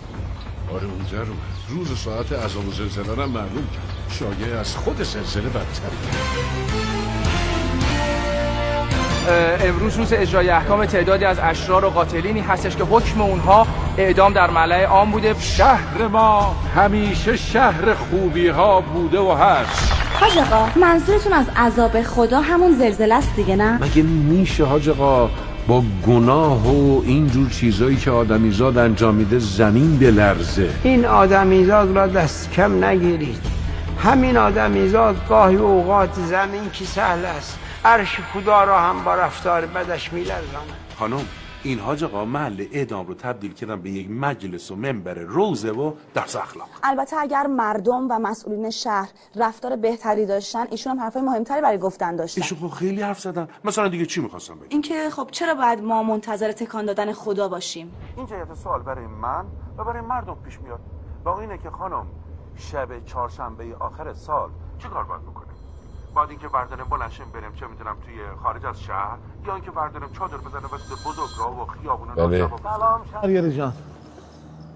آره 0.73 0.83
اونجا 0.85 1.17
رو. 1.17 1.33
روز 1.69 1.91
و 1.91 1.95
ساعت 1.95 2.31
عذاب 2.31 2.67
و 2.67 2.71
زلزله 2.71 3.23
هم 3.23 3.29
معلوم 3.29 3.67
کرد. 3.73 3.95
شایع 4.09 4.59
از 4.59 4.75
خود 4.75 5.03
زلزله 5.03 5.49
بدتر 5.49 5.91
امروز 9.67 9.97
روز 9.97 10.13
اجرای 10.13 10.49
احکام 10.49 10.85
تعدادی 10.85 11.25
از 11.25 11.39
اشرار 11.39 11.85
و 11.85 11.89
قاتلینی 11.89 12.39
هستش 12.39 12.75
که 12.75 12.83
حکم 12.83 13.21
اونها 13.21 13.67
اعدام 13.97 14.33
در 14.33 14.49
ملع 14.49 14.85
عام 14.85 15.11
بوده. 15.11 15.35
شهر 15.39 16.07
ما 16.07 16.55
همیشه 16.75 17.37
شهر 17.37 17.93
خوبی 17.93 18.47
ها 18.47 18.81
بوده 18.81 19.19
و 19.19 19.31
هست. 19.31 19.91
حاج 20.19 20.37
آقا 20.37 20.79
منظورتون 20.79 21.33
از 21.33 21.45
عذاب 21.55 22.01
خدا 22.01 22.41
همون 22.41 22.71
زلزله 22.71 23.15
است 23.15 23.35
دیگه 23.35 23.55
نه؟ 23.55 23.83
مگه 23.83 24.01
میشه 24.03 24.65
حاج 24.65 24.89
آقا؟ 24.89 25.29
با 25.67 25.83
گناه 26.07 26.67
و 26.67 27.01
اینجور 27.05 27.49
چیزایی 27.49 27.97
که 27.97 28.11
آدمیزاد 28.11 28.77
انجام 28.77 29.15
میده 29.15 29.39
زمین 29.39 29.97
بلرزه. 29.99 30.69
این 30.83 31.05
آدمیزاد 31.05 31.97
را 31.97 32.07
دست 32.07 32.51
کم 32.51 32.83
نگیرید. 32.85 33.41
همین 34.03 34.37
آدمیزاد 34.37 35.15
گاهی 35.29 35.55
اوقات 35.55 36.13
زمین 36.13 36.71
که 36.73 36.85
سهل 36.85 37.25
است. 37.25 37.59
عرش 37.85 38.17
خدا 38.33 38.63
را 38.63 38.79
هم 38.79 39.03
با 39.03 39.15
رفتار 39.15 39.65
بدش 39.65 40.13
میلرزاند. 40.13 40.73
خانم 40.99 41.21
این 41.65 41.79
حاج 41.79 42.03
آقا 42.03 42.25
محل 42.25 42.65
اعدام 42.71 43.07
رو 43.07 43.13
تبدیل 43.13 43.53
کردن 43.53 43.81
به 43.81 43.89
یک 43.89 44.11
مجلس 44.11 44.71
و 44.71 44.75
منبر 44.75 45.13
روزه 45.13 45.71
و 45.71 45.93
درس 46.13 46.35
اخلاق. 46.35 46.67
البته 46.83 47.17
اگر 47.17 47.47
مردم 47.47 48.07
و 48.11 48.19
مسئولین 48.19 48.69
شهر 48.69 49.09
رفتار 49.35 49.75
بهتری 49.75 50.25
داشتن 50.25 50.65
ایشون 50.71 50.93
هم 50.93 50.99
حرفای 50.99 51.21
مهمتری 51.21 51.61
برای 51.61 51.77
گفتن 51.77 52.15
داشتن. 52.15 52.41
ایشون 52.41 52.57
خب 52.59 52.75
خیلی 52.75 53.01
حرف 53.01 53.19
زدن. 53.19 53.47
مثلا 53.63 53.87
دیگه 53.87 54.05
چی 54.05 54.21
می‌خواستم 54.21 54.55
بگم؟ 54.55 54.67
اینکه 54.69 55.09
خب 55.09 55.27
چرا 55.31 55.53
باید 55.55 55.83
ما 55.83 56.03
منتظر 56.03 56.51
تکان 56.51 56.85
دادن 56.85 57.13
خدا 57.13 57.47
باشیم؟ 57.47 57.91
این 58.17 58.25
جهت 58.25 58.53
سوال 58.53 58.81
برای 58.81 59.07
من 59.07 59.45
و 59.77 59.83
برای 59.83 60.01
مردم 60.01 60.35
پیش 60.45 60.59
میاد. 60.59 60.79
واقع 61.25 61.41
اینه 61.41 61.57
که 61.57 61.69
خانم 61.69 62.07
شب 62.55 63.05
چهارشنبه 63.05 63.75
آخر 63.79 64.13
سال 64.13 64.49
چی 64.77 64.87
کار 64.87 65.03
باید 65.03 65.21
بکنیم 65.21 65.44
بعد 66.15 66.29
اینکه 66.29 66.47
برداریم 66.47 66.85
بلنشیم 66.85 67.25
بریم 67.33 67.51
چه 67.59 67.67
می‌دونم 67.67 67.95
توی 68.05 68.15
خارج 68.43 68.65
از 68.65 68.81
شهر 68.81 69.17
یا 69.47 69.53
اینکه 69.55 69.71
برداریم 69.71 70.09
چادر 70.13 70.37
بزنیم 70.37 70.65
وسط 70.73 71.07
بزرگ 71.07 71.29
راه 71.39 71.61
و 71.61 71.65
خیابون 71.65 72.15
بله. 72.15 72.49
سلام 72.63 73.01
شهریار 73.11 73.49
جان. 73.49 73.73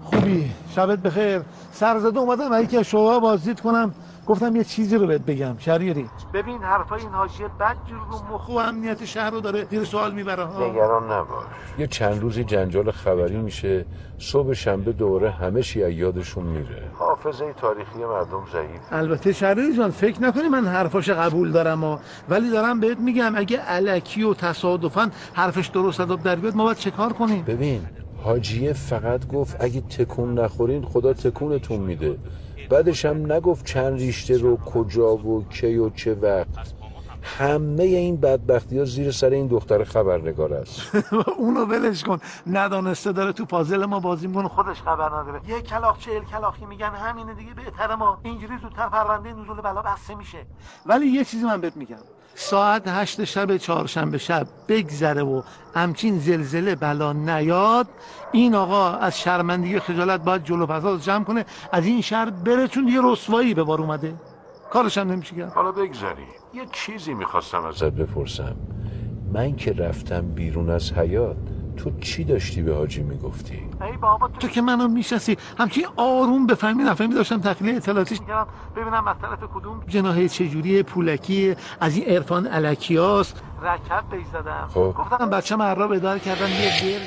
خوبی؟ 0.04 0.52
شبت 0.68 0.98
بخیر. 0.98 1.42
سرزده 1.72 2.18
اومدم 2.18 2.52
اگه 2.52 2.66
که 2.66 2.82
شما 2.82 3.20
بازدید 3.20 3.60
کنم. 3.60 3.94
گفتم 4.26 4.56
یه 4.56 4.64
چیزی 4.64 4.96
رو 4.96 5.06
بهت 5.06 5.20
بگم 5.20 5.58
شهریاری 5.58 6.06
ببین 6.34 6.62
حرفای 6.62 7.00
این 7.00 7.10
حاشیه 7.10 7.48
بد 7.48 7.76
جور 7.86 7.98
رو 8.10 8.34
مخ 8.34 8.48
و 8.48 8.52
امنیت 8.52 9.04
شهر 9.04 9.30
رو 9.30 9.40
داره 9.40 9.66
زیر 9.70 9.84
سوال 9.84 10.14
می‌بره. 10.14 10.44
ها 10.44 10.66
نگران 10.66 11.12
نباش. 11.12 11.44
یه 11.78 11.86
چند 11.86 12.20
روزی 12.20 12.44
جنجال 12.44 12.90
خبری 12.90 13.36
میشه 13.36 13.86
صبح 14.18 14.52
شنبه 14.52 14.92
دوره 14.92 15.30
همه 15.30 15.62
شیعه 15.62 15.94
یادشون 15.94 16.44
میره. 16.44 16.82
حافظه 16.94 17.52
تاریخی 17.52 17.98
مردم 17.98 18.44
ضعیف. 18.52 18.80
البته 18.90 19.32
شهریاری 19.32 19.76
جان 19.76 19.90
فکر 19.90 20.22
نکنی 20.22 20.48
من 20.48 20.66
حرفاش 20.66 21.10
قبول 21.10 21.52
دارم 21.52 21.80
ها. 21.80 22.00
ولی 22.28 22.50
دارم 22.50 22.80
بهت 22.80 22.98
میگم 22.98 23.32
اگه 23.36 23.58
علکی 23.58 24.22
و 24.22 24.34
تصادفا 24.34 25.10
حرفش 25.34 25.66
درست 25.66 26.00
ادب 26.00 26.22
در 26.22 26.36
بیاد 26.36 26.54
ما 26.54 26.64
باید 26.64 26.76
چه 26.76 26.90
کار 26.90 27.12
کنیم؟ 27.12 27.44
ببین 27.44 27.80
حاجیه 28.24 28.72
فقط 28.72 29.26
گفت 29.28 29.56
اگه 29.60 29.80
تکون 29.80 30.38
نخورین 30.38 30.84
خدا 30.84 31.12
تکونتون 31.12 31.80
میده. 31.80 32.16
بعدش 32.70 33.04
هم 33.04 33.32
نگفت 33.32 33.66
چند 33.66 33.98
ریشته 33.98 34.38
رو 34.38 34.56
کجا 34.56 35.16
و 35.16 35.44
کی 35.48 35.76
و 35.76 35.90
چه 35.90 36.14
وقت. 36.14 36.74
همه 37.22 37.82
این 37.82 38.16
بدبختی 38.16 38.78
ها 38.78 38.84
زیر 38.84 39.10
سر 39.10 39.30
این 39.30 39.46
دختر 39.46 39.84
خبرنگار 39.84 40.54
است. 40.54 40.80
اونو 41.38 41.64
ولش 41.64 42.04
کن. 42.04 42.18
ندانسته 42.46 43.12
داره 43.12 43.32
تو 43.32 43.44
پازل 43.44 43.84
ما 43.84 44.00
بازی 44.00 44.26
می‌کنه 44.26 44.48
خودش 44.48 44.82
خبر 44.82 45.08
نداره 45.20 45.40
یه 45.48 45.60
کلاخ 45.60 45.98
چهل 45.98 46.24
کلاخی 46.24 46.66
میگن 46.66 46.90
همینه 46.90 47.34
دیگه 47.34 47.54
بهتره 47.54 47.96
ما 47.96 48.18
اینجوری 48.22 48.58
زودتر 48.62 48.88
پرونده 48.88 49.32
نزول 49.32 49.60
بلا 49.60 49.82
بسته 49.82 50.14
میشه. 50.14 50.46
ولی 50.86 51.06
یه 51.06 51.24
چیزی 51.24 51.44
من 51.44 51.60
بهت 51.60 51.76
میگم. 51.76 51.96
ساعت 52.34 52.82
هشت 52.86 53.24
شب 53.24 53.56
چهارشنبه 53.56 54.18
شب 54.18 54.46
بگذره 54.68 55.22
و 55.22 55.42
همچین 55.74 56.18
زلزله 56.18 56.74
بلا 56.74 57.12
نیاد. 57.12 57.88
این 58.32 58.54
آقا 58.54 58.90
از 58.90 59.20
شرمندگی 59.20 59.78
خجالت 59.78 60.20
باید 60.20 60.44
جلو 60.44 60.66
پساز 60.66 61.04
جمع 61.04 61.24
کنه. 61.24 61.44
از 61.72 61.86
این 61.86 62.00
شهر 62.00 62.30
بره 62.30 62.68
چون 62.68 62.88
یه 62.88 63.00
رسوایی 63.04 63.54
به 63.54 63.62
بار 63.62 63.80
اومده. 63.80 64.14
کارش 64.70 64.98
هم 64.98 65.10
نمیشه 65.10 65.36
کرد. 65.36 65.52
حالا 65.52 65.72
بگذاری 65.72 66.22
یه 66.54 66.62
چیزی 66.72 67.14
می‌خواستم 67.14 67.64
ازت 67.64 67.84
بپرسم. 67.84 68.56
من 69.32 69.56
که 69.56 69.72
رفتم 69.72 70.20
بیرون 70.20 70.70
از 70.70 70.92
حیات 70.92 71.36
تو 71.82 71.90
چی 72.00 72.24
داشتی 72.24 72.62
به 72.62 72.74
حاجی 72.74 73.02
می‌گفتی؟ 73.02 73.54
ای 73.80 73.96
بابا 73.96 74.28
تو 74.28 74.48
که 74.48 74.62
منو 74.62 74.88
می‌شناسی. 74.88 75.36
همچین 75.58 75.86
آروم 75.96 76.46
بفهمی. 76.46 76.82
نفهمی 76.82 77.14
داشتم 77.14 77.40
تخلیه 77.40 77.76
اطلاعاتیش. 77.76 78.20
می‌کردم 78.20 78.46
ببینم 78.76 79.08
از 79.08 79.16
طرف 79.22 79.38
کدوم. 79.54 79.80
جناحه 79.88 80.28
چجوری 80.28 80.82
پولکی 80.82 81.56
از 81.80 81.96
این 81.96 82.04
عرفان 82.06 82.46
علکیاست. 82.46 83.42
رکب 83.62 84.04
بیش 84.10 84.26
زدم 84.32 84.68
خب. 84.74 84.94
گفتم 84.98 85.30
بچه 85.30 85.56
من 85.56 85.76
را 85.76 85.92
اداره 85.92 86.20
کردم 86.20 86.46
یه 86.46 86.82
دل 86.82 87.00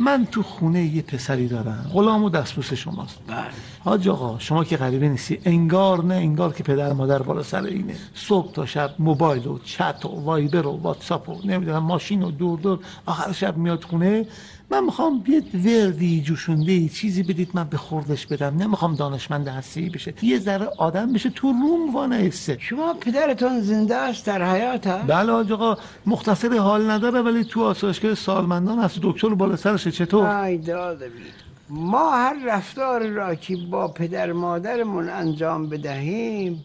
من 0.00 0.26
تو 0.26 0.42
خونه 0.42 0.82
یه 0.82 1.02
پسری 1.02 1.48
دارم. 1.48 1.90
غلام 1.92 2.24
و 2.24 2.30
دستبوس 2.30 2.72
شماست. 2.74 3.18
بله. 3.26 3.36
حاج 3.84 4.08
آقا 4.08 4.38
شما 4.38 4.64
که 4.64 4.76
غریبه 4.76 5.08
نیستی 5.08 5.40
انگار 5.44 6.04
نه 6.04 6.14
انگار 6.14 6.52
که 6.52 6.62
پدر 6.62 6.92
مادر 6.92 7.22
بالا 7.22 7.42
سر 7.42 7.62
اینه. 7.62 7.94
صبح 8.14 8.52
تا 8.52 8.66
شب 8.66 8.90
موبایل 8.98 9.46
و 9.46 9.58
چت 9.58 10.04
و 10.04 10.08
وایبر 10.08 10.66
و 10.66 10.70
واتساپ 10.82 11.28
و 11.28 11.40
نمی‌دونم 11.44 11.78
ماشین 11.78 12.22
و 12.22 12.30
دور 12.30 12.58
دور. 12.58 12.78
آخر 13.06 13.32
شب 13.32 13.56
میاد 13.56 13.84
خونه 13.84 14.26
من 14.70 14.84
می‌خوام 14.84 15.24
یه 15.28 15.42
وردی 15.64 16.22
جوشونده 16.22 16.72
ای 16.72 16.88
چیزی 16.88 17.22
بدید 17.22 17.50
من 17.54 17.64
به 17.64 17.76
خوردش 17.76 18.26
بدم. 18.26 18.56
نمی‌خوام 18.56 18.94
دانشمند 18.94 19.48
هستی 19.48 19.90
بشه. 19.90 20.14
یه 20.22 20.38
ذره 20.38 20.66
آدم 20.78 21.12
بشه 21.12 21.30
تو 21.30 21.52
روم 21.52 21.94
وانایسته 21.94 22.56
شما 22.60 22.94
پدرتون 22.94 23.60
زنده 23.60 23.96
است 23.96 24.26
در 24.26 24.52
حیات 24.52 24.86
ها؟ 24.86 24.98
بله 24.98 25.32
آقا 25.32 25.76
مختصر 26.06 26.58
حال 26.58 26.90
نداره 26.90 27.20
ولی 27.20 27.44
تو 27.44 27.64
آسایشگاه 27.64 28.14
سالمندان 28.14 28.78
هست. 28.78 28.98
دکتر 29.02 29.28
بالا 29.28 29.56
سرشه. 29.56 29.90
چطور؟ 29.90 30.26
ای 30.26 30.58
داده 30.58 31.08
بید 31.08 31.48
ما 31.70 32.10
هر 32.10 32.36
رفتار 32.46 33.06
را 33.06 33.34
که 33.34 33.56
با 33.70 33.88
پدر 33.88 34.32
مادرمون 34.32 35.08
انجام 35.08 35.68
بدهیم 35.68 36.64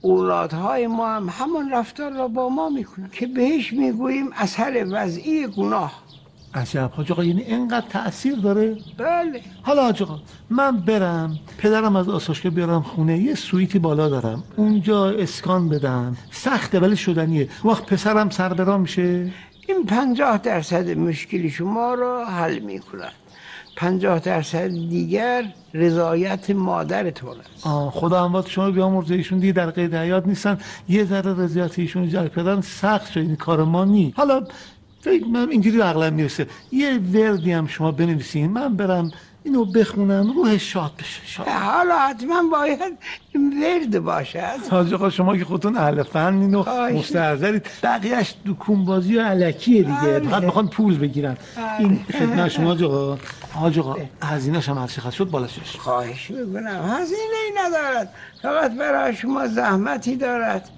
اولادهای 0.00 0.86
ما 0.86 1.08
هم 1.08 1.28
همون 1.28 1.70
رفتار 1.70 2.12
را 2.12 2.28
با 2.28 2.48
ما 2.48 2.68
می‌کنن. 2.68 3.08
که 3.12 3.26
بهش 3.26 3.72
می‌گوییم 3.72 4.30
اثر 4.36 4.86
وضعی 4.90 5.46
گناه. 5.46 6.03
عجب 6.54 6.90
حاج 6.96 7.12
آقا 7.12 7.24
یعنی 7.24 7.42
اینقدر 7.42 7.86
تاثیر 7.88 8.34
داره؟ 8.34 8.76
بله. 8.98 9.40
حالا 9.62 9.82
حاج 9.82 10.02
آقا 10.02 10.18
من 10.50 10.76
برم 10.76 11.38
پدرم 11.58 11.96
از 11.96 12.08
آسایشگاه 12.08 12.52
بیارم 12.52 12.82
خونه 12.82 13.18
یه 13.18 13.34
سویتی 13.34 13.78
بالا 13.78 14.08
دارم. 14.08 14.42
اونجا 14.56 15.10
اسکان 15.10 15.68
بدم. 15.68 16.16
سخته 16.30 16.80
ولی 16.80 16.96
شدنیه. 16.96 17.48
وقت 17.64 17.86
پسرم 17.86 18.30
سربرا 18.30 18.78
میشه؟ 18.78 19.30
این 19.68 19.84
پنجاه 19.86 20.38
درصد 20.38 20.98
مشکل 20.98 21.48
شما 21.48 21.94
را 21.94 22.24
حل 22.24 22.58
می‌کنن 22.58 23.10
پنجاه 23.76 24.18
درصد 24.18 24.68
دیگر 24.68 25.44
رضایت 25.74 26.50
مادرتون 26.50 27.36
است 27.40 27.66
آه 27.66 27.90
خدا 27.90 28.24
اموات 28.24 28.48
شما 28.48 28.70
بیامرزه 28.70 29.14
ایشون 29.14 29.38
دیگه 29.38 29.52
در 29.52 29.70
قید 29.70 29.94
حیات 29.94 30.26
نیستن. 30.26 30.58
یه 30.88 31.04
ذره 31.04 31.34
رضایت 31.34 31.78
ایشون 31.78 32.08
جلب 32.08 32.36
کردن 32.36 32.60
سخت 32.60 33.10
شد. 33.12 33.18
این 33.20 33.36
کار 33.36 33.64
ما 33.64 33.84
نی. 33.84 34.14
حالا 34.16 34.42
فکر 35.04 35.26
من 35.26 35.50
اینجوری 35.50 35.80
عقلم 35.80 36.12
می‌رسه. 36.12 36.46
یه 36.72 36.98
وردی 37.14 37.52
هم 37.52 37.66
شما 37.66 37.92
بنویسین 37.92 38.50
من 38.50 38.76
برم 38.76 39.10
اینو 39.44 39.64
بخونم 39.64 40.32
روح 40.36 40.58
شاد 40.58 40.92
بشه 40.98 41.26
شاد. 41.26 41.48
حالا 41.48 41.98
حتما 41.98 42.42
باید 42.52 42.98
ورد 43.62 43.98
باشد 44.00 44.38
حاج 44.70 44.94
آقا 44.94 45.10
شما 45.10 45.36
که 45.36 45.44
خودتون 45.44 45.76
اهل 45.76 46.02
فنین 46.02 46.54
و 46.54 46.62
خواهش 46.62 46.94
مستحضرید. 46.94 47.66
بقیهش 47.82 48.34
دکون 48.46 48.84
بازی 48.84 49.16
و 49.16 49.22
علکیه 49.22 49.82
دیگه. 49.82 50.00
بله. 50.00 50.28
فقط 50.28 50.42
می‌خوان 50.42 50.68
پول 50.68 50.98
بگیرن. 50.98 51.36
بله. 51.56 51.80
این 51.80 52.04
خدمت 52.12 52.48
شما 52.48 52.66
حاج 52.66 52.82
آقا 52.82 53.18
حاج 53.52 53.78
آقا 53.78 53.96
هزینه‌ش 54.22 54.68
هم 54.68 54.78
هر 54.78 54.86
چقدر 54.86 55.10
شد 55.10 55.24
بالاشش 55.24 55.76
خواهش 55.78 56.30
می‌کنم. 56.30 56.96
هزینه 56.98 57.38
ای 57.44 57.52
ندارد. 57.66 58.14
فقط 58.42 58.72
برای 58.76 59.14
شما 59.14 59.46
زحمتی 59.46 60.16
دارد. 60.16 60.68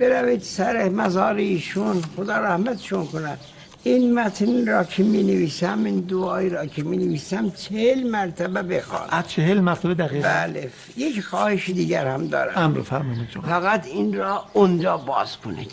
بروید 0.00 0.42
سر 0.42 0.88
مزار 0.88 1.34
ایشون. 1.34 2.02
خدا 2.16 2.38
رحمتشون 2.38 3.06
کند. 3.06 3.38
این 3.84 4.14
متن 4.14 4.66
را 4.66 4.84
که 4.84 5.02
می 5.02 5.22
نویسم 5.22 5.84
این 5.84 6.00
دعایی 6.00 6.50
را 6.50 6.66
که 6.66 6.82
می 6.82 6.96
نویسم 6.96 7.50
چهل 7.50 8.10
مرتبه 8.10 8.62
بخوان. 8.62 9.08
از 9.10 9.28
چهل 9.28 9.60
مرتبه 9.60 9.94
دقیقه 9.94 10.28
بله. 10.28 10.70
یک 10.96 11.24
خواهش 11.24 11.70
دیگر 11.70 12.06
هم 12.06 12.26
دارم. 12.26 12.52
امر 12.56 12.80
فرمایید 12.80 13.28
فقط 13.46 13.86
این 13.86 14.14
را 14.14 14.44
اونجا 14.52 14.96
باز 14.96 15.36
کنید. 15.36 15.72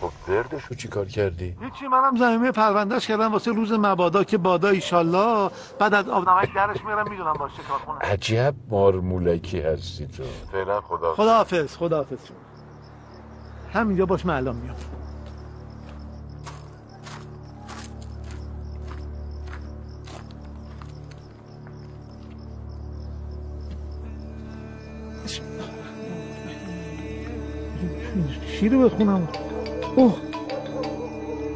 خب 0.00 0.10
وردش 0.28 0.64
رو 0.64 0.76
چی 0.76 0.88
کار 0.88 1.06
کردی؟ 1.06 1.44
هیچی 1.44 1.86
منم 1.90 2.16
زمینه 2.18 2.52
پروندهش 2.52 3.06
کردم 3.06 3.32
واسه 3.32 3.52
روز 3.52 3.72
مبادا 3.72 4.24
که 4.24 4.38
بادا 4.38 4.68
ایشالله 4.68 5.50
بعد 5.78 5.94
از 5.94 6.08
آب 6.08 6.28
نمک 6.28 6.54
درش 6.54 6.84
میرم 6.84 7.10
می‌دونم 7.10 7.32
باشه 7.32 7.62
کار 7.68 7.78
کنم. 7.78 7.98
عجب 8.00 8.54
مارمولکی 8.70 9.60
هستی 9.60 10.06
تو 10.06 10.22
فعلا 10.52 10.80
خدا 10.80 11.14
خداحافظ 11.14 11.76
خداحافظ. 11.76 12.18
همینجا 13.72 14.06
باش 14.06 14.26
من 14.26 14.36
الان 14.36 14.56
میام. 14.56 14.76
شیر 28.46 28.72
رو 28.72 28.88
بخونم. 28.88 29.28
اوه. 29.96 30.16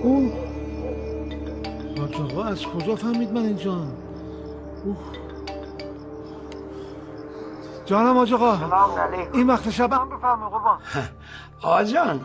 اوه. 0.02 0.32
حاج 1.98 2.34
از 2.46 2.66
کجا 2.66 2.96
فهمید 2.96 3.32
من 3.32 3.42
اینجا؟ 3.42 3.86
اوه. 4.84 5.31
جانم 7.86 8.16
حاج 8.16 8.32
آقا. 8.32 8.58
این 9.32 9.46
وقت 9.46 9.70
شب 9.70 9.92
هم 9.92 10.08
بفرمایید 10.08 10.52
قربان. 10.52 10.78
آجان 11.62 12.20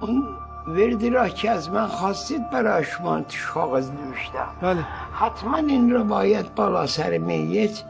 اون 0.00 0.24
وردی 0.66 1.10
را 1.10 1.28
که 1.28 1.50
از 1.50 1.70
من 1.70 1.86
خواستید 1.86 2.50
برای 2.50 2.84
شما 2.84 3.20
تو 3.20 3.36
کاغذ 3.54 3.90
نوشتم. 3.90 4.48
بله. 4.60 4.86
حتما 5.12 5.56
این 5.56 5.90
را 5.90 6.02
باید 6.02 6.54
بالا 6.54 6.86
سر 6.86 7.18
میت 7.18 7.82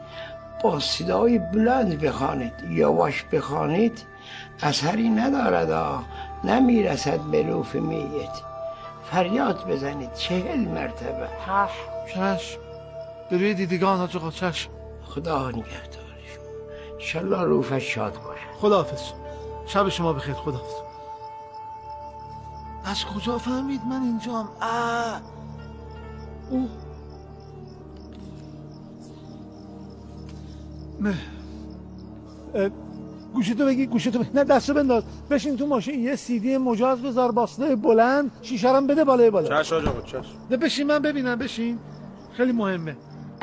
با 0.63 0.79
صدای 0.79 1.39
بلند 1.39 1.99
بخوانید 2.01 2.53
یواش 2.69 3.23
بخوانید. 3.31 4.05
اثری 4.63 5.09
ندارد 5.09 5.71
آه 5.71 6.03
نمی‌رسد 6.43 7.19
به 7.19 7.43
روف 7.47 7.75
میت. 7.75 8.41
فریاد 9.11 9.67
بزنید. 9.67 10.13
چهل 10.13 10.59
مرتبه. 10.59 11.27
چشم. 11.45 12.13
چشم. 12.13 12.59
به 13.29 13.37
روی 13.37 13.53
دیدگان 13.53 13.97
حاج 13.97 14.17
آقا 14.17 14.31
چشم. 14.31 14.69
خدا 15.05 15.49
نگهدار. 15.49 15.98
انشالله 16.99 17.43
روفش 17.43 17.93
شاد 17.93 18.13
باشد 18.13 18.59
خداحافظ. 18.61 19.01
شب 19.65 19.89
شما 19.89 20.13
بخیر 20.13 20.33
خداحافظ. 20.33 20.73
از 22.85 23.05
کجا 23.05 23.37
فهمید 23.37 23.81
من 23.89 24.01
اینجام؟ 24.03 24.49
اه 24.61 25.21
نه 31.01 31.17
اه، 32.55 32.69
گوشتو 33.33 33.65
بگی 33.65 33.85
گوشتو 33.85 34.19
بگی. 34.19 34.29
نه 34.33 34.43
دستو 34.43 34.73
بنداز. 34.73 35.03
بشین 35.29 35.57
تو 35.57 35.67
ماشین 35.67 35.99
یه 36.03 36.15
سیدی 36.15 36.57
مجاز 36.57 37.01
بذار 37.01 37.31
با 37.31 37.45
صدای 37.45 37.75
بلند 37.75 38.31
شیشه 38.41 38.81
بده 38.81 39.03
بالای 39.03 39.29
بالا. 39.29 39.63
چش 39.63 39.73
آقا 39.73 40.01
چش 40.01 40.25
نه 40.51 40.57
بشین 40.57 40.87
من 40.87 40.99
ببینم 40.99 41.35
بشین. 41.35 41.79
خیلی 42.33 42.51
مهمه. 42.51 42.97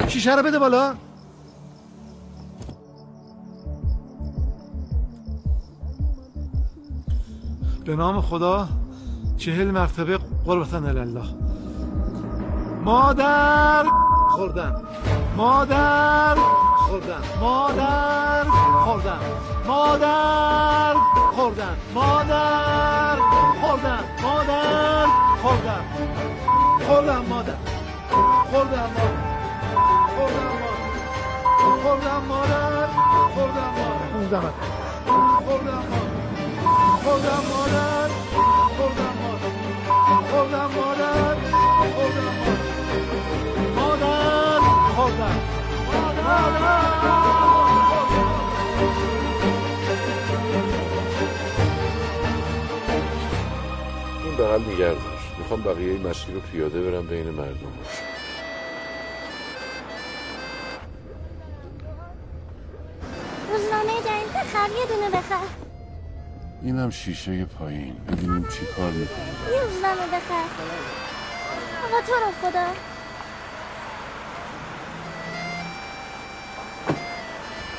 شیشه 0.08 0.36
رو 0.36 0.42
بده 0.42 0.58
بالا. 0.58 0.94
به 7.86 7.96
نام 7.96 8.20
خدا 8.20 8.68
چهل 9.36 9.70
مرتبه 9.70 10.18
قربتن 10.46 10.84
الله 10.84 11.24
مادر 12.84 13.84
خوردن. 14.28 14.82
مادر 15.36 16.34
خوردن. 16.78 17.22
مادر 17.40 18.44
خوردن. 18.84 19.18
مادر 19.68 20.94
خوردن. 21.34 21.76
مادر 21.94 23.18
خوردن. 23.54 24.02
مادر 24.24 25.06
خوردن. 25.42 25.84
خوردن 26.86 27.22
مادر. 27.28 27.54
خوردن 28.50 28.80
مادر. 28.90 29.16
خوردن 29.22 29.40
مادر. 30.16 30.50
خوردن 31.74 32.20
مادر. 32.28 32.88
خوردن 33.34 33.70
مادر. 34.28 34.50
خوردن 35.44 35.74
مادر. 35.74 36.15
مادر 37.04 37.40
مادر 37.48 38.10
مادر 38.78 39.12
مادر 40.30 40.66
مادر 40.66 41.36
این 54.24 54.36
بغل 54.36 54.76
داشت 54.76 55.38
می‌خوام 55.38 55.62
بقیه 55.62 55.98
مسیر 55.98 56.34
رو 56.34 56.40
پیاده 56.40 56.82
برم 56.82 57.06
بین 57.06 57.30
مردم. 57.30 57.72
روزنامه 63.52 63.92
جدید 63.92 64.32
بخر 64.32 64.68
یه 64.68 64.86
دونه 64.86 65.10
بخر. 65.10 65.65
اینم 66.66 66.90
شیشه 66.90 67.44
پایین. 67.44 67.96
ببینیم 68.08 68.42
چی 68.42 68.66
کار 68.76 68.90
می‌کنه. 68.90 69.54
یه 69.54 69.60
روزنامه 69.60 70.06
بخر. 70.06 70.44
آقا 71.86 72.00
تو 72.06 72.12
رو 72.12 72.50
خدا. 72.50 72.66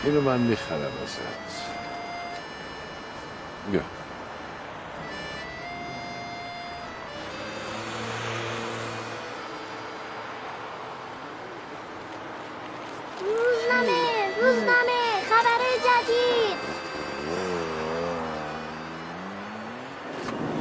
اینو 0.03 0.21
من 0.21 0.39
می‌خرم 0.39 0.91
ازت. 1.03 1.19
بیا. 3.71 3.81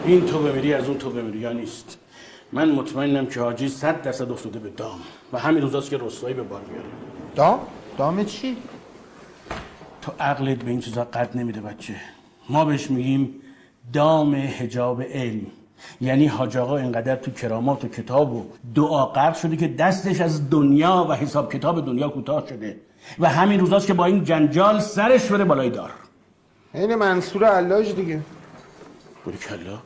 این 0.06 0.26
تو 0.26 0.38
بمیری 0.38 0.74
از 0.74 0.88
اون 0.88 0.98
تو 0.98 1.10
بمیری. 1.10 1.38
یا 1.38 1.52
نیست. 1.52 1.98
من 2.52 2.70
مطمئنم 2.70 3.26
که 3.26 3.40
حاجی 3.40 3.68
صد 3.68 4.02
درصد 4.02 4.30
افتاده 4.30 4.58
به 4.58 4.68
دام. 4.68 4.98
و 5.32 5.38
همین 5.38 5.62
روزاست 5.62 5.90
که 5.90 5.98
رسوایی 5.98 6.34
به 6.34 6.42
بار 6.42 6.60
میاره. 6.70 6.88
دام؟ 7.34 7.60
دام 7.98 8.24
چی؟ 8.24 8.56
تو 10.02 10.12
عقلت 10.20 10.58
به 10.58 10.70
این 10.70 10.80
چیزا 10.80 11.04
قد 11.04 11.30
نمیده 11.34 11.60
بچه. 11.60 11.94
ما 12.48 12.64
بهش 12.64 12.90
میگیم 12.90 13.34
دام 13.92 14.34
حجاب 14.34 15.02
علم. 15.02 15.46
یعنی 16.00 16.26
حاج 16.26 16.56
آقا 16.56 16.76
اینقدر 16.76 17.16
تو 17.16 17.30
کرامات 17.30 17.84
و 17.84 17.88
کتاب 17.88 18.32
و 18.32 18.46
دعا 18.74 19.06
غرق 19.06 19.36
شده 19.36 19.56
که 19.56 19.68
دستش 19.68 20.20
از 20.20 20.50
دنیا 20.50 21.06
و 21.10 21.14
حساب 21.14 21.52
کتاب 21.52 21.86
دنیا 21.86 22.08
کوتاه 22.08 22.48
شده. 22.48 22.76
و 23.18 23.28
همین 23.28 23.60
روزاست 23.60 23.86
که 23.86 23.94
با 23.94 24.04
این 24.04 24.24
جنجال 24.24 24.80
سرش 24.80 25.26
بره 25.32 25.44
بالای 25.44 25.70
دار. 25.70 25.90
این 26.74 26.94
منصور 26.94 27.44
علاج 27.44 27.94
دیگه. 27.94 28.20
بوری 29.24 29.38
کلا؟ 29.38 29.78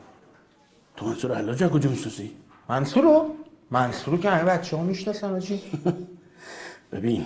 تو 1.01 1.07
منصور 1.07 1.31
علاج 1.31 1.63
از 1.63 1.69
کجا 1.69 1.89
می‌شناسی؟ 1.89 2.31
منصورو؟ 2.69 3.35
منصورو 3.71 4.17
که 4.17 4.29
همه 4.29 4.43
بچه 4.43 4.77
ها 4.77 4.83
می‌شناسن 4.83 5.33
آجی. 5.33 5.61
ببین 6.91 7.25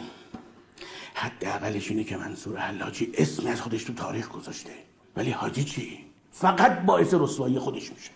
حداقلش 1.13 1.91
اینه 1.91 2.03
که 2.03 2.17
منصور 2.17 2.57
حلاجی 2.57 3.11
اسمی 3.13 3.49
از 3.49 3.61
خودش 3.61 3.83
تو 3.83 3.93
تاریخ 3.93 4.29
گذاشته. 4.29 4.69
ولی 5.15 5.31
حاجی 5.31 5.63
چی؟ 5.63 5.99
فقط 6.31 6.79
باعث 6.79 7.13
رسوایی 7.13 7.59
خودش 7.59 7.91
میشه. 7.91 8.11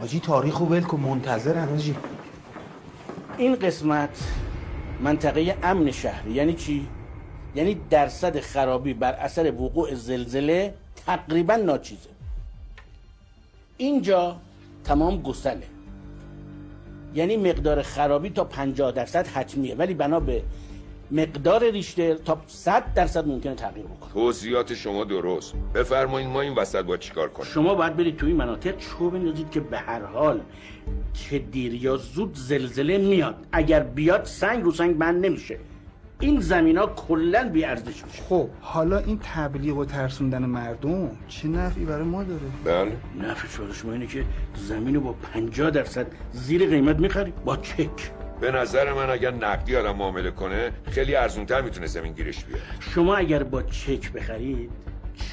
آجی 0.00 0.20
تاریخو 0.20 0.64
ول 0.64 0.80
کن 0.80 1.00
منتظرن 1.00 1.68
آجی. 1.68 1.96
این 3.38 3.56
قسمت 3.56 4.18
منطقه 5.00 5.58
امن 5.62 5.90
شهری 5.90 6.32
یعنی 6.32 6.54
چی؟ 6.54 6.88
یعنی 7.54 7.80
درصد 7.90 8.40
خرابی 8.40 8.94
بر 8.94 9.12
اثر 9.12 9.52
وقوع 9.52 9.94
زلزله 9.94 10.74
تقریبا 11.06 11.56
ناچیزه. 11.56 12.10
اینجا 13.76 14.36
تمام 14.84 15.22
گسله 15.22 15.62
یعنی 17.14 17.36
مقدار 17.36 17.82
خرابی 17.82 18.30
تا 18.30 18.44
50 18.44 18.92
درصد 18.92 19.26
حتمیه. 19.26 19.74
ولی 19.74 19.94
بنا 19.94 20.20
به 20.20 20.42
مقدار 21.10 21.70
ریشتر 21.70 22.14
تا 22.14 22.42
100 22.46 22.94
درصد 22.94 23.26
ممکنه 23.26 23.54
تغییر 23.54 23.86
بکنه. 23.86 24.12
توضیحات 24.12 24.74
شما 24.74 25.04
درست. 25.04 25.54
بفرمایید 25.74 26.28
ما 26.28 26.40
این 26.40 26.54
وسط 26.54 26.84
با 26.84 26.96
چیکار 26.96 27.28
کنیم؟ 27.28 27.50
شما 27.50 27.74
باید 27.74 27.96
برید 27.96 28.16
توی 28.16 28.28
این 28.28 28.36
مناطق 28.36 28.76
چوب 28.76 29.12
بندازید 29.12 29.50
که 29.50 29.60
به 29.60 29.78
هر 29.78 30.02
حال 30.02 30.40
چه 31.12 31.38
دیر 31.38 31.74
یا 31.74 31.96
زود 31.96 32.34
زلزله 32.34 32.98
میاد. 32.98 33.46
اگر 33.52 33.82
بیاد 33.82 34.24
سنگ 34.24 34.64
رو 34.64 34.72
سنگ 34.72 34.98
بند 34.98 35.26
نمیشه. 35.26 35.58
این 36.20 36.40
زمین 36.40 36.78
ها 36.78 36.86
کلا 36.86 37.48
بی 37.48 37.64
ارزش 37.64 38.04
میشه. 38.04 38.22
خب 38.22 38.48
حالا 38.60 38.98
این 38.98 39.20
تبلیغ 39.22 39.76
و 39.76 39.84
ترسوندن 39.84 40.46
مردم 40.46 41.10
چه 41.28 41.48
نفعی 41.48 41.84
برای 41.84 42.04
ما 42.04 42.24
داره؟ 42.24 42.40
بله. 42.64 42.96
نفعش 43.28 43.56
برای 43.56 43.74
شما 43.74 43.92
اینه 43.92 44.06
که 44.06 44.24
زمین 44.54 44.94
رو 44.94 45.00
با 45.00 45.12
50 45.12 45.70
درصد 45.70 46.06
زیر 46.32 46.66
قیمت 46.66 46.98
می‌خری 46.98 47.32
با 47.44 47.56
چک. 47.56 48.10
به 48.40 48.50
نظر 48.52 48.92
من 48.92 49.10
اگر 49.10 49.30
نقدی 49.30 49.76
آدم 49.76 49.96
معامله 49.96 50.30
کنه 50.30 50.72
خیلی 50.90 51.14
ارزونتر 51.14 51.60
می‌تونه 51.60 51.86
زمین 51.86 52.12
گیرش 52.12 52.44
بیاد 52.44 52.60
شما 52.80 53.16
اگر 53.16 53.42
با 53.42 53.62
چک 53.62 54.12
بخرید 54.12 54.70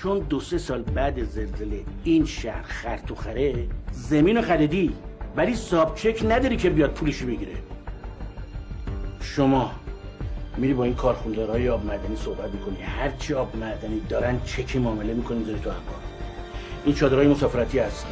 چون 0.02 0.20
دو 0.20 0.40
سه 0.40 0.58
سال 0.58 0.82
بعد 0.82 1.24
زلزله 1.24 1.84
این 2.04 2.26
شهر 2.26 2.64
خر 2.64 2.98
تو 2.98 3.16
خره 3.16 3.68
زمین 3.92 4.36
رو 4.36 4.42
خریدی 4.42 4.94
ولی 5.36 5.56
ساب 5.56 5.96
چک 5.96 6.26
نداری 6.30 6.58
که 6.58 6.70
بیاد 6.70 6.92
پولشو 6.92 7.28
بگیره. 7.28 7.54
شما 9.22 9.72
میری 10.58 10.74
با 10.74 10.84
این 10.84 10.96
کارخوندارهای 10.96 11.70
آب 11.70 11.86
معدنی 11.86 12.16
صحبت 12.16 12.50
می‌کنی. 12.50 12.82
هرچی 12.82 13.34
آب 13.34 13.56
معدنی 13.56 14.00
دارن 14.10 14.42
چکی 14.46 14.80
معامله 14.80 15.14
می‌کنی 15.14 15.44
داری 15.44 15.60
تو 15.60 15.70
انبار. 15.70 15.96
این 16.86 16.96
چادرهای 16.96 17.28
مسافرتی 17.28 17.80
هست. 17.80 18.08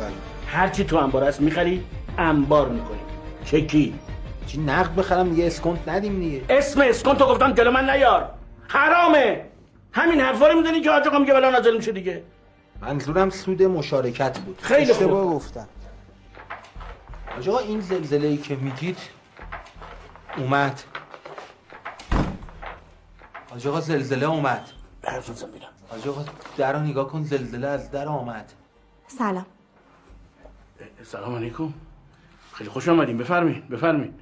هرچی 0.47 0.83
تو 0.83 0.97
انبار 0.97 1.23
هست 1.23 1.41
می‌خری 1.41 1.83
انبار 2.17 2.69
می‌کنی. 2.69 2.99
چکی. 3.45 3.99
چی 4.47 4.57
نقد 4.61 4.95
بخرم؟ 4.95 5.37
یه 5.37 5.47
اسکنت 5.47 5.87
ندیم 5.87 6.19
دیگه. 6.19 6.41
اسم 6.49 6.81
اسکنت 6.81 7.17
تو 7.17 7.25
گفتم 7.25 7.53
جلو 7.53 7.71
من 7.71 7.89
نیار. 7.89 8.29
حرامه. 8.67 9.45
همین 9.91 10.21
حرفا 10.21 10.47
رو 10.47 10.55
می‌دونی 10.57 10.81
که 10.81 10.91
حاج 10.91 11.07
آقا 11.07 11.19
میگه 11.19 11.33
بلا 11.33 11.49
نازل 11.49 11.77
میشه 11.77 11.91
دیگه. 11.91 12.23
منظورم 12.81 13.29
سود 13.29 13.63
مشارکت 13.63 14.39
بود. 14.39 14.59
خیلی 14.61 14.93
خوب. 14.93 15.11
گفتم. 15.11 15.67
حاج 17.35 17.49
آقا 17.49 17.59
این 17.59 17.79
زلزله 17.81 18.27
ای 18.27 18.37
که 18.37 18.55
میگید 18.55 18.97
اومد. 20.37 20.81
حاج 23.55 23.67
آقا 23.67 23.81
زلزله 23.81 24.25
اومد. 24.25 24.69
نزن 25.07 25.49
میرم 25.49 25.69
حاج 25.89 26.07
آقا 26.07 26.25
در 26.57 26.79
نگاه 26.79 27.07
کن 27.07 27.23
زلزله 27.23 27.67
از 27.67 27.91
در 27.91 28.07
آمد. 28.07 28.53
سلام. 29.07 29.45
سلام 31.03 31.35
علیکم. 31.35 31.73
خیلی 32.53 32.69
خوش 32.69 32.89
آمدین. 32.89 33.17
بفرمایید 33.17 33.69
بفرمایید 33.69 34.13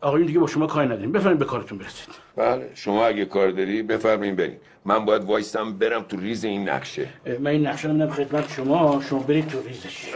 آقایون 0.00 0.26
دیگه 0.26 0.38
با 0.38 0.46
شما 0.46 0.66
کاری 0.66 0.86
نداریم. 0.86 1.12
بفرمایید 1.12 1.38
به 1.38 1.44
کارتون 1.44 1.78
برسید. 1.78 2.08
بله 2.36 2.70
شما 2.74 3.06
اگه 3.06 3.24
کار 3.24 3.50
داری 3.50 3.82
بفرمایید 3.82 4.36
بریم 4.36 4.60
من 4.84 5.04
باید 5.04 5.24
وایستم 5.24 5.72
برم 5.72 6.02
تو 6.02 6.16
ریز 6.16 6.44
این 6.44 6.68
نقشه. 6.68 7.08
من 7.40 7.50
این 7.50 7.66
نقشه 7.66 7.88
رو 7.88 8.10
خدمت 8.10 8.52
شما 8.52 9.02
شما 9.08 9.18
برید 9.18 9.48
تو 9.48 9.62
ریزش. 9.62 10.14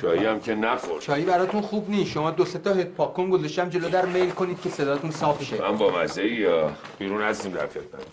چایی 0.00 0.24
هم 0.24 0.40
که 0.40 0.54
نخور. 0.54 1.00
چایی 1.00 1.24
براتون 1.24 1.60
خوب 1.60 1.90
نیست. 1.90 2.10
شما 2.10 2.30
دو 2.30 2.44
سه 2.44 2.58
تا 2.58 2.74
هد 2.74 2.94
پاکن 2.94 3.30
گذاشتم 3.30 3.68
جلو 3.68 3.88
در 3.88 4.06
میل 4.06 4.30
کنید 4.30 4.60
که 4.60 4.68
صداتون 4.68 5.10
صاف 5.10 5.44
شه. 5.44 5.60
من 5.62 5.76
با 5.76 5.98
مزه 5.98 6.26
یا 6.26 6.72
بیرون 6.98 7.22
هستیم 7.22 7.52
در 7.52 7.66
خدمت 7.66 8.06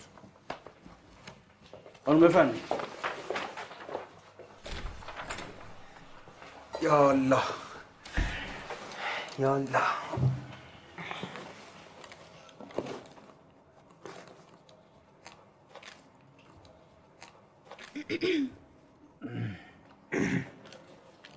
خانم 2.06 2.20
بفرمایید. 2.20 2.62
یا 6.82 7.10
الله. 7.10 7.36
یا 9.38 9.54
الله. 9.54 10.39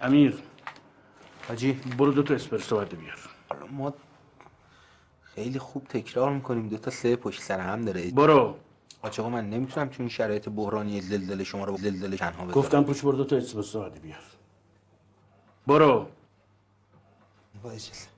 امیر 0.02 0.38
حاجی 1.48 1.74
برو 1.74 2.12
دو 2.12 2.24
تا 2.24 2.34
اسپرسو 2.34 2.78
بده 2.78 2.96
بیار. 2.96 3.18
ما 3.72 3.94
خیلی 5.22 5.60
خوب 5.60 5.84
تکرار 5.84 6.34
می‌کنیم. 6.34 6.70
دو 6.70 6.78
تا 6.78 6.92
سه 6.92 7.16
پشت 7.16 7.42
سر 7.42 7.60
هم 7.60 7.86
داره. 7.86 8.12
برو. 8.12 8.58
آقا 9.04 9.30
من 9.30 9.50
نمی‌تونم 9.50 9.88
تو 9.88 9.96
این 10.00 10.10
شرایط 10.10 10.50
بحرانی 10.50 11.02
زلزله 11.02 11.44
شما 11.44 11.66
رو 11.66 11.78
زلزله 11.78 12.18
تنها 12.18 12.46
بذارم 12.46 12.52
گفتم 12.52 12.84
پوش 12.84 13.02
برو 13.02 13.18
دو 13.18 13.24
تا 13.24 13.36
اسپرسو 13.36 13.82
بده 13.82 14.00
بیار. 14.00 14.24
برو. 15.68 16.08
با 17.64 17.72
اجازه 17.72 18.13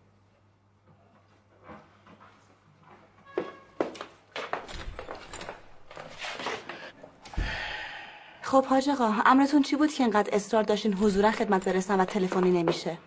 خب 8.55 8.65
حاج 8.65 8.89
آقا 8.89 9.13
امرتون 9.25 9.61
چی 9.61 9.75
بود 9.75 9.93
که 9.93 10.03
اینقدر 10.03 10.29
اصرار 10.35 10.63
داشتین 10.63 10.93
حضورا 10.93 11.31
خدمت 11.31 11.69
برسن 11.69 11.99
و 11.99 12.05
تلفنی 12.05 12.51
نمیشه؟ 12.51 12.97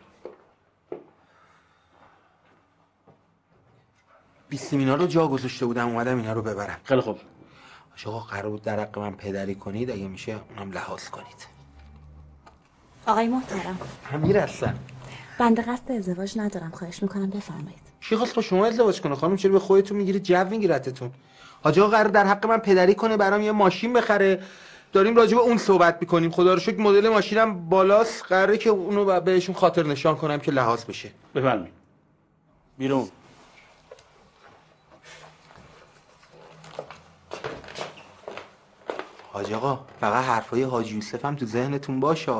بیستیم 4.48 4.78
اینا 4.78 4.94
رو 4.94 5.06
جا 5.06 5.28
گذاشته 5.28 5.66
بودم 5.66 5.88
اومدم 5.88 6.16
اینا 6.16 6.32
رو 6.32 6.42
ببرم. 6.42 6.76
خیلی 6.84 7.00
خوب. 7.00 7.18
آقا 8.06 8.18
قرار 8.18 8.50
بود 8.50 8.62
در 8.62 8.80
حق 8.80 8.98
من 8.98 9.14
پدری 9.14 9.54
کنید 9.54 9.90
اگه 9.90 10.08
میشه 10.08 10.40
اونم 10.56 10.72
لحاظ 10.72 11.08
کنید. 11.08 11.46
آقای 13.06 13.28
محترم. 13.28 13.78
امیر 14.12 14.38
هستم 14.38 14.74
بنده 15.38 15.62
قصد 15.62 15.92
ازدواج 15.92 16.38
ندارم 16.38 16.70
خواهش 16.70 17.02
می‌کنم 17.02 17.30
بفرمایید. 17.30 17.82
کی 18.00 18.16
خواست 18.16 18.34
با 18.34 18.42
شما 18.42 18.66
ازدواج 18.66 19.00
کنه؟ 19.00 19.14
خانم 19.14 19.36
چرا 19.36 19.52
به 19.52 19.58
خودتون 19.58 19.96
می‌گیری؟ 19.96 20.20
جو 20.20 20.44
میگیرتتون. 20.44 21.10
حاج 21.62 21.78
آقا 21.78 21.90
قرار 21.90 22.08
در 22.08 22.26
حق 22.26 22.46
من 22.46 22.58
پدری 22.58 22.94
کنه 22.94 23.16
برام 23.16 23.42
یه 23.42 23.52
ماشین 23.52 23.92
بخره. 23.92 24.42
داریم 24.92 25.16
راجع 25.16 25.36
به 25.36 25.42
اون 25.42 25.58
صحبت 25.58 25.98
می‌کنیم. 26.00 26.30
خدا 26.30 26.54
رو 26.54 26.60
شکر 26.60 26.80
مدل 26.80 27.08
ماشینم 27.08 27.68
بالاست. 27.68 28.24
قراره 28.24 28.58
که 28.58 28.70
اونو 28.70 29.20
بهشون 29.20 29.54
خاطر 29.54 29.86
نشان 29.86 30.16
کنم 30.16 30.38
که 30.38 30.52
لحاظ 30.52 30.84
بشه. 30.84 31.10
بفرمایید. 31.34 31.72
بیرون. 32.78 33.08
حاج 39.32 39.52
آقا 39.52 39.80
فقط 40.00 40.24
حرفای 40.24 40.62
حاج 40.62 40.92
یوسف 40.92 41.24
هم 41.24 41.36
تو 41.36 41.46
ذهنتون 41.46 42.00
باشه. 42.00 42.32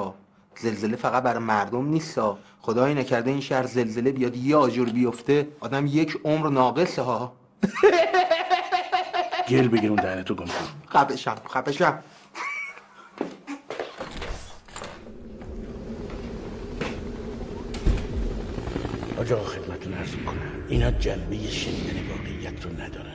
زلزله 0.60 0.96
فقط 0.96 1.22
برای 1.22 1.38
مردم 1.38 1.88
نیستا 1.88 2.38
خدایی 2.60 2.94
نکرده 2.94 3.30
این 3.30 3.40
شهر 3.40 3.66
زلزله 3.66 4.12
بیاد 4.12 4.36
یه 4.36 4.56
آجر 4.56 4.84
بیفته 4.84 5.48
آدم 5.60 5.86
یک 5.86 6.20
عمر 6.24 6.48
ناقصه 6.48 7.02
ها. 7.02 7.32
گل 9.48 9.68
بگیر 9.68 9.90
اون 9.90 10.02
دهنتو 10.02 10.34
گم 10.34 10.44
کن. 10.44 10.98
خفشم 10.98 11.36
خفشم 11.48 11.98
آج 19.28 19.32
آقا 19.32 19.44
خدمتتون 19.44 19.94
عرض 19.94 20.14
می‌کنم؟ 20.14 20.36
اینا 20.68 20.90
جنبه 20.90 21.36
شنیدن 21.36 21.96
واقعیت 22.10 22.64
رو 22.64 22.70
ندارن. 22.72 23.14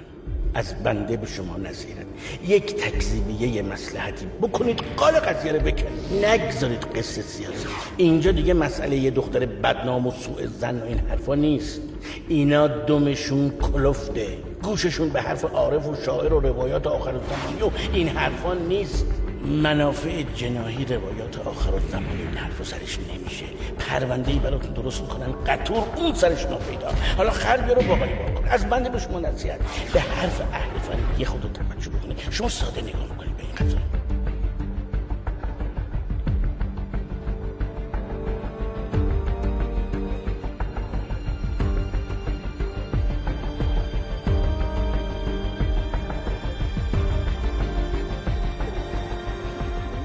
از 0.54 0.84
بنده 0.84 1.18
به 1.18 1.28
شما 1.28 1.58
نصیحت 1.58 2.06
یک 2.48 2.76
تکذیبیه 2.76 3.48
یه 3.48 3.62
مسلحتی 3.62 4.26
بکنید 4.42 4.84
قال 4.98 5.14
قضیه 5.14 5.52
رو 5.52 5.60
بکنید 5.60 6.26
نگذارید 6.26 6.82
قصه 6.82 7.22
سیاسی 7.22 7.68
اینجا 7.98 8.32
دیگه 8.32 8.54
مسئله 8.54 8.96
یه 8.96 9.12
دختر 9.12 9.46
بدنام 9.46 10.08
و 10.08 10.12
سوء 10.12 10.48
زن 10.48 10.80
و 10.80 10.86
این 10.86 10.98
حرفا 10.98 11.36
نیست. 11.36 11.82
اینا 12.28 12.68
دمشون 12.68 13.50
کلفته. 13.50 14.28
گوششون 14.64 15.10
به 15.10 15.22
حرف 15.22 15.46
عارف 15.46 15.88
و 15.88 15.96
شاعر 16.06 16.34
و 16.34 16.40
روایات 16.40 16.88
آخر 16.88 17.12
زمانی 17.12 17.62
و 17.62 17.94
این 17.94 18.08
حرفا 18.08 18.54
نیست. 18.54 19.06
منافع 19.44 20.24
جناهی 20.36 20.86
روایات 20.86 21.48
آخر 21.48 21.72
زمان 21.92 22.18
این 22.18 22.38
حرف 22.38 22.64
سرش 22.64 22.98
نمیشه. 23.00 23.46
پرونده 23.80 24.32
ای 24.32 24.40
براتون 24.40 24.74
درست 24.74 25.02
می‌کنن 25.02 25.32
قطور 25.48 25.84
اون 25.96 26.14
سرش 26.14 26.46
ناپیدا 26.46 26.92
حالا 27.18 27.32
خربی 27.32 27.74
رو 27.74 27.82
باقالی 27.82 28.12
کن. 28.12 28.48
از 28.50 28.70
بنده 28.70 28.90
به 28.90 29.00
شما 29.00 29.20
نصیحت. 29.20 29.60
به 29.94 30.00
حرف 30.00 30.42
اهل 30.42 30.80
فن 30.80 31.20
یه 31.20 31.26
خود 31.26 31.42
توجه 31.42 31.90
بکنید. 31.90 32.18
شما 32.30 32.50
ساده 32.50 32.82
نگاه 32.82 33.02
می‌کنید 33.02 33.38
به 33.38 33.44
این 33.44 33.56
قضیه. 33.56 33.80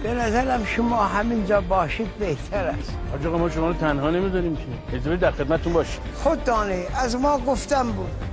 به 0.08 0.14
نظرم 0.14 0.64
شما 0.64 1.04
همینجا 1.04 1.60
باشید 1.60 2.18
بهتر 2.18 2.64
است. 2.64 2.96
حاج 3.10 3.26
ما 3.26 3.50
شما 3.50 3.68
رو 3.68 3.74
تنها 3.74 4.10
نمی‌ذاریم 4.10 4.56
که. 4.56 4.96
اجازه 4.96 5.16
در 5.16 5.30
خدمتتون 5.30 5.72
باشیم. 5.72 6.00
خود 6.14 6.44
دانه 6.44 6.86
از 7.04 7.16
ما 7.16 7.38
گفتم 7.38 7.92
بود. 7.92 8.27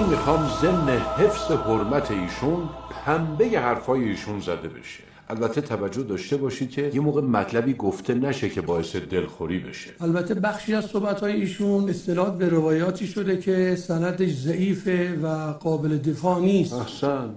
من 0.00 0.08
می‌خوام 0.08 0.48
ضمن 0.62 0.88
حفظ 0.98 1.52
حرمت 1.52 2.10
ایشون 2.10 2.68
پنبه 3.04 3.44
حرفای 3.44 4.04
ایشون 4.04 4.40
زده 4.40 4.68
بشه. 4.68 5.02
البته 5.28 5.60
توجه 5.60 6.02
داشته 6.02 6.36
باشید 6.36 6.70
که 6.70 6.90
یه 6.94 7.00
موقع 7.00 7.20
مطلبی 7.20 7.74
گفته 7.74 8.14
نشه 8.14 8.48
که 8.48 8.60
باعث 8.60 8.96
دلخوری 8.96 9.58
بشه. 9.58 9.90
البته 10.00 10.34
بخشی 10.34 10.74
از 10.74 10.84
صحبت‌های 10.84 11.32
ایشون 11.32 11.90
استناد 11.90 12.38
به 12.38 12.48
روایاتی 12.48 13.06
شده 13.06 13.38
که 13.38 13.76
سندش 13.76 14.30
ضعیفه 14.30 15.18
و 15.22 15.52
قابل 15.52 15.98
دفاع 15.98 16.40
نیست. 16.40 16.72
احسنت. 16.72 17.30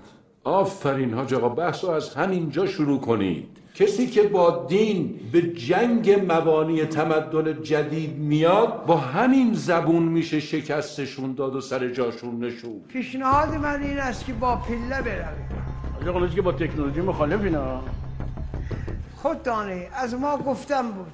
آفرین 0.43 1.13
حاج 1.13 1.33
آقا 1.33 1.49
بحث 1.49 1.83
رو 1.83 1.89
از 1.89 2.09
همینجا 2.09 2.65
شروع 2.65 2.99
کنید. 2.99 3.47
کسی 3.75 4.07
که 4.07 4.23
با 4.23 4.65
دین 4.69 5.19
به 5.31 5.41
جنگ 5.41 6.25
مبانی 6.27 6.85
تمدن 6.85 7.63
جدید 7.63 8.17
میاد 8.17 8.85
با 8.85 8.97
همین 8.97 9.53
زبون 9.53 10.03
میشه 10.03 10.39
شکستشون 10.39 11.33
داد 11.33 11.55
و 11.55 11.61
سر 11.61 11.89
جاشون 11.89 12.43
نشون. 12.43 12.81
پیشنهاد 12.87 13.55
من 13.55 13.83
این 13.83 13.99
است 13.99 14.25
که 14.25 14.33
با 14.33 14.55
پله 14.55 15.01
بروید 15.01 15.63
حاج 15.93 16.07
آقا 16.07 16.27
که 16.27 16.41
با 16.41 16.51
تکنولوژی 16.51 17.01
مخالف 17.01 17.43
اینا؟ 17.43 17.81
خود 19.15 19.43
دانه 19.43 19.87
از 19.93 20.13
ما 20.13 20.37
گفتم 20.37 20.91
بود. 20.91 21.07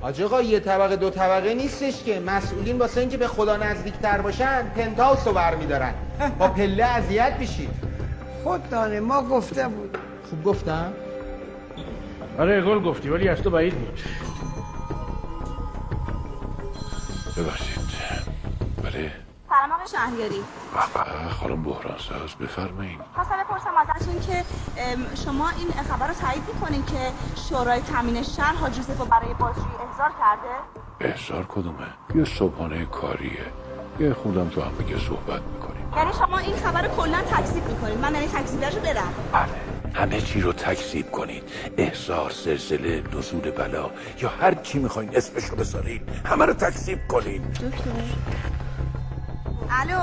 حاج 0.00 0.22
آقا 0.22 0.42
یه 0.42 0.60
طبقه 0.60 0.96
دو 0.96 1.10
طبقه 1.10 1.54
نیستش 1.54 2.04
که 2.04 2.20
مسئولین 2.20 2.78
واسه 2.78 3.00
اینکه 3.00 3.16
به 3.16 3.28
خدا 3.28 3.56
نزدیکتر 3.56 4.20
باشن 4.20 4.66
پنتاوس 4.76 5.26
رو 5.26 5.32
برمیدارن. 5.32 5.94
با 6.38 6.48
پله 6.48 6.84
اذیت 6.84 7.36
میشید. 7.38 7.70
خود 8.44 8.70
دانه 8.70 9.00
ما 9.00 9.22
گفته 9.22 9.68
بود. 9.68 9.98
خوب 10.30 10.44
گفتم؟ 10.44 10.92
آره 12.38 12.62
گل 12.62 12.82
گفتی 12.82 13.08
ولی 13.08 13.28
از 13.28 13.42
تو 13.42 13.50
بعید 13.50 13.74
بود. 13.74 14.00
ببخشید. 17.36 17.78
بله. 18.82 19.12
سلام 19.48 19.72
آقای 19.72 19.86
شهریاری. 19.92 20.42
بله 20.94 21.28
خانم 21.28 21.62
بحرانساز 21.62 22.34
بفرمایید 22.40 23.00
خواستم 23.14 23.34
بپرسم 23.44 23.70
ازتون 23.76 24.20
که 24.20 24.44
شما 25.24 25.48
این 25.48 25.68
خبر 25.88 26.08
رو 26.08 26.14
تایید 26.14 26.42
می‌کنین 26.54 26.84
که 26.84 27.12
شورای 27.48 27.80
تامین 27.80 28.22
شهر 28.22 28.54
حاج 28.54 28.76
یوسف 28.76 28.98
رو 28.98 29.04
برای 29.04 29.34
بازجویی 29.34 29.66
احضار 29.90 30.10
کرده؟ 30.20 30.54
احضار 31.00 31.46
کدومه؟ 31.48 31.86
یه 32.14 32.24
صبحانه 32.24 32.84
کاریه. 32.84 33.46
یه 34.00 34.14
خودم 34.14 34.48
تو 34.48 34.60
هم 34.60 34.72
بگه 34.78 34.98
صحبت 34.98 35.42
می‌کنیم. 35.42 35.92
یعنی 35.96 36.12
شما 36.12 36.38
این 36.38 36.56
خبر 36.56 36.82
رو 36.82 36.88
کلا 36.96 37.18
تکذیب 37.30 37.64
می‌کنین. 37.68 37.98
من 37.98 38.14
یعنی 38.14 38.26
تکذیبش 38.26 38.74
رو 38.74 38.80
برم. 38.80 39.12
همه 39.96 40.20
چی 40.20 40.40
رو 40.40 40.52
تکذیب 40.52 41.10
کنید. 41.10 41.42
احضار 41.76 42.30
زلزله 42.30 43.02
نزول 43.18 43.50
بلا 43.50 43.90
یا 44.22 44.28
هر 44.28 44.54
کی 44.54 44.78
می‌خواین 44.78 45.16
اسمش 45.16 45.44
رو 45.44 45.56
بذارین 45.56 46.00
همه 46.24 46.44
رو 46.44 46.52
تکذیب 46.52 46.98
کنید. 47.08 47.42
الو. 49.70 50.00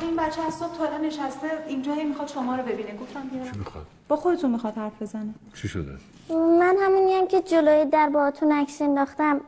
این 0.00 0.16
بچه 0.16 0.42
از 0.46 0.54
صبح 0.54 0.76
تا 0.78 0.98
نشسته 0.98 1.46
اینجا 1.68 1.94
هی 1.94 2.04
می‌خواد 2.04 2.28
شما 2.28 2.56
رو 2.56 2.62
ببینه. 2.62 2.96
گفتم 2.96 3.28
بیارم. 3.28 3.58
می‌خواد؟ 3.58 3.86
با 4.08 4.16
خودتون 4.16 4.50
می‌خواد 4.50 4.76
حرف 4.76 5.02
بزنه. 5.02 5.34
چی 5.54 5.68
شده؟ 5.68 5.92
من 6.30 6.76
همونیم 6.82 7.26
که 7.26 7.42
جلوی 7.42 7.84
در 7.90 8.08
باهاتون 8.08 8.52
عکس 8.52 8.82
انداختم. 8.82 9.40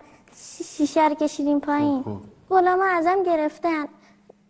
شیشه 0.64 1.08
رو 1.08 1.14
کشیدیم 1.14 1.60
پایین. 1.60 2.04
غلام 2.50 2.80
ازم 2.80 3.22
گرفتن. 3.26 3.84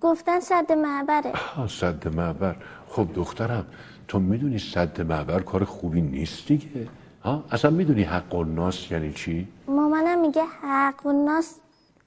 گفتن 0.00 0.40
صد 0.40 0.72
معبره. 0.72 1.32
آه، 1.56 1.68
صد 1.68 2.08
معبر. 2.08 2.56
خب 2.90 3.08
دخترم 3.14 3.66
تو 4.08 4.18
می‌دونی 4.18 4.58
صد 4.58 5.00
معبر 5.00 5.40
کار 5.40 5.64
خوبی 5.64 6.00
نیست 6.00 6.46
دیگه. 6.46 6.88
ها؟ 7.24 7.44
اصلا 7.50 7.70
می‌دونی 7.70 8.02
حق 8.02 8.34
و 8.34 8.44
ناس 8.44 8.90
یعنی 8.90 9.12
چی؟ 9.12 9.48
مامانم 9.68 10.20
میگه 10.20 10.42
حق 10.62 11.06
و 11.06 11.12
ناس 11.12 11.54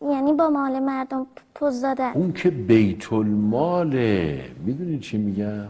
یعنی 0.01 0.33
با 0.33 0.49
مال 0.49 0.79
مردم 0.79 1.27
پوز 1.55 1.81
دادن. 1.81 2.11
اون 2.11 2.33
که 2.33 2.49
بیت 2.49 3.13
الماله. 3.13 4.51
می‌دونی 4.65 4.99
چی 4.99 5.17
میگم؟ 5.17 5.67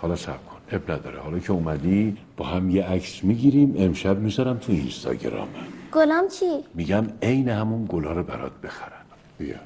حالا 0.00 0.16
سب 0.16 0.46
کن 0.46 0.56
اب 0.72 0.90
نداره. 0.90 1.18
حالا 1.20 1.38
که 1.38 1.52
اومدی 1.52 2.16
با 2.36 2.44
هم 2.44 2.70
یه 2.70 2.84
عکس 2.84 3.24
می‌گیریم. 3.24 3.74
امشب 3.78 4.18
می‌ذارم 4.18 4.58
تو 4.58 4.72
اینستاگرامم 4.72 5.48
گلام 5.92 6.28
چی؟ 6.28 6.64
میگم 6.74 7.04
عین 7.22 7.48
همون 7.48 7.86
گلا 7.88 8.12
رو 8.12 8.22
برات 8.22 8.52
بخرن 8.60 9.04
بیا. 9.38 9.56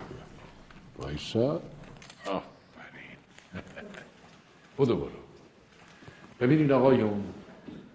وایسا 0.98 1.60
آفرین 2.26 2.42
بدو 4.78 4.96
برو. 4.96 5.08
ببینین 6.40 6.72
آقایون 6.72 7.24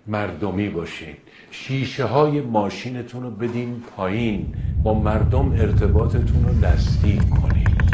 مردمی 0.07 0.69
باشین. 0.69 1.15
شیشه 1.51 2.05
های 2.05 2.41
ماشینتون 2.41 3.23
رو 3.23 3.31
بدین 3.31 3.83
پایین. 3.95 4.55
با 4.83 4.93
مردم 4.93 5.51
ارتباطتون 5.51 6.45
رو 6.45 6.67
نزدیک 6.67 7.29
کنین. 7.29 7.92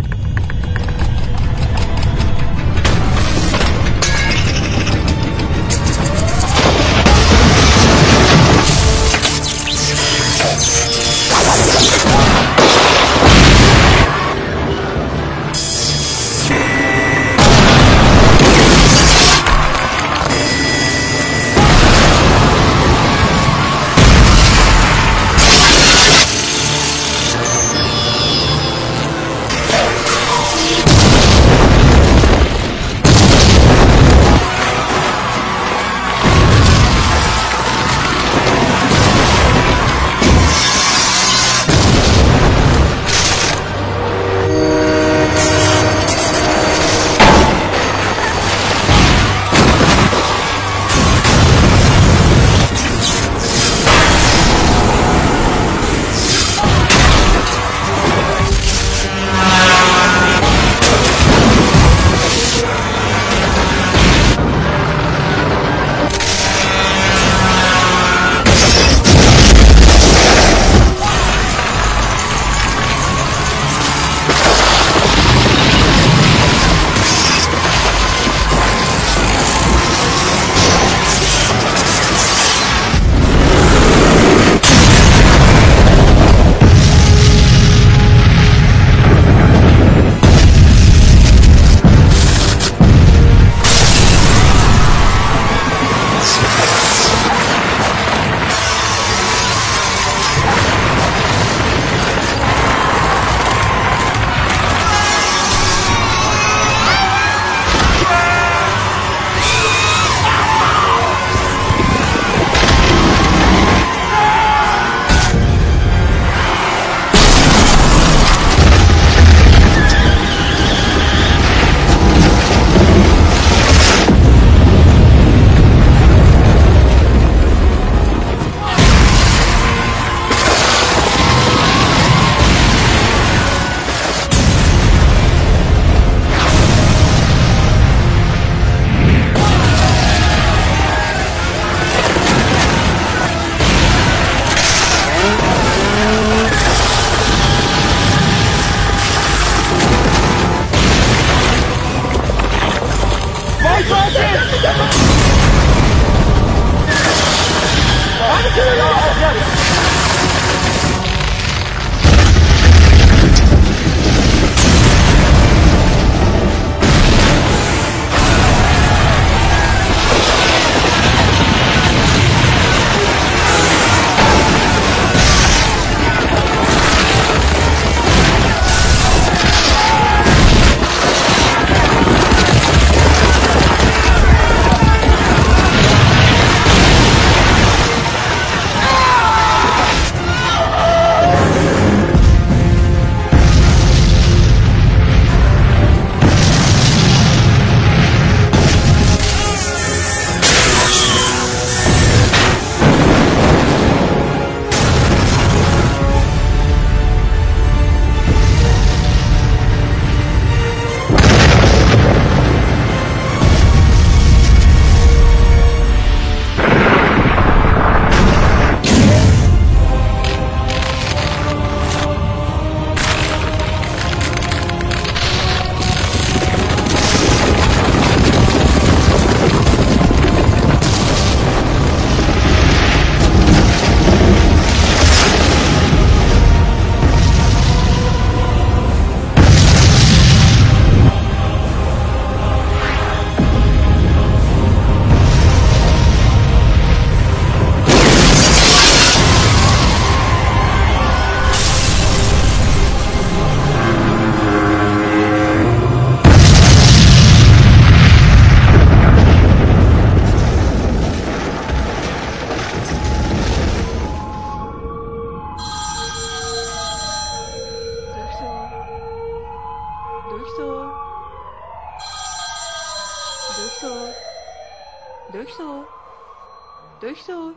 دکتر. 277.30 277.54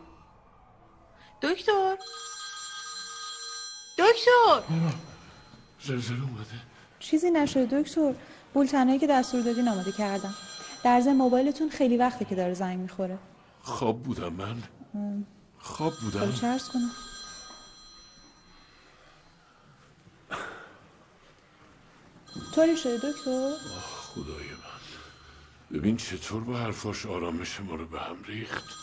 دکتر. 1.41 1.97
دکتر. 3.97 4.63
زلزله 5.81 6.23
اومده. 6.23 6.61
چیزی 6.99 7.31
نشده 7.31 7.81
دکتر. 7.81 8.13
بولتنایی 8.53 8.99
که 8.99 9.07
دستور 9.07 9.41
دادین 9.41 9.67
آماده 9.69 9.91
کردم. 9.91 10.35
در 10.83 11.01
ضمن 11.01 11.15
موبایلتون 11.15 11.69
خیلی 11.69 11.97
وقته 11.97 12.25
که 12.25 12.35
داره 12.35 12.53
زنگ 12.53 12.79
می‌خوره. 12.79 13.17
خواب 13.61 14.03
بودم 14.03 14.33
من. 14.33 14.63
خواب 15.59 15.93
بودم. 15.93 16.31
خب 16.31 16.57
کنم. 16.73 16.91
طوری 22.55 22.77
شده 22.77 22.97
دکتر؟ 22.97 23.53
خدای 23.81 24.49
من. 24.49 25.77
ببین 25.77 25.97
چطور 25.97 26.43
با 26.43 26.57
حرفاش 26.57 27.05
آرامش 27.05 27.59
ما 27.59 27.75
رو 27.75 27.87
به 27.87 27.99
هم 27.99 28.23
ریخت. 28.23 28.82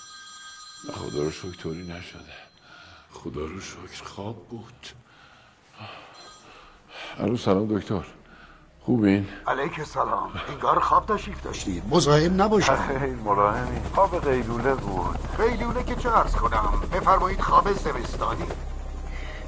خدا 0.88 1.22
رو 1.22 1.30
شکر 1.30 1.50
طوری 1.62 1.82
نشده. 1.82 2.20
خدا 3.12 3.40
رو 3.40 3.60
شکر. 3.60 4.04
خواب 4.04 4.36
بود. 4.48 4.86
الو 7.18 7.36
سلام 7.36 7.78
دکتر. 7.78 8.04
خوبین؟ 8.80 9.28
علیک 9.46 9.82
سلام 9.84 10.30
انگار 10.48 10.78
خواب 10.80 11.06
تشریف 11.16 11.42
داشتید 11.42 11.82
مزاحم 11.90 12.42
نباشید 12.42 12.74
خیلی 12.74 13.14
مراهمی 13.26 13.80
خواب 13.94 14.24
قیلوله 14.30 14.74
بود. 14.74 15.18
قیلوله 15.38 15.84
که 15.84 15.94
چه 15.94 16.08
عرض 16.10 16.34
کنم؟ 16.34 16.72
بفرمایید 16.92 17.40
خواب 17.40 17.72
زمستانی. 17.72 18.46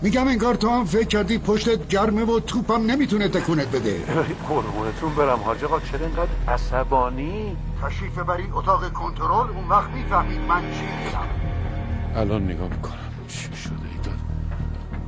میگم 0.02 0.28
انگار 0.28 0.54
تو 0.54 0.68
هم 0.68 0.84
فکر 0.84 1.06
کردی 1.06 1.38
پشتت 1.38 1.88
گرمه 1.88 2.24
و 2.24 2.40
توپم 2.40 2.90
نمی‌تونه 2.90 3.28
تکونت 3.28 3.68
بده. 3.68 4.04
قربونتون 4.48 5.14
برم 5.14 5.38
حاج 5.38 5.64
آقا 5.64 5.80
چرا 5.80 6.06
اینقدر 6.06 6.30
عصبانی؟ 6.48 7.56
تشریف 7.82 8.18
ببرید 8.18 8.46
اتاق 8.52 8.92
کنترل 8.92 9.48
اون 9.56 9.68
وقت 9.70 9.90
می‌فهمید 9.90 10.40
من 10.48 10.60
چی 10.60 10.84
میگم. 11.04 12.20
الان 12.20 12.44
نگاه 12.44 12.68
می‌کنم 12.68 12.94
چی 13.28 13.56
شده 13.56 13.74
ای 13.74 13.98
داد. 14.04 14.18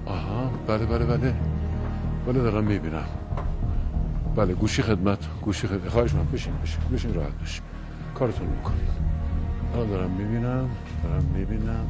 آها 0.06 0.50
بله 0.66 0.86
بله 0.86 1.04
بله. 1.04 1.34
بله 2.26 2.42
دارم 2.42 2.64
می‌بینم. 2.64 3.04
بله 4.36 4.54
گوشی 4.54 4.82
خدمت 4.82 5.18
گوشی 5.42 5.66
خدمت. 5.66 5.88
خواهش 5.88 6.14
من 6.14 6.24
بشین 6.32 6.52
بشین 6.62 6.80
بشین 6.92 7.14
راحت 7.14 7.32
بشین. 7.42 7.62
کارتون 8.14 8.46
می‌کنیم 8.46 8.88
الان 9.74 9.88
دارم 9.88 10.10
می‌بینم 10.10 10.68
دارم 11.02 11.24
می‌بینم. 11.34 11.86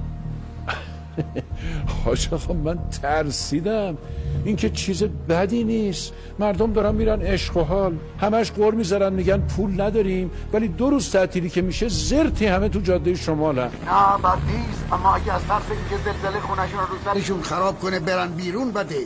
حاج 2.05 2.29
آقا 2.33 2.55
من 2.55 2.79
ترسیدم. 3.03 3.97
این 4.45 4.57
که 4.57 4.71
چیز 4.71 5.03
بدی 5.03 5.65
نیست. 5.65 6.13
مردم 6.39 6.73
دارن 6.73 6.95
میرن 6.95 7.23
عشق 7.23 7.57
و 7.57 7.63
حال. 7.63 7.97
همش 8.21 8.51
قور 8.51 8.75
می‌ذارن 8.75 9.13
میگن 9.13 9.41
پول 9.41 9.81
نداریم. 9.81 10.31
ولی 10.53 10.69
دو 10.69 10.91
روز 10.91 11.11
تعطیلی 11.11 11.51
که 11.51 11.63
میشه 11.63 11.89
زرتی 11.89 12.47
همه 12.47 12.69
تو 12.69 12.81
جاده 12.81 13.15
شمالن. 13.15 13.63
نه 13.63 13.71
بد 14.25 14.39
نیست. 14.47 14.85
اما 14.93 15.15
اگه 15.15 15.35
از 15.35 15.43
ترس 15.43 15.63
اینکه 15.71 16.05
زلزله 16.05 16.41
خونشون 16.41 17.37
رو 17.37 17.43
خراب 17.43 17.81
کنه 17.81 18.01
برن 18.01 18.29
بیرون 18.29 18.73
بده. 18.73 18.97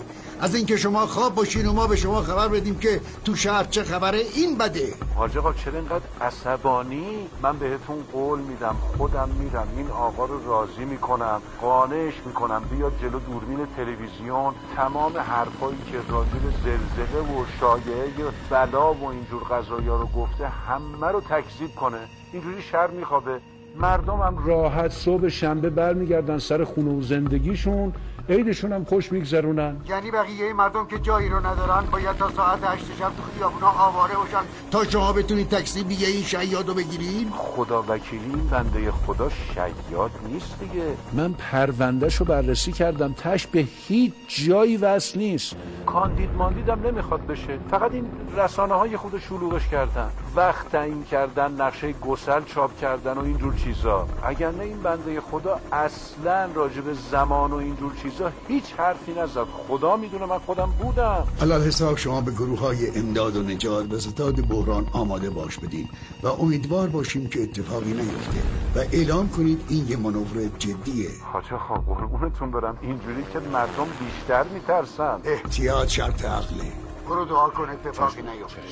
از 0.40 0.54
اینکه 0.54 0.76
شما 0.76 1.06
خواب 1.06 1.34
باشین 1.34 1.66
و 1.66 1.72
ما 1.72 1.86
به 1.86 1.96
شما 1.96 2.22
خبر 2.22 2.48
بدیم 2.48 2.78
که 2.78 3.00
تو 3.24 3.34
شهر 3.34 3.64
چه 3.64 3.82
خبره 3.82 4.18
این 4.34 4.58
بده. 4.58 4.94
حاج 5.16 5.38
آقا 5.38 5.52
چرا 5.52 5.74
اینقدر 5.74 6.04
عصبانی؟ 6.20 7.28
من 7.42 7.58
بهتون 7.58 7.96
قول 8.12 8.40
میدم 8.40 8.76
خودم 8.96 9.28
میرم 9.28 9.68
این 9.76 9.90
آقا 9.90 10.24
رو 10.24 10.46
راضی 10.46 10.84
می‌کنم 10.84 11.40
قانعش 11.60 12.14
می‌کنم. 12.26 12.62
بیاد 12.70 12.92
جلو 13.02 13.18
دوربین 13.18 13.66
تلویزیون 13.76 14.54
تمام 14.76 15.16
حرفایی 15.16 15.78
که 15.92 15.98
راجع 16.12 16.30
زلزله 16.64 17.20
و 17.20 17.44
شایعه 17.60 18.08
بلا 18.50 18.94
و 18.94 19.04
اینجور 19.04 19.42
قضایا 19.42 19.96
رو 19.96 20.06
گفته 20.06 20.48
همه 20.48 21.06
رو 21.06 21.20
تکذیب 21.20 21.74
کنه. 21.74 21.98
اینجوری 22.32 22.62
شهر 22.62 22.86
میخوابه. 22.86 23.40
مردم 23.76 24.20
هم 24.20 24.46
راحت 24.46 24.90
صبح 24.90 25.28
شنبه 25.28 25.70
برمیگردن 25.70 26.38
سر 26.38 26.64
خونه 26.64 26.90
و 26.90 27.02
زندگیشون. 27.02 27.92
عیدشون 28.28 28.72
هم 28.72 28.84
خوش 28.84 29.12
میگذرونن. 29.12 29.76
یعنی 29.88 30.10
بقیه 30.10 30.52
مردم 30.52 30.86
که 30.86 30.98
جایی 30.98 31.28
رو 31.28 31.46
ندارن 31.46 31.84
باید 31.92 32.16
تا 32.16 32.30
ساعت 32.30 32.64
هشت 32.64 32.84
شب 32.98 33.08
تو 33.08 33.22
خیابونا 33.36 33.68
آواره 33.68 34.14
باشن. 34.14 34.42
تا 34.70 34.84
شما 34.84 35.12
بتونید 35.12 35.48
تاکسی 35.48 35.84
بیه 35.84 36.08
این 36.08 36.22
شیاد 36.22 36.68
رو 36.68 36.74
بگیرین 36.74 37.30
خدا 37.30 37.84
وکیلی 37.88 38.24
این 38.24 38.48
بنده 38.48 38.90
خدا 38.90 39.28
شیاد 39.28 40.10
نیست 40.26 40.60
دیگه. 40.60 40.84
من 41.12 41.32
پروندهش 41.32 42.16
رو 42.16 42.26
بررسی 42.26 42.72
کردم 42.72 43.12
تش 43.12 43.46
به 43.46 43.64
هیچ 43.88 44.12
جایی 44.26 44.76
وصل 44.76 45.18
نیست. 45.18 45.56
کاندید 45.86 46.30
ماندیدم 46.30 46.80
نمی‌خواد 46.86 47.26
بشه. 47.26 47.58
فقط 47.70 47.92
این 47.92 48.06
رسانه 48.36 48.74
های 48.74 48.96
خود 48.96 49.18
شلوغش 49.18 49.68
کردن. 49.68 50.10
وقت 50.36 50.68
تعیین 50.68 51.04
کردن 51.04 51.52
نقشه 51.52 51.92
گسل 51.92 52.44
چاپ 52.44 52.78
کردن 52.80 53.12
و 53.12 53.24
اینجور 53.24 53.54
چیزا. 53.54 54.08
اگر 54.22 54.50
نه 54.50 54.62
این 54.62 54.82
بنده 54.82 55.20
خدا 55.20 55.60
اصلا 55.72 56.48
راجب 56.54 56.92
زمان 56.92 57.50
و 57.50 57.56
اینجور 57.56 57.92
چیزا 58.02 58.17
هیچ 58.48 58.72
حرفی 58.76 59.12
نزد. 59.12 59.44
خدا 59.68 59.96
می‌دونه 59.96 60.26
من 60.26 60.38
خودم 60.38 60.70
بودم. 60.82 61.26
علال 61.42 61.62
حساب 61.62 61.96
شما 61.96 62.20
به 62.20 62.30
گروه 62.30 62.60
های 62.60 62.98
امداد 62.98 63.36
و 63.36 63.42
نجات 63.42 63.86
به 63.86 63.98
ستاد 63.98 64.48
بحران 64.48 64.86
آماده 64.92 65.30
باش 65.30 65.58
بدین 65.58 65.88
و 66.22 66.26
امیدوار 66.26 66.88
باشیم 66.88 67.28
که 67.28 67.42
اتفاقی 67.42 67.92
نیفته 67.92 68.42
و 68.74 68.78
اعلام 68.92 69.28
کنید 69.28 69.64
این 69.68 69.88
یه 69.88 69.96
منور 69.96 70.48
جدیه. 70.58 71.10
حاج 71.32 71.52
آقا 71.52 71.74
قربونتون 71.74 72.50
برم. 72.50 72.78
اینجوری 72.82 73.24
که 73.32 73.38
مردم 73.38 73.86
بیشتر 74.00 74.44
میترسن. 74.44 75.20
احتیاط 75.24 75.88
شرط 75.88 76.24
عقله. 76.24 76.72
برو 77.08 77.24
دعا 77.24 77.48
کن 77.48 77.70
اتفاقی 77.70 78.22
نیفته. 78.22 78.62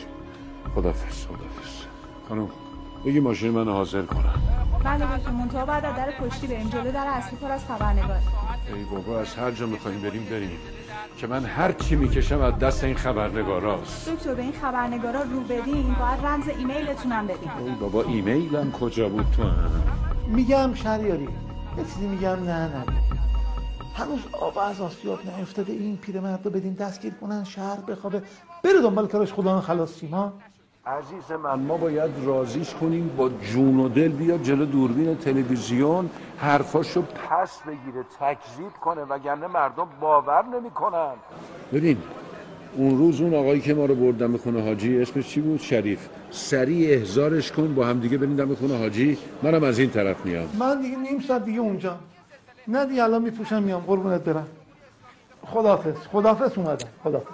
خدافز 0.74 1.26
خدافز 1.26 1.86
خانم. 2.28 2.65
بگی 3.06 3.20
ماشین 3.20 3.50
من 3.50 3.68
حاضر 3.68 4.02
کنم 4.02 4.34
بله 4.84 5.16
دکتر 5.16 5.30
منتها 5.30 5.66
بعد 5.66 5.84
از 5.84 5.96
در 5.96 6.10
پشتی 6.10 6.46
بریم 6.46 6.68
جلو 6.68 6.92
در 6.92 7.06
اصلی 7.06 7.38
پر 7.38 7.50
از 7.50 7.64
خبرنگار. 7.64 8.18
ای 8.74 8.84
بابا 8.84 9.20
از 9.20 9.34
هر 9.34 9.50
جا 9.50 9.66
می‌خوایم 9.66 10.00
بریم 10.00 10.24
بریم. 10.24 10.58
که 11.18 11.26
من 11.26 11.44
هر 11.44 11.72
چی 11.72 11.96
می‌کشم 11.96 12.40
از 12.40 12.58
دست 12.58 12.84
این 12.84 12.94
خبرنگاراست. 12.96 14.08
دکتر 14.08 14.34
به 14.34 14.42
این 14.42 14.52
خبرنگارا 14.52 15.22
رو 15.22 15.40
بدین 15.40 15.94
باید 15.94 16.26
رمز 16.26 16.48
ایمیلتونم 16.48 17.26
بدین. 17.26 17.50
ای 17.50 17.74
بابا 17.80 18.02
ایمیلم 18.02 18.72
کجا 18.72 19.08
بود 19.08 19.26
تو 19.36 19.42
هم؟ 19.42 19.70
میگم 20.26 20.74
شهریاری 20.74 21.28
یه 21.78 21.84
چیزی 21.94 22.06
میگم 22.06 22.28
نه 22.28 22.44
نه. 22.44 22.84
هنوز 23.94 24.20
آب 24.32 24.58
از 24.58 24.80
آسیاب 24.80 25.18
نیفتاده. 25.36 25.72
این 25.72 25.96
پیرمرد 25.96 26.40
رو 26.44 26.50
بدین 26.50 26.72
دستگیر 26.72 27.12
کنن 27.20 27.44
شهر 27.44 27.80
بخوابه. 27.80 28.22
بره 28.64 28.80
دنبال 28.82 29.06
کارش 29.06 29.32
خدا 29.32 29.60
خلاص 29.60 29.98
شیما 29.98 30.32
عزیز 30.86 31.32
من 31.42 31.58
ما 31.60 31.76
باید 31.76 32.10
رازیش 32.24 32.74
کنیم 32.74 33.14
با 33.16 33.28
جون 33.28 33.80
و 33.80 33.88
دل 33.88 34.08
بیاد 34.08 34.42
جلو 34.42 34.64
دوربین 34.64 35.16
تلویزیون 35.16 36.10
حرفاشو 36.38 37.02
پس 37.02 37.58
بگیره 37.62 38.04
تکذیب 38.20 38.72
کنه 38.80 39.02
وگرنه 39.02 39.46
مردم 39.46 39.88
باور 40.00 40.44
نمی‌کنن. 40.44 41.12
ببین 41.72 41.96
اون 42.76 42.98
روز 42.98 43.20
اون 43.20 43.34
آقایی 43.34 43.60
که 43.60 43.74
ما 43.74 43.84
رو 43.84 43.94
بردم 43.94 44.32
به 44.32 44.38
خونه 44.38 44.62
حاجی 44.62 45.02
اسمش 45.02 45.28
چی 45.28 45.40
بود؟ 45.40 45.60
شریف. 45.60 46.08
سریع 46.30 46.98
احزارش 46.98 47.52
کن 47.52 47.74
با 47.74 47.86
هم 47.86 48.00
دیگه 48.00 48.18
بریم 48.18 48.36
دم 48.36 48.54
خونه 48.54 48.78
حاجی. 48.78 49.18
منم 49.42 49.64
از 49.64 49.78
این 49.78 49.90
طرف 49.90 50.26
میام. 50.26 50.48
من 50.58 50.80
دیگه 50.80 50.96
نیم 50.96 51.20
ساعت 51.20 51.44
دیگه 51.44 51.60
اونجا. 51.60 51.96
نه 52.68 52.86
دیگه 52.86 53.02
الان 53.02 53.22
میپوشم 53.22 53.62
میام. 53.62 53.80
قربونت 53.80 54.20
برم. 54.20 54.46
خدافز 55.42 55.96
خدافز 56.12 56.58
اومدم. 56.58 56.88
خدافز 57.04 57.26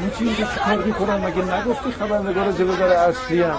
این 0.00 0.10
چیزی 0.18 0.34
که 0.34 0.44
چیکار 0.54 0.84
می‌کنم 0.84 1.20
مگه 1.26 1.60
نگفتی 1.60 1.90
خبرنگار 1.90 2.52
جلو 2.52 2.76
در 2.76 2.86
اصلی 2.86 3.42
هم 3.42 3.56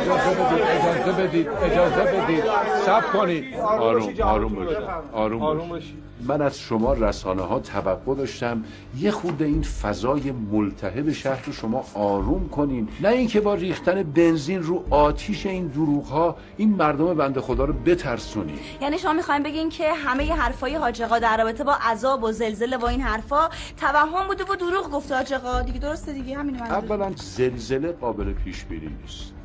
اجازه 0.00 0.32
بدید 0.32 0.62
اجازه 0.62 1.12
بدید 1.22 1.48
اجازه 1.48 2.02
بدید 2.02 2.44
سب 2.86 3.12
کنید 3.12 3.54
آروم 3.60 4.14
آروم 4.22 4.54
باشید. 4.54 4.78
آروم 5.12 5.68
باشید. 5.68 6.07
من 6.20 6.42
از 6.42 6.58
شما 6.58 6.92
رسانه 6.92 7.42
ها 7.42 7.58
توقع 7.60 8.14
داشتم 8.14 8.64
یه 8.98 9.10
خورده 9.10 9.44
این 9.44 9.62
فضای 9.62 10.32
ملتهب 10.32 11.12
شهر 11.12 11.44
رو 11.46 11.52
شما 11.52 11.84
آروم 11.94 12.48
کنین. 12.48 12.88
نه 13.00 13.08
اینکه 13.08 13.40
با 13.40 13.54
ریختن 13.54 14.02
بنزین 14.02 14.62
رو 14.62 14.84
آتیش 14.90 15.46
این 15.46 15.66
دروغ 15.66 16.04
ها 16.04 16.36
این 16.56 16.74
مردم 16.74 17.14
بنده 17.14 17.40
خدا 17.40 17.64
رو 17.64 17.72
بترسونی 17.72 18.58
یعنی 18.80 18.98
شما 18.98 19.12
می‌خواین 19.12 19.42
بگین 19.42 19.68
که 19.68 19.92
همه 19.92 20.26
ی 20.26 20.30
حرفای 20.30 20.74
حاج 20.74 21.02
آقا 21.02 21.18
در 21.18 21.36
رابطه 21.36 21.64
با 21.64 21.74
عذاب 21.74 22.24
و 22.24 22.32
زلزله 22.32 22.76
و 22.76 22.84
این 22.84 23.00
حرفا 23.00 23.48
توهم 23.76 24.26
بوده 24.26 24.44
و 24.44 24.56
دروغ 24.56 24.90
گفته. 24.90 25.14
حاج 25.16 25.32
آقا 25.32 25.62
دیگه 25.62 25.78
درسته 25.78 26.12
دیگه 26.12 26.38
همین 26.38 26.54
من 26.60 26.66
اولا 26.66 27.12
زلزله 27.16 27.92
قابل 27.92 28.32
پیش 28.32 28.64
بینی 28.64 28.96
نیست. 29.02 29.37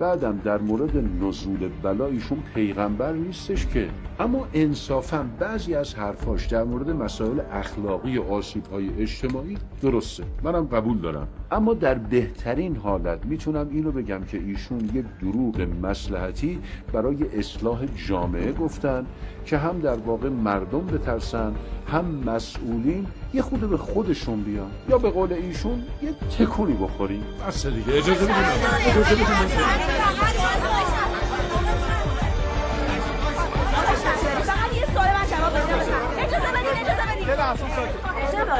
بعدم 0.00 0.40
در 0.44 0.58
مورد 0.58 1.24
نزول 1.24 1.68
بلا 1.82 2.06
ایشون 2.06 2.38
پیغمبر 2.54 3.12
نیستش 3.12 3.66
که. 3.66 3.88
اما 4.20 4.48
انصافا 4.54 5.26
بعضی 5.38 5.74
از 5.74 5.94
حرفاش 5.94 6.46
در 6.46 6.64
مورد 6.64 6.90
مسائل 6.90 7.40
اخلاقی 7.52 8.18
و 8.18 8.22
آسیب 8.22 8.66
های 8.66 8.90
اجتماعی 8.98 9.56
درسته. 9.82 10.24
منم 10.42 10.66
قبول 10.66 10.98
دارم. 10.98 11.28
اما 11.50 11.74
در 11.74 11.94
بهترین 11.94 12.76
حالت 12.76 13.26
می‌تونم 13.26 13.68
اینو 13.70 13.92
بگم 13.92 14.20
که 14.24 14.38
ایشون 14.38 14.90
یک 14.94 15.04
دروغ 15.20 15.66
مسلحتی 15.82 16.58
برای 16.92 17.38
اصلاح 17.38 17.86
جامعه 18.08 18.52
گفتن 18.52 19.06
که 19.50 19.58
هم 19.58 19.80
در 19.80 19.96
واقع 19.96 20.28
مردم 20.28 20.86
بترسن 20.86 21.54
هم 21.92 22.04
مسئولین 22.04 23.06
یه 23.34 23.42
خود 23.42 23.60
به 23.60 23.76
خودشون 23.76 24.42
بیان. 24.42 24.70
یا 24.88 24.98
به 24.98 25.10
قول 25.10 25.32
ایشون 25.32 25.82
یه 26.02 26.12
تکونی 26.38 26.74
بخوریم. 26.74 27.24
بس 27.48 27.66
دیگه 27.66 27.92
اجازه 27.94 28.24
بدید 28.24 29.20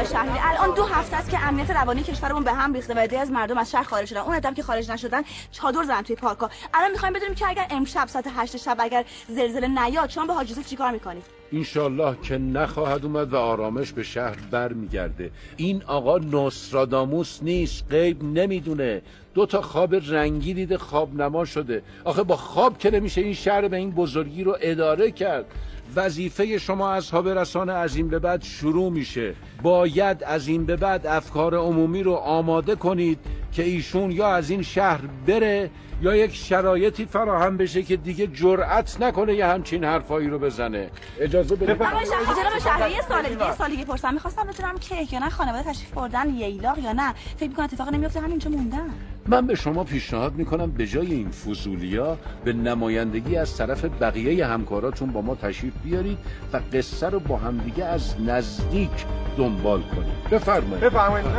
شهری؟ 0.05 0.31
الان 0.43 0.75
دو 0.77 0.85
هفته 0.85 1.17
است 1.17 1.31
که 1.31 1.47
امنیت 1.47 1.71
روانی 1.71 2.03
کشورمون 2.03 2.45
به 2.45 2.53
هم 2.53 2.73
ریخته 2.73 2.95
و 2.95 2.99
عده‌ای 2.99 3.23
از 3.23 3.31
مردم 3.31 3.59
از 3.59 3.71
شهر 3.71 3.83
خارج 3.83 4.09
شدن. 4.09 4.21
اون 4.21 4.35
عده‌ام 4.35 4.55
که 4.55 4.63
خارج 4.63 4.91
نشدن 4.91 5.23
چادر 5.53 5.83
زدن 5.83 6.03
توی 6.03 6.17
پارک‌ها 6.17 6.51
الان 6.75 6.91
می‌خوایم 6.91 7.15
بدونیم 7.15 7.35
که 7.35 7.49
اگر 7.49 7.67
امشب 7.71 8.09
ساعت 8.09 8.27
8 8.37 8.57
شب 8.57 8.77
اگر 8.81 9.05
زلزله 9.29 9.69
نیاد 9.85 10.11
شما 10.11 10.27
به 10.27 10.33
حاج 10.33 10.53
چیکار 10.67 10.91
می‌کنید؟ 10.91 11.23
انشالله 11.53 12.17
که 12.23 12.39
نخواهد 12.39 13.05
اومد 13.05 13.33
و 13.33 13.37
آرامش 13.37 13.93
به 13.93 14.03
شهر 14.03 14.37
بر 14.51 14.73
میگرده 14.73 15.31
این 15.57 15.83
آقا 15.87 16.19
نوستراداموس 16.19 17.39
نیست 17.43 17.85
غیب 17.91 18.25
نمی‌دونه. 18.25 19.03
دو 19.35 19.47
تا 19.47 19.63
خواب 19.63 19.95
رنگی 19.95 20.55
دیده 20.55 20.79
خواب 20.79 21.15
نما 21.15 21.45
شده. 21.45 21.83
آخه 22.05 22.23
با 22.23 22.37
خواب 22.37 22.79
که 22.79 22.91
نمیشه 22.91 23.21
این 23.21 23.35
شهر 23.35 23.69
به 23.69 23.77
این 23.77 23.91
بزرگی 23.91 24.45
رو 24.45 24.57
اداره 24.61 25.11
کرد. 25.11 25.45
وظیفه 25.97 26.59
شما 26.59 26.91
اصحاب 26.91 27.29
رسانه 27.29 27.73
از 27.73 27.97
این 27.97 28.09
به 28.09 28.19
بعد 28.19 28.43
شروع 28.43 28.93
میشه. 28.93 29.35
باید 29.63 30.25
از 30.25 30.49
این 30.49 30.67
به 30.67 30.77
بعد 30.77 31.07
افکار 31.07 31.55
عمومی 31.55 32.03
رو 32.03 32.13
آماده 32.13 32.75
کنید 32.75 33.19
که 33.53 33.63
ایشون 33.63 34.11
یا 34.11 34.29
از 34.29 34.51
این 34.51 34.63
شهر 34.63 35.01
بره 35.27 35.71
یا 36.03 36.17
یک 36.17 36.35
شرایطی 36.35 37.05
فراهم 37.05 37.57
بشه 37.57 37.83
که 37.83 37.97
دیگه 37.97 38.27
جرأت 38.27 38.97
نکنه 39.01 39.35
یه 39.35 39.47
همچین 39.47 39.85
حرفایی 39.85 40.29
رو 40.29 40.39
بزنه. 40.39 40.91
اجازه 41.21 41.57
بدید. 41.57 41.77
جناب 41.77 42.59
شهری 42.65 42.93
یه 42.93 43.03
سوال 43.09 43.29
دیگه 43.29 43.57
سوال 43.57 43.71
دیگه 43.71 43.85
پرسم 43.85 44.15
می‌خواستم 44.15 44.43
بدونم 44.47 44.79
که 44.79 44.95
یا 45.13 45.19
نه 45.19 45.31
خانواده 45.31 45.71
تشریف 45.71 45.91
بردن 45.91 46.35
ییلاق 46.35 46.79
یا 46.79 46.93
نه؟ 46.93 47.15
فکر 47.37 47.49
می‌کنم 47.49 47.65
اتفاقی 47.65 47.97
نمیفته 47.97 48.21
همینجا 48.21 48.51
موندن. 48.51 48.91
من 49.27 49.47
به 49.47 49.55
شما 49.55 49.85
پیشنهاد 49.85 50.35
می‌کنم 50.35 50.71
به 50.71 50.87
جای 50.87 51.13
این 51.13 51.31
فضولیا 51.31 52.17
به 52.45 52.53
نمایندگی 52.53 53.37
از 53.37 53.57
طرف 53.57 53.85
بقیه 53.85 54.47
همکاراتون 54.47 55.13
با 55.13 55.21
ما 55.21 55.35
تشریف 55.35 55.73
بیارید 55.85 56.19
و 56.53 56.61
قصه 56.73 57.09
رو 57.09 57.21
با 57.21 57.37
همدیگه 57.37 57.85
از 57.85 58.21
نزدیک 58.21 58.91
دنبال 59.37 59.83
کنید. 59.83 60.31
بفرمایید. 60.31 60.85
بفرمایید. 60.85 61.31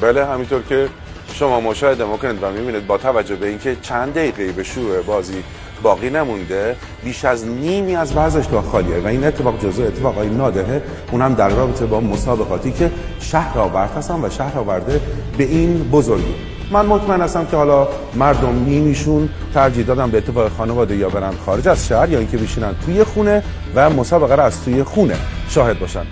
بله 0.00 0.26
همینطور 0.26 0.62
که 0.62 0.88
شما 1.32 1.60
مشاهده 1.60 2.04
می‌کنید 2.04 2.38
و 2.42 2.50
می‌بینید 2.50 2.86
با 2.86 2.98
توجه 2.98 3.36
به 3.36 3.48
اینکه 3.48 3.76
چند 3.82 4.14
دقیقه 4.14 4.52
به 4.52 4.62
شروع 4.62 5.02
بازی 5.02 5.42
باقی 5.82 6.10
نمونده 6.10 6.76
بیش 7.04 7.24
از 7.24 7.46
نیمی 7.46 7.96
از 7.96 8.16
ورزشگاه 8.16 8.64
خالیه 8.64 8.98
و 8.98 9.06
این 9.06 9.24
اتفاق 9.24 9.64
جزو 9.64 9.82
اتفاقای 9.82 10.28
نادره 10.28 10.82
اون 11.12 11.22
هم 11.22 11.34
در 11.34 11.48
رابطه 11.48 11.86
با 11.86 12.00
مسابقاتی 12.00 12.72
که 12.72 12.90
شهر 13.20 13.58
آورد 13.58 13.90
هستن 13.96 14.24
و 14.24 14.30
شهر 14.30 14.58
آورده 14.58 15.00
به 15.38 15.44
این 15.44 15.90
بزرگی. 15.90 16.34
من 16.72 16.86
مطمئن 16.86 17.20
هستم 17.20 17.46
که 17.46 17.56
حالا 17.56 17.88
مردم 18.14 18.64
نیمیشون 18.64 19.28
ترجیح 19.54 19.86
دادن 19.86 20.10
به 20.10 20.18
اتفاق 20.18 20.52
خانواده 20.52 20.96
یا 20.96 21.08
برن 21.08 21.32
خارج 21.46 21.68
از 21.68 21.86
شهر 21.86 22.08
یا 22.08 22.18
اینکه 22.18 22.36
بشینن 22.36 22.74
توی 22.84 23.04
خونه 23.04 23.42
و 23.74 23.90
مسابقه 23.90 24.34
را 24.34 24.44
از 24.44 24.64
توی 24.64 24.82
خونه 24.82 25.16
شاهد 25.48 25.78
باشن. 25.78 26.06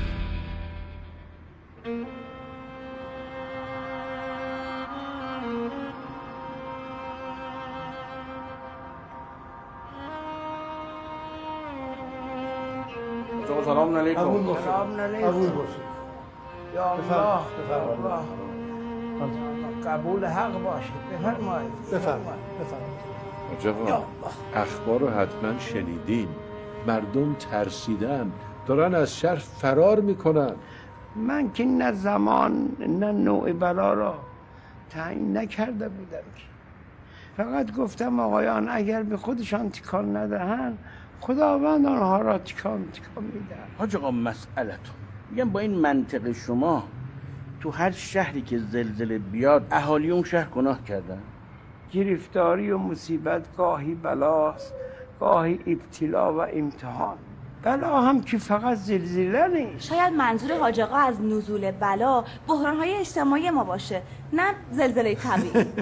علیکم 14.07 14.21
قبول 14.23 14.43
باشه. 14.43 14.61
سلام 14.61 15.01
علیکم. 15.01 15.29
قبول 15.29 15.51
باشه. 15.51 15.79
یا 16.75 16.93
الله. 16.93 17.41
قبول 19.87 20.25
حق 20.25 20.63
باشه. 20.63 20.93
بفرمایید. 21.13 21.73
بفرمایید. 21.93 22.41
بفرمایید. 23.61 24.05
اخبار 24.55 25.01
رو 25.01 25.09
حتما 25.09 25.59
شنیدین. 25.59 26.29
مردم 26.87 27.35
ترسیدن. 27.35 28.33
دارن 28.67 28.95
از 28.95 29.19
شهر 29.19 29.37
فرار 29.37 30.01
می‌کنن. 30.01 30.53
من 31.17 31.53
که 31.53 31.65
نه 31.65 31.93
زمان 31.93 32.77
نه 32.79 33.13
نوع 33.13 33.53
بلا 33.53 33.93
را 33.93 34.15
تعیین 34.91 35.37
نکرده 35.37 35.89
بودم 35.89 36.27
که. 36.37 36.43
فقط 37.37 37.73
گفتم 37.77 38.21
آقایان 38.21 38.69
اگر 38.71 39.03
به 39.03 39.17
خودشان 39.17 39.71
تکان 39.71 40.17
ندهند 40.17 40.79
خداوند 41.21 41.87
آنها 41.87 42.21
را 42.21 42.39
تکان 42.39 42.85
تکان 42.93 43.25
می‌دهد؟ 43.25 43.69
حاج 43.79 43.97
آقا 43.97 44.11
مسئلتون. 44.11 44.95
میگم 45.31 45.51
با 45.51 45.61
این 45.61 45.75
منطق 45.75 46.33
شما 46.33 46.85
تو 47.61 47.71
هر 47.71 47.91
شهری 47.91 48.43
که 48.43 48.59
زلزله 48.59 49.19
بیاد 49.19 49.67
اهالی 49.71 50.11
اون 50.11 50.25
شهر 50.25 50.45
گناه 50.49 50.85
کردن. 50.85 51.19
گرفتاری 51.93 52.71
و 52.71 52.79
مصیبت 52.79 53.57
گاهی 53.57 53.95
بلاست 53.95 54.75
گاهی 55.21 55.61
ابتلا 55.67 56.35
و 56.35 56.41
امتحان. 56.41 57.17
بلا 57.63 58.01
هم 58.01 58.21
که 58.21 58.39
فقط 58.39 58.77
زلزله 58.77 59.47
نیست. 59.49 59.89
شاید 59.89 60.13
منظور 60.13 60.59
حاج 60.59 60.81
آقا 60.81 60.97
از 60.97 61.21
نزول 61.21 61.71
بلا 61.71 62.25
بحران‌های 62.49 62.95
اجتماعی 62.95 63.51
ما 63.51 63.65
باشه 63.65 64.03
نه 64.33 64.55
زلزله 64.71 65.15
طبیعی. 65.15 65.67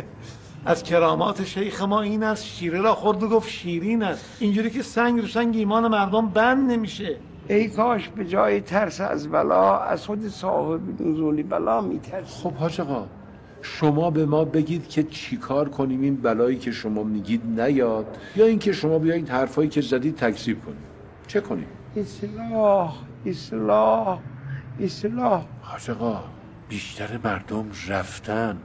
از 0.66 0.82
کرامات 0.82 1.44
شیخ 1.44 1.82
ما 1.82 2.00
این 2.02 2.22
است 2.22 2.44
شیره 2.44 2.80
را 2.80 2.94
خورد 2.94 3.22
و 3.22 3.28
گفت 3.28 3.48
شیرین 3.48 4.02
است. 4.02 4.36
اینجوری 4.40 4.70
که 4.70 4.82
سنگ 4.82 5.20
رو 5.20 5.26
سنگ 5.26 5.56
ایمان 5.56 5.88
مردم 5.88 6.28
بند 6.28 6.70
نمیشه. 6.70 7.16
ای 7.48 7.68
کاش 7.68 8.08
به 8.08 8.24
جای 8.24 8.60
ترس 8.60 9.00
از 9.00 9.28
بلا 9.28 9.78
از 9.78 10.06
خود 10.06 10.28
صاحب 10.28 10.80
نزول 11.00 11.42
بلا 11.42 11.80
میترس 11.80 12.42
خب 12.42 12.52
حاج 12.52 12.80
آقا 12.80 13.06
شما 13.62 14.10
به 14.10 14.26
ما 14.26 14.44
بگید 14.44 14.88
که 14.88 15.02
چیکار 15.02 15.68
کنیم؟ 15.68 16.02
این 16.02 16.16
بلایی 16.16 16.58
که 16.58 16.72
شما 16.72 17.02
میگید 17.02 17.60
نیاد 17.60 18.18
یا 18.36 18.46
اینکه 18.46 18.72
شما 18.72 18.98
بیایید 18.98 19.28
حرفایی 19.28 19.68
که 19.68 19.80
زدید 19.80 20.16
تکذیب 20.16 20.64
کنید 20.64 20.78
چه 21.26 21.40
کنیم؟ 21.40 21.66
اصلاح 21.96 22.96
اصلاح 23.26 24.18
اصلاح. 24.80 25.44
حاج 25.62 25.90
آقا 25.90 26.20
بیشتر 26.68 27.18
مردم 27.24 27.64
رفتن. 27.88 28.58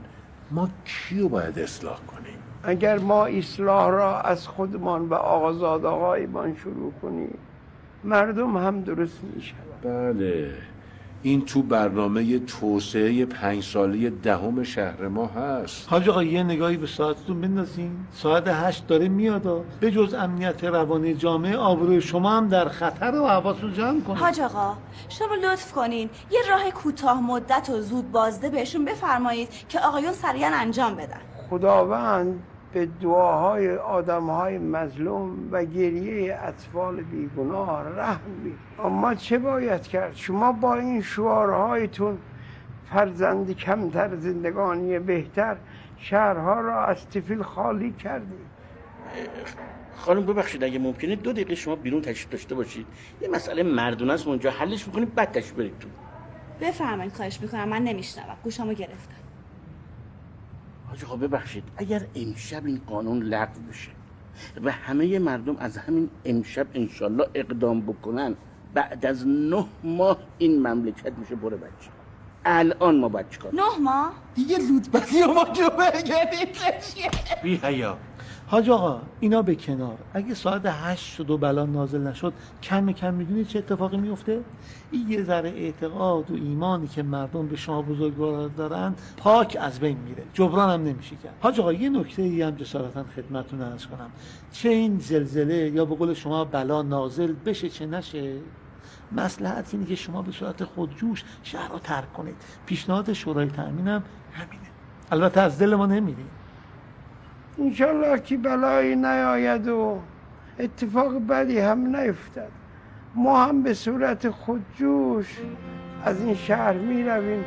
ما 0.50 0.68
کیو 0.84 1.28
باید 1.28 1.58
اصلاح 1.58 1.98
کنیم؟ 2.00 2.38
اگر 2.62 2.98
ما 2.98 3.26
اصلاح 3.26 3.90
را 3.90 4.20
از 4.20 4.48
خودمان 4.48 5.08
و 5.08 5.14
آقازاد 5.14 5.84
آقایمان 5.84 6.56
شروع 6.56 6.92
کنیم 7.02 7.38
مردم 8.04 8.56
هم 8.56 8.80
درست 8.80 9.20
میشن. 9.34 9.56
بله. 9.82 10.54
این 11.22 11.44
تو 11.44 11.62
برنامه 11.62 12.38
توسعه 12.38 13.24
پنج 13.24 13.64
ساله 13.64 14.10
دهم 14.10 14.62
شهر 14.62 15.08
ما 15.08 15.26
هست. 15.26 15.88
حاج 15.88 16.08
آقا 16.08 16.22
یه 16.22 16.42
نگاهی 16.42 16.76
به 16.76 16.86
ساعتتون 16.86 17.40
بندازین. 17.40 17.90
ساعت 18.12 18.48
هشت 18.48 18.86
داره 18.86 19.08
میاد 19.08 19.64
به 19.80 19.90
جز 19.90 20.14
امنیت 20.14 20.64
روانی 20.64 21.14
جامعه 21.14 21.56
آبروی 21.56 22.00
شما 22.00 22.30
هم 22.30 22.48
در 22.48 22.68
خطر 22.68 23.14
و 23.14 23.26
حواستون 23.26 23.72
جمع 23.72 24.00
کنید. 24.00 24.18
حاج 24.18 24.40
آقا 24.40 24.76
شما 25.08 25.34
لطف 25.34 25.72
کنین. 25.72 26.10
یه 26.30 26.40
راه 26.50 26.70
کوتاه 26.70 27.22
مدت 27.22 27.70
و 27.70 27.80
زود 27.80 28.12
بازده 28.12 28.50
بهشون 28.50 28.84
بفرمایید 28.84 29.48
که 29.68 29.80
آقایون 29.80 30.12
سریعا 30.12 30.50
انجام 30.54 30.94
بدن. 30.94 31.20
خداوند 31.50 32.42
به 32.72 32.86
دعاهای 32.86 33.76
آدمهای 33.76 34.58
مظلوم 34.58 35.48
و 35.50 35.64
گریه 35.64 36.38
اطفال 36.42 37.02
بیگناه 37.02 37.88
رحم 37.96 38.30
می 38.44 38.52
اما 38.84 39.14
چه 39.14 39.38
باید 39.38 39.82
کرد؟ 39.82 40.14
شما 40.14 40.52
با 40.52 40.74
این 40.74 41.02
شعارهایتون 41.02 42.18
فرزند 42.90 43.56
کمتر 43.56 44.16
زندگانی 44.16 44.98
بهتر 44.98 45.56
شهرها 45.98 46.60
را 46.60 46.84
از 46.84 47.08
تفیل 47.08 47.42
خالی 47.42 47.92
کردید. 47.92 48.50
خانم 49.96 50.26
ببخشید 50.26 50.64
اگه 50.64 50.78
ممکنه 50.78 51.16
دو 51.16 51.32
دقیقه 51.32 51.54
شما 51.54 51.76
بیرون 51.76 52.02
تشریف 52.02 52.30
داشته 52.30 52.54
باشید. 52.54 52.86
یه 53.20 53.28
مسئله 53.28 53.62
مردونه 53.62 54.12
است 54.12 54.26
اونجا 54.26 54.50
حلش 54.50 54.86
می‌کنید 54.86 55.14
بعد 55.14 55.32
تشریف 55.32 55.52
برید 55.52 55.78
تو. 55.80 55.88
بفرمایید 56.60 57.12
خواهش 57.12 57.40
می‌کنم 57.40 57.68
من 57.68 57.82
نمیشنوم. 57.82 58.36
گوشامو 58.44 58.72
گرفتم. 58.72 59.19
حاج 60.90 61.04
آقا 61.04 61.16
ببخشید 61.16 61.64
اگر 61.76 62.06
امشب 62.14 62.66
این 62.66 62.80
قانون 62.86 63.22
لغو 63.22 63.60
بشه 63.70 63.90
و 64.64 64.70
همه 64.70 65.18
مردم 65.18 65.56
از 65.56 65.78
همین 65.78 66.10
امشب 66.24 66.66
انشالله 66.74 67.26
اقدام 67.34 67.80
بکنن 67.80 68.34
بعد 68.74 69.06
از 69.06 69.26
نه 69.26 69.66
ماه 69.84 70.18
این 70.38 70.66
مملکت 70.66 71.12
میشه 71.18 71.34
بره 71.34 71.56
بچه. 71.56 71.90
الان 72.44 72.98
ما 72.98 73.08
باید 73.08 73.28
چیکار 73.28 73.54
نه 73.54 73.78
ماه؟ 73.80 74.12
دیگه 74.34 74.58
لطفی 74.58 75.22
ما 75.22 75.44
جو 75.44 75.70
بگردید 75.70 76.48
بی 77.42 77.56
حیا 77.56 77.98
حاج 78.50 78.70
آقا 78.70 79.00
اینا 79.20 79.42
به 79.42 79.54
کنار. 79.54 79.98
اگه 80.14 80.34
ساعت 80.34 80.62
هشت 80.66 81.14
شد 81.14 81.30
و 81.30 81.38
بلا 81.38 81.66
نازل 81.66 82.00
نشد 82.00 82.32
کم 82.62 82.92
کم 82.92 83.14
می‌دونید 83.14 83.46
چه 83.46 83.58
اتفاقی 83.58 83.96
میفته 83.96 84.40
این 84.90 85.10
یه 85.10 85.24
ذره 85.24 85.48
اعتقاد 85.48 86.30
و 86.30 86.34
ایمانی 86.34 86.88
که 86.88 87.02
مردم 87.02 87.46
به 87.46 87.56
شما 87.56 87.82
بزرگوار 87.82 88.48
دارن 88.48 88.94
پاک 89.16 89.56
از 89.60 89.80
بین 89.80 89.98
میره. 89.98 90.22
جبران 90.32 90.70
هم 90.70 90.86
نمیشه 90.86 91.16
کرد. 91.16 91.34
حاج 91.40 91.60
آقا 91.60 91.72
یه 91.72 91.88
نکته 91.88 92.22
ای 92.22 92.42
هم 92.42 92.50
جسارتا 92.50 93.04
خدمتتون 93.16 93.62
عرض 93.62 93.86
کنم. 93.86 94.10
چه 94.52 94.68
این 94.68 94.98
زلزله 94.98 95.70
یا 95.70 95.84
به 95.84 95.94
قول 95.94 96.14
شما 96.14 96.44
بلا 96.44 96.82
نازل 96.82 97.32
بشه 97.32 97.68
چه 97.68 97.86
نشه؟ 97.86 98.36
مسلحت 99.12 99.74
اینه 99.74 99.86
که 99.86 99.94
شما 99.94 100.22
به 100.22 100.32
صورت 100.32 100.64
خودجوش 100.64 101.24
شهر 101.42 101.72
رو 101.72 101.78
ترک 101.78 102.12
کنید. 102.12 102.36
پیشنهاد 102.66 103.12
شورای 103.12 103.46
تأمین 103.46 103.88
هم 103.88 104.02
همینه. 104.32 104.70
البته 105.12 105.40
از 105.40 105.58
دل 105.58 105.74
ما 105.74 105.86
نمیریم. 105.86 106.28
انشالله 107.60 108.18
که 108.20 108.36
بلایی 108.36 108.96
نیاید 108.96 109.68
و 109.68 109.98
اتفاق 110.58 111.18
بدی 111.28 111.58
هم 111.58 111.96
نیفتد. 111.96 112.48
ما 113.14 113.44
هم 113.44 113.62
به 113.62 113.74
صورت 113.74 114.30
خودجوش 114.30 115.38
از 116.04 116.20
این 116.20 116.34
شهر 116.34 116.72
می 116.72 117.04
رویم 117.04 117.44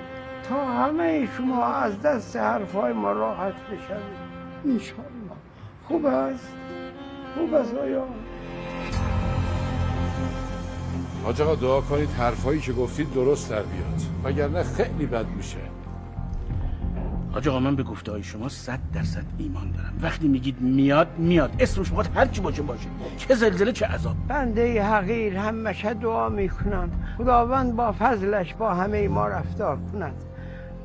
تا 0.49 0.65
همه 0.65 1.27
شما 1.37 1.65
از 1.65 2.01
دست 2.01 2.35
حرفای 2.35 2.93
ما 2.93 3.11
راحت 3.11 3.53
بشوید. 3.53 4.23
انشالله. 4.65 5.03
خوب 5.87 6.05
است؟ 6.05 6.53
خوب 7.35 7.53
است 7.53 7.73
آیا؟ 7.73 8.05
دعا 11.61 11.81
کنید 11.81 12.09
حرفایی 12.09 12.59
که 12.59 12.73
گفتید 12.73 13.13
درست 13.13 13.49
در 13.49 13.61
بیاد. 13.61 14.01
وگرنه 14.23 14.63
خیلی 14.63 15.05
بد 15.05 15.25
میشه. 15.37 15.57
حاج 17.33 17.47
آقا 17.47 17.59
من 17.59 17.75
به 17.75 17.83
گفته 17.83 18.11
های 18.11 18.23
شما 18.23 18.49
صد 18.49 18.79
درصد 18.93 19.23
ایمان 19.37 19.71
دارم. 19.71 19.93
وقتی 20.01 20.27
میگید 20.27 20.61
میاد 20.61 21.07
میاد. 21.17 21.51
اسمش 21.59 21.89
بخواد 21.89 22.09
هر 22.15 22.25
چی 22.25 22.41
باشه 22.41 22.61
باشه. 22.61 22.87
چه 23.17 23.35
زلزله 23.35 23.71
چه 23.71 23.85
عذاب. 23.85 24.15
بنده 24.27 24.83
حقیر 24.83 25.37
همشه 25.37 25.93
دعا 25.93 26.29
می‌کنم. 26.29 26.91
خداوند 27.17 27.75
با 27.75 27.95
فضلش 27.99 28.53
با 28.53 28.73
همه 28.73 29.07
ما 29.07 29.27
رفتار 29.27 29.77
کند 29.91 30.13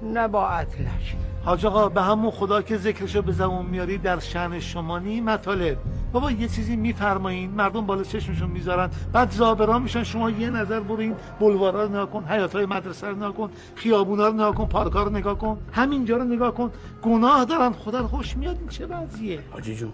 نه 0.03 0.29
با 0.29 0.49
عدلش. 0.49 1.17
حاج 1.45 1.67
آقا 1.67 1.89
به 1.89 2.03
همون 2.03 2.31
خدا 2.31 2.63
که 2.63 2.77
ذکرشو 2.77 3.23
به 3.23 3.33
زبون 3.33 3.67
میاری 3.67 3.99
در 3.99 4.19
شن 4.19 4.59
شما 4.59 4.99
نی 4.99 5.21
مطالب 5.21 5.77
بابا 6.13 6.31
یه 6.31 6.49
چیزی 6.49 6.77
میفرمایین. 6.77 7.51
مردم 7.51 7.87
بالا 7.87 8.03
چشمشون 8.03 8.51
می‌ذارن. 8.51 8.91
بعد 9.13 9.31
زابران 9.31 9.83
میشن. 9.83 10.05
شما 10.05 10.31
یه 10.31 10.51
نظر 10.51 10.81
برو 10.81 11.01
این 11.01 11.15
بلوارا 11.41 11.83
رو 11.85 11.89
نگاه 11.89 12.11
کن. 12.11 12.25
حیاتای 12.25 12.67
مدرسه 12.67 13.07
رو 13.09 13.17
نگاه 13.17 13.35
کن. 13.35 13.51
خیابونا 13.75 14.29
رو 14.29 14.35
نگاه 14.35 14.55
کن. 14.55 14.67
پارکا 14.67 15.03
رو 15.03 15.11
نگاه 15.11 15.39
کن. 15.39 15.59
همینجا 15.73 16.17
رو 16.17 16.25
نگاه 16.25 16.55
کن. 16.55 16.71
گناه 17.03 17.45
دارن. 17.45 17.73
خدا 17.73 18.01
رو 18.01 18.09
خوش 18.09 18.37
میاد. 18.37 18.59
این 18.59 18.69
چه 18.69 18.87
وضعیه؟ 18.87 19.41
حاجی 19.51 19.77
جون 19.77 19.93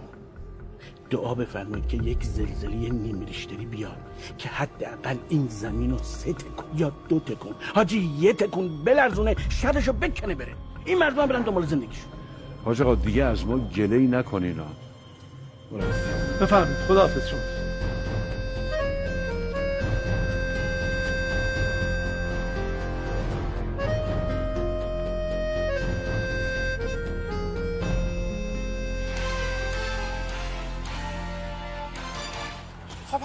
دعا 1.10 1.34
بفرمایید 1.34 1.88
که 1.88 1.96
یک 1.96 2.24
زلزله 2.24 2.88
نیم 2.88 3.20
ریشتری 3.26 3.66
بیاد 3.66 3.96
که 4.38 4.48
حداقل 4.48 5.16
این 5.28 5.46
زمین 5.48 5.90
رو 5.90 5.98
سه 5.98 6.32
تکون 6.32 6.64
یا 6.76 6.92
دو 7.08 7.20
تکون 7.20 7.52
حاجی 7.74 8.10
یه 8.18 8.32
تکون 8.32 8.84
بلرزونه 8.84 9.36
شرشو 9.48 9.92
بکنه 9.92 10.34
بره. 10.34 10.52
این 10.84 10.98
مردم 10.98 11.26
برن 11.26 11.42
دنبال 11.42 11.66
زندگیشون. 11.66 12.12
حاج 12.64 12.82
آقا 12.82 12.94
دیگه 12.94 13.24
از 13.24 13.46
ما 13.46 13.58
گله 13.58 13.98
نکنین 13.98 14.60
ها 15.72 15.78
بفرمایید. 16.40 16.78
خداحافظ 16.88 17.28
شما. 17.28 17.63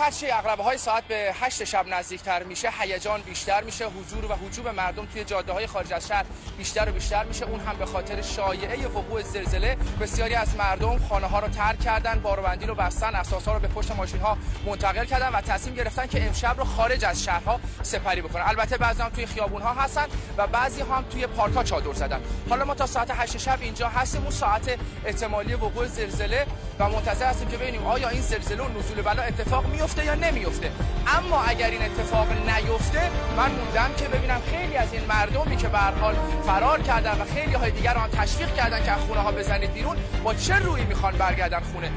هرچی 0.09 0.31
اقربه 0.31 0.63
های 0.63 0.77
ساعت 0.77 1.03
به 1.03 1.31
هشت 1.41 1.63
شب 1.63 1.87
نزدیکتر 1.87 2.43
میشه 2.43 2.69
هیجان 2.79 3.21
بیشتر 3.21 3.63
میشه 3.63 3.85
حضور 3.85 4.25
و 4.25 4.35
هجوم 4.35 4.71
مردم 4.71 5.05
توی 5.05 5.23
جاده 5.23 5.53
های 5.53 5.67
خارج 5.67 5.93
از 5.93 6.07
شهر 6.07 6.25
بیشتر 6.57 6.89
و 6.89 6.91
بیشتر 6.91 7.23
میشه. 7.23 7.45
اون 7.45 7.59
هم 7.59 7.77
به 7.77 7.85
خاطر 7.85 8.21
شایعه 8.21 8.87
وقوع 8.87 9.21
زلزله. 9.21 9.77
بسیاری 10.01 10.35
از 10.35 10.55
مردم 10.55 10.99
خانه 11.09 11.27
ها 11.27 11.39
رو 11.39 11.47
ترک 11.47 11.79
کردن 11.79 12.19
باروبندی 12.19 12.65
رو 12.65 12.75
بستن 12.75 13.15
اساس 13.15 13.47
ها 13.47 13.53
رو 13.53 13.59
به 13.59 13.67
پشت 13.67 13.91
ماشین 13.91 14.19
ها 14.19 14.37
منتقل 14.65 15.05
کردن 15.05 15.29
و 15.29 15.41
تصمیم 15.41 15.75
گرفتن 15.75 16.07
که 16.07 16.27
امشب 16.27 16.55
رو 16.57 16.63
خارج 16.63 17.05
از 17.05 17.23
شهرها 17.23 17.59
سپری 17.81 18.21
بکنن. 18.21 18.43
البته 18.45 18.77
بعضی 18.77 19.01
هم 19.01 19.09
توی 19.09 19.25
خیابون 19.25 19.61
ها 19.61 19.73
هستن 19.73 20.07
و 20.37 20.47
بعضی 20.47 20.81
هم 20.81 21.05
توی 21.11 21.27
پارک 21.27 21.53
ها 21.53 21.63
چادر 21.63 21.93
زدن. 21.93 22.21
حالا 22.49 22.65
ما 22.65 22.73
تا 22.73 22.85
ساعت 22.85 23.11
8 23.11 23.37
شب 23.37 23.57
اینجا 23.61 23.89
هستیم. 23.89 24.21
اون 24.21 24.31
ساعت 24.31 24.79
احتمالی 25.05 25.53
وقوع 25.53 25.87
زلزله 25.87 26.45
و 26.79 26.89
منتظر 26.89 27.25
هستیم 27.25 27.47
که 27.47 27.57
ببینیم 27.57 27.87
آیا 27.87 28.09
این 28.09 28.21
زلزله 28.21 28.63
و 28.63 28.79
نزول 28.79 29.01
بلا 29.01 29.21
اتفاق 29.21 29.65
میفته 29.67 29.98
یا 30.03 30.15
نمیفته. 30.15 30.71
اما 31.07 31.41
اگر 31.41 31.69
این 31.69 31.81
اتفاق 31.81 32.27
نیفته 32.31 33.01
من 33.37 33.51
موندم 33.51 33.89
که 33.97 34.07
ببینم 34.07 34.41
خیلی 34.51 34.75
از 34.77 34.93
این 34.93 35.01
مردمی 35.09 35.57
که 35.57 35.67
به 35.67 35.77
حال 35.77 36.15
فرار 36.45 36.81
کردن 36.81 37.21
و 37.21 37.25
خیلی 37.35 37.53
های 37.53 37.71
دیگر 37.71 37.93
رو 37.93 37.99
هم 37.99 38.09
تشویق 38.09 38.53
کردن 38.53 38.83
که 38.83 38.91
از 38.91 38.99
خونه 38.99 39.19
ها 39.19 39.31
بزنید 39.31 39.73
بیرون 39.73 39.95
با 40.23 40.33
چه 40.33 40.55
روی 40.55 40.85
می‌خوان 40.85 41.13
برگردن 41.13 41.59
خونه؟ 41.59 41.91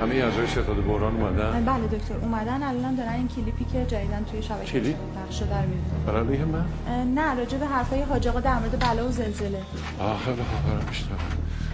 همه 0.00 0.14
اعضای 0.14 0.46
ستاد 0.46 0.84
بحران 0.84 1.14
اومدن؟ 1.14 1.64
بله 1.64 1.98
دکتر. 1.98 2.14
اومدن 2.14 2.62
الان 2.62 2.94
دارن 2.94 3.12
این 3.12 3.28
کلیپی 3.28 3.64
که 3.64 3.86
جدیدن 3.86 4.24
توی 4.30 4.42
شبکه 4.42 4.72
کلیپ؟ 4.72 4.96
پخش 4.96 5.38
شده 5.38 5.56
رو 5.56 5.62
می‌بینن. 5.62 6.04
برای 6.06 6.44
من؟ 6.44 6.64
نه 7.14 7.34
راجع 7.34 7.58
به 7.58 7.66
حرفای 7.66 8.02
حاج 8.02 8.28
آقا 8.28 8.40
در 8.40 8.54
مورد 8.58 8.78
بلا 8.78 9.08
و 9.08 9.10
زلزله. 9.10 9.62
آه 10.00 10.18
خیلی 10.24 10.42
خوب 10.42 10.72
برام 10.72 10.84
بیشتر 10.88 11.06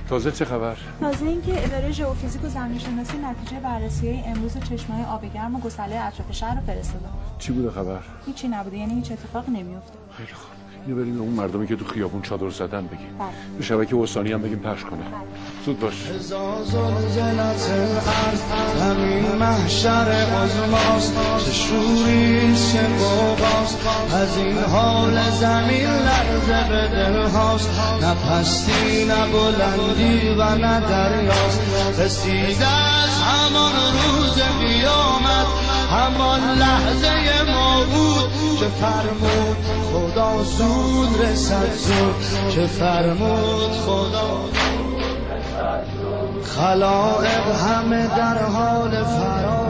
تازه 0.09 0.33
چه 0.33 0.45
خبر؟ 0.45 0.77
تازه 1.01 1.27
اینکه 1.27 1.65
اداره 1.65 1.93
ژئوفیزیک 1.93 2.45
و 2.45 2.49
زمین‌شناسی 2.49 3.19
نتیجه 3.19 3.61
بررسی 3.61 4.23
امروز 4.27 4.59
چشمه‌های 4.59 5.05
آب 5.05 5.35
گرم 5.35 5.57
و 5.57 5.61
گسله 5.61 5.97
اطراف 5.97 6.33
شهر 6.33 6.55
رو 6.55 6.67
فرستاده. 6.67 7.05
چی 7.39 7.53
بوده 7.53 7.71
خبر؟ 7.71 8.01
هیچی 8.27 8.49
نبوده 8.49 8.77
یعنی 8.77 8.95
هیچ 8.95 9.13
اتفاق 9.13 9.49
نمیفته 9.49 9.93
خیلی 10.17 10.33
خوب. 10.33 10.51
اینو 10.87 11.01
بریم 11.01 11.15
به 11.15 11.21
اون 11.21 11.33
مردمی 11.33 11.67
که 11.67 11.77
تو 11.77 11.85
خیابون 11.85 12.23
چادر 12.23 12.51
زدن 12.51 12.87
بگیم. 12.87 13.19
بله. 13.19 13.29
به 13.59 13.65
شبکه 13.65 13.97
وسانی 13.97 14.33
هم 14.33 14.43
بگیم 14.43 14.59
پخش 14.59 14.85
کنه. 14.85 15.05
زود 15.69 15.81
باش. 15.81 15.95
همین 18.81 19.33
محشر 19.33 20.27
عظماست. 20.43 21.15
چه 21.45 21.53
شوریست 21.53 22.73
چه 22.73 22.81
قوقاست 22.99 23.79
از 24.15 24.37
این 24.39 24.59
حال 24.59 25.31
زمین 25.31 25.89
لرزه 25.89 26.69
به 26.69 26.89
دلهاست 26.89 27.71
نه 28.01 28.15
پستی 28.15 29.05
نه 29.05 29.27
بلندی 29.33 30.29
و 30.29 30.57
نه 30.57 30.81
دریاست. 30.81 31.61
رسید 31.99 32.63
از 32.63 33.23
همان 33.23 33.73
روز 33.73 34.43
قیامت 34.61 35.47
همان 35.91 36.41
لحظه 36.59 37.53
ما 37.53 37.85
بود. 37.85 38.59
که 38.59 38.67
فرمود 38.67 39.57
خدا 39.93 40.43
زود 40.43 41.21
رسد 41.23 41.73
زود. 41.75 42.51
که 42.55 42.67
فرمود 42.67 43.73
خدا 43.87 44.49
خلائق 46.45 47.47
همه 47.67 48.07
در 48.17 48.39
حال 48.39 48.91
فرار. 49.05 49.68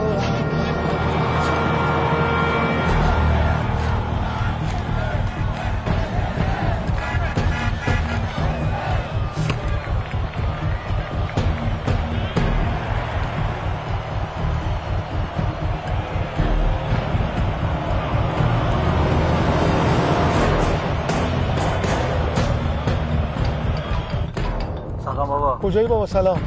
کجایی 25.61 25.87
بابا؟ 25.87 26.05
سلام. 26.05 26.37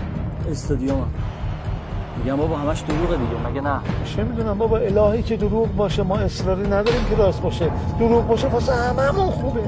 استادیوم. 0.50 1.06
میگم 2.18 2.36
بابا 2.36 2.56
همش 2.56 2.80
دروغه 2.80 3.16
دیگه 3.16 3.50
مگه 3.50 3.60
نه؟ 3.60 3.80
چه 4.04 4.24
می‌دونم 4.24 4.58
بابا 4.58 4.78
الهی 4.78 5.22
که 5.22 5.36
دروغ 5.36 5.76
باشه 5.76 6.02
ما 6.02 6.18
اصراری 6.18 6.62
نداریم 6.62 7.04
که 7.10 7.16
راست 7.16 7.42
باشه. 7.42 7.70
دروغ 7.98 8.26
باشه 8.26 8.48
واسه 8.48 8.72
هممون 8.72 9.30
خوبه. 9.30 9.60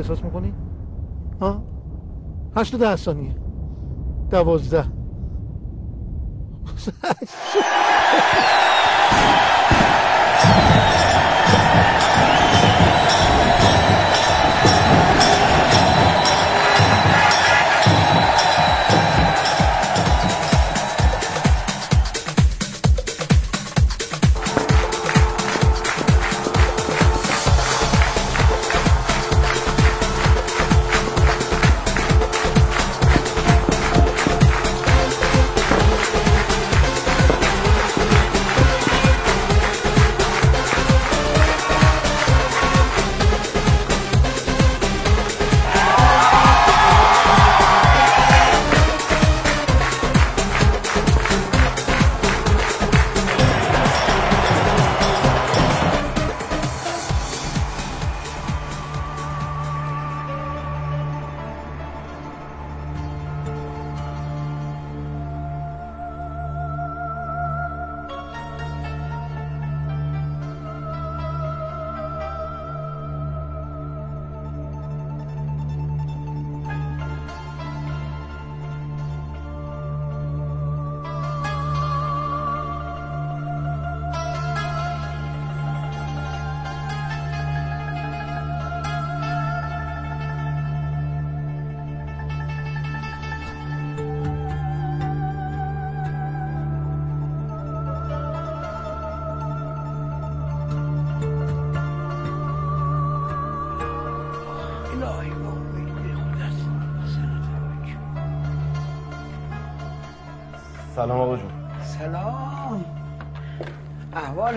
احساس 0.00 0.24
می‌کنی؟ 0.24 0.52
ها؟ 1.40 1.62
هشت 2.56 2.74
و 2.74 2.78
ده 2.78 2.96
ثانیه 2.96 3.34
دوازده 4.30 4.84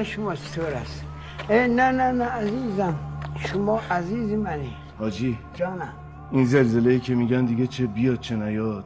شما 0.03 0.35
چطور 0.35 0.65
است. 0.73 1.03
نه 1.49 1.67
نه 1.67 2.11
نه 2.11 2.25
عزیزم. 2.25 2.95
شما 3.37 3.79
عزیز 3.91 4.31
منی. 4.33 4.73
حاجی. 4.99 5.37
جانم. 5.53 5.93
این 6.31 6.45
زلزله 6.45 6.91
ای 6.91 6.99
که 6.99 7.15
میگن 7.15 7.45
دیگه 7.45 7.67
چه 7.67 7.87
بیاد 7.87 8.19
چه 8.19 8.35
نیاد 8.35 8.85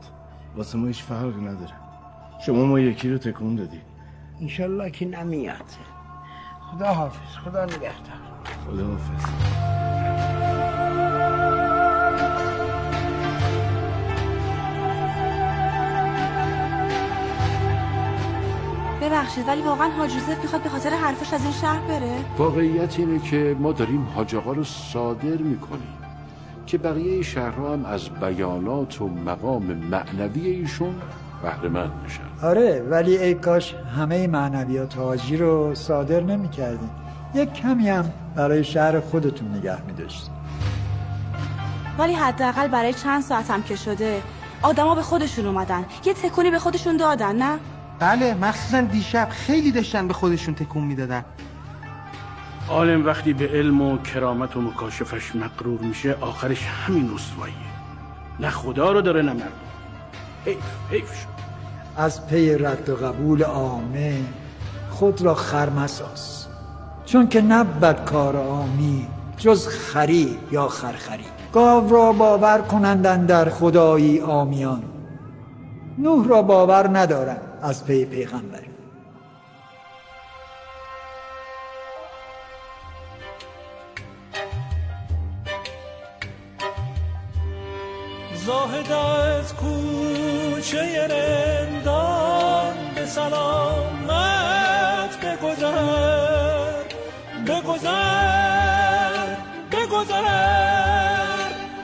واسه 0.56 0.78
ما 0.78 0.88
هیچ 0.88 1.04
فرقی 1.04 1.42
نداره. 1.42 1.74
شما 2.46 2.66
ما 2.66 2.80
یکی 2.80 3.10
رو 3.12 3.18
تکون 3.18 3.56
دادی. 3.56 3.82
انشالله 4.42 4.90
که 4.92 5.06
نمیاد. 5.06 5.66
خدا 6.62 6.94
حافظ 6.94 7.36
خدا 7.46 7.66
نگهدار. 7.66 8.22
خدا 8.66 8.88
حافظ 8.88 9.87
ببخشید 19.10 19.48
ولی 19.48 19.62
واقعا 19.62 19.90
حاج 19.90 20.14
یوسف 20.14 20.42
می‌خواد 20.44 20.62
به 20.64 20.70
خاطر 20.70 20.90
حرفش 20.90 21.34
از 21.34 21.44
این 21.44 21.52
شهر 21.52 21.80
بره. 21.80 22.12
واقعیت 22.38 23.00
اینه 23.00 23.20
که 23.20 23.56
ما 23.60 23.72
داریم 23.72 24.08
حاج 24.16 24.36
آقا 24.36 24.52
رو 24.52 24.64
صادر 24.64 25.38
می‌کنیم 25.38 25.94
که 26.66 26.78
بقیه 26.78 27.22
شهرها 27.22 27.74
هم 27.74 27.86
از 27.86 28.10
بیانات 28.10 29.02
و 29.02 29.08
مقام 29.08 29.64
معنوی 29.64 30.48
ایشون 30.50 30.96
بهره 31.44 31.70
مند 31.70 31.92
بشن. 32.06 32.48
آره 32.48 32.84
ولی 32.90 33.18
ای 33.18 33.34
کاش 33.34 33.76
همه 33.98 34.28
معنویات 34.28 34.98
حاجی 34.98 35.38
رو 35.38 35.76
صادر 35.76 36.20
نمی 36.20 36.50
کردیم. 36.50 36.90
یک 37.34 37.54
کمی 37.54 37.90
هم 37.90 38.12
برای 38.36 38.64
شهر 38.64 39.00
خودتون 39.00 39.56
نگه 39.56 39.82
می 39.82 39.94
داشتیم 39.94 40.34
ولی 41.98 42.14
حداقل 42.14 42.68
برای 42.68 42.94
چند 42.94 43.22
ساعت 43.22 43.52
هم 43.52 43.64
که 43.64 43.76
شده 43.76 44.22
آدما 44.62 44.96
به 44.96 45.02
خودشون 45.02 45.46
اومدن. 45.46 45.86
یه 46.06 46.14
تکونی 46.14 46.52
به 46.52 46.60
خودشون 46.60 46.98
دادن 46.98 47.36
نه؟ 47.36 47.60
بله 48.00 48.34
مخصوصا 48.34 48.82
دیشب 48.82 49.28
خیلی 49.30 49.72
داشتن 49.72 50.08
به 50.08 50.14
خودشون 50.14 50.56
تکون 50.56 50.84
می‌دادن. 50.84 51.26
عالم 52.70 53.06
وقتی 53.06 53.34
به 53.34 53.48
علم 53.48 53.82
و 53.82 53.98
کرامت 53.98 54.58
و 54.58 54.62
مکاشفش 54.62 55.36
مقرور 55.36 55.80
میشه 55.80 56.16
آخرش 56.22 56.66
همین 56.66 57.14
رسواییه 57.16 57.58
نه 58.40 58.50
خدا 58.50 58.92
رو 58.92 59.02
داره 59.02 59.22
نه 59.22 59.34
مردم. 59.34 59.52
حیف 60.46 60.58
حیف 60.92 61.14
شد 61.14 61.28
از 61.98 62.28
پی 62.28 62.58
رد 62.58 62.90
و 62.90 62.96
قبول 62.96 63.44
عامه 63.44 64.22
خود 64.90 65.22
را 65.22 65.36
خرمساز 65.36 66.46
چون 67.06 67.28
که 67.28 67.42
نبود 67.42 68.06
کار 68.06 68.36
عامی 68.36 69.08
جز 69.38 69.68
خری 69.68 70.38
یا 70.52 70.68
خرخری. 70.68 71.26
گاو 71.54 71.90
را 71.90 72.12
باور 72.12 72.62
کنندن 72.62 73.26
در 73.26 73.50
خدایی 73.50 74.20
آمیان. 74.20 74.84
نوح 75.98 76.28
را 76.28 76.42
باور 76.42 76.98
ندارند. 76.98 77.42
از 77.62 77.86
پی 77.86 78.06
پیغمبر. 78.06 78.64
زاهد 88.48 88.92
از 88.92 89.56
کوچه 89.56 91.08
رندان 91.08 92.74
به 92.96 93.06
سلامت 93.06 93.98
بگذر 95.26 96.84
بگذر 97.48 99.36
بگذر 99.72 100.28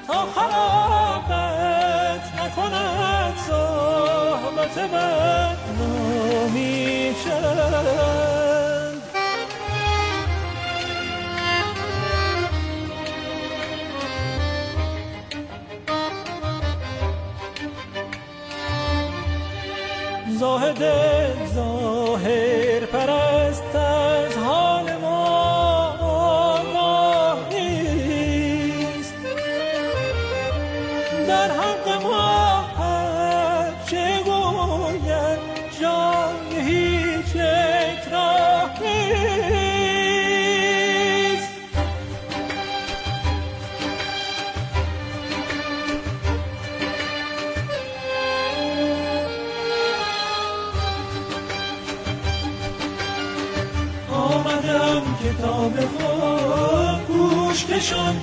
تا 0.07 0.25
خرابت 0.35 2.23
نکند 2.39 3.33
صحبت 3.47 4.77
بد 5.73 5.81
نمی‌شد 5.81 6.82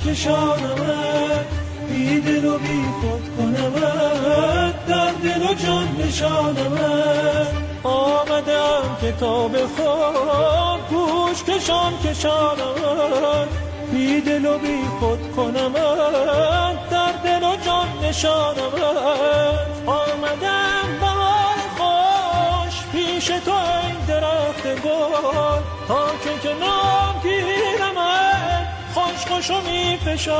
کشانمت 0.06 1.46
بی 1.88 2.20
دل 2.20 2.44
و 2.44 2.58
بی 2.58 2.84
خود 3.00 3.36
کنمت 3.36 4.86
در 4.86 5.12
دل 5.12 5.42
و 5.42 5.54
جان 5.54 5.88
نشانمت. 5.98 7.52
آمدم 7.82 8.96
کتاب 9.02 9.56
خود 9.56 10.80
گوش 10.90 11.44
کشان 11.44 11.92
کشانمت 12.04 13.48
بی 13.92 14.20
دل 14.20 14.46
و 14.46 14.58
بی 14.58 14.78
خود 15.00 15.32
کنمت 15.36 16.90
در 16.90 17.12
دل 17.24 17.44
و 17.46 17.56
جان 17.56 17.88
نشانمت. 18.02 19.70
آمدم 19.86 20.98
بهار 21.00 21.58
خوش 21.78 22.74
پیش 22.92 23.26
تو 23.26 23.52
این 23.52 24.00
درخت 24.08 24.82
گل 24.82 25.60
تا 25.88 26.06
که 26.24 26.48
گیرمت 26.48 26.99
خوش 29.30 29.50
خوش 29.50 29.50
و 29.50 29.60
می 29.60 29.98
Take 30.04 30.30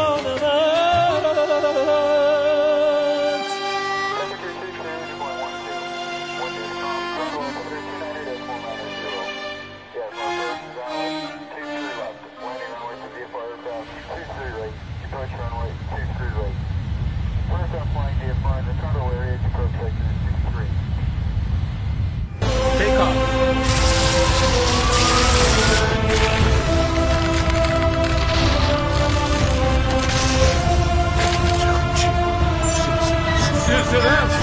سلسله 33.90 34.39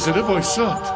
زلزله 0.00 0.22
وایساد 0.22 0.89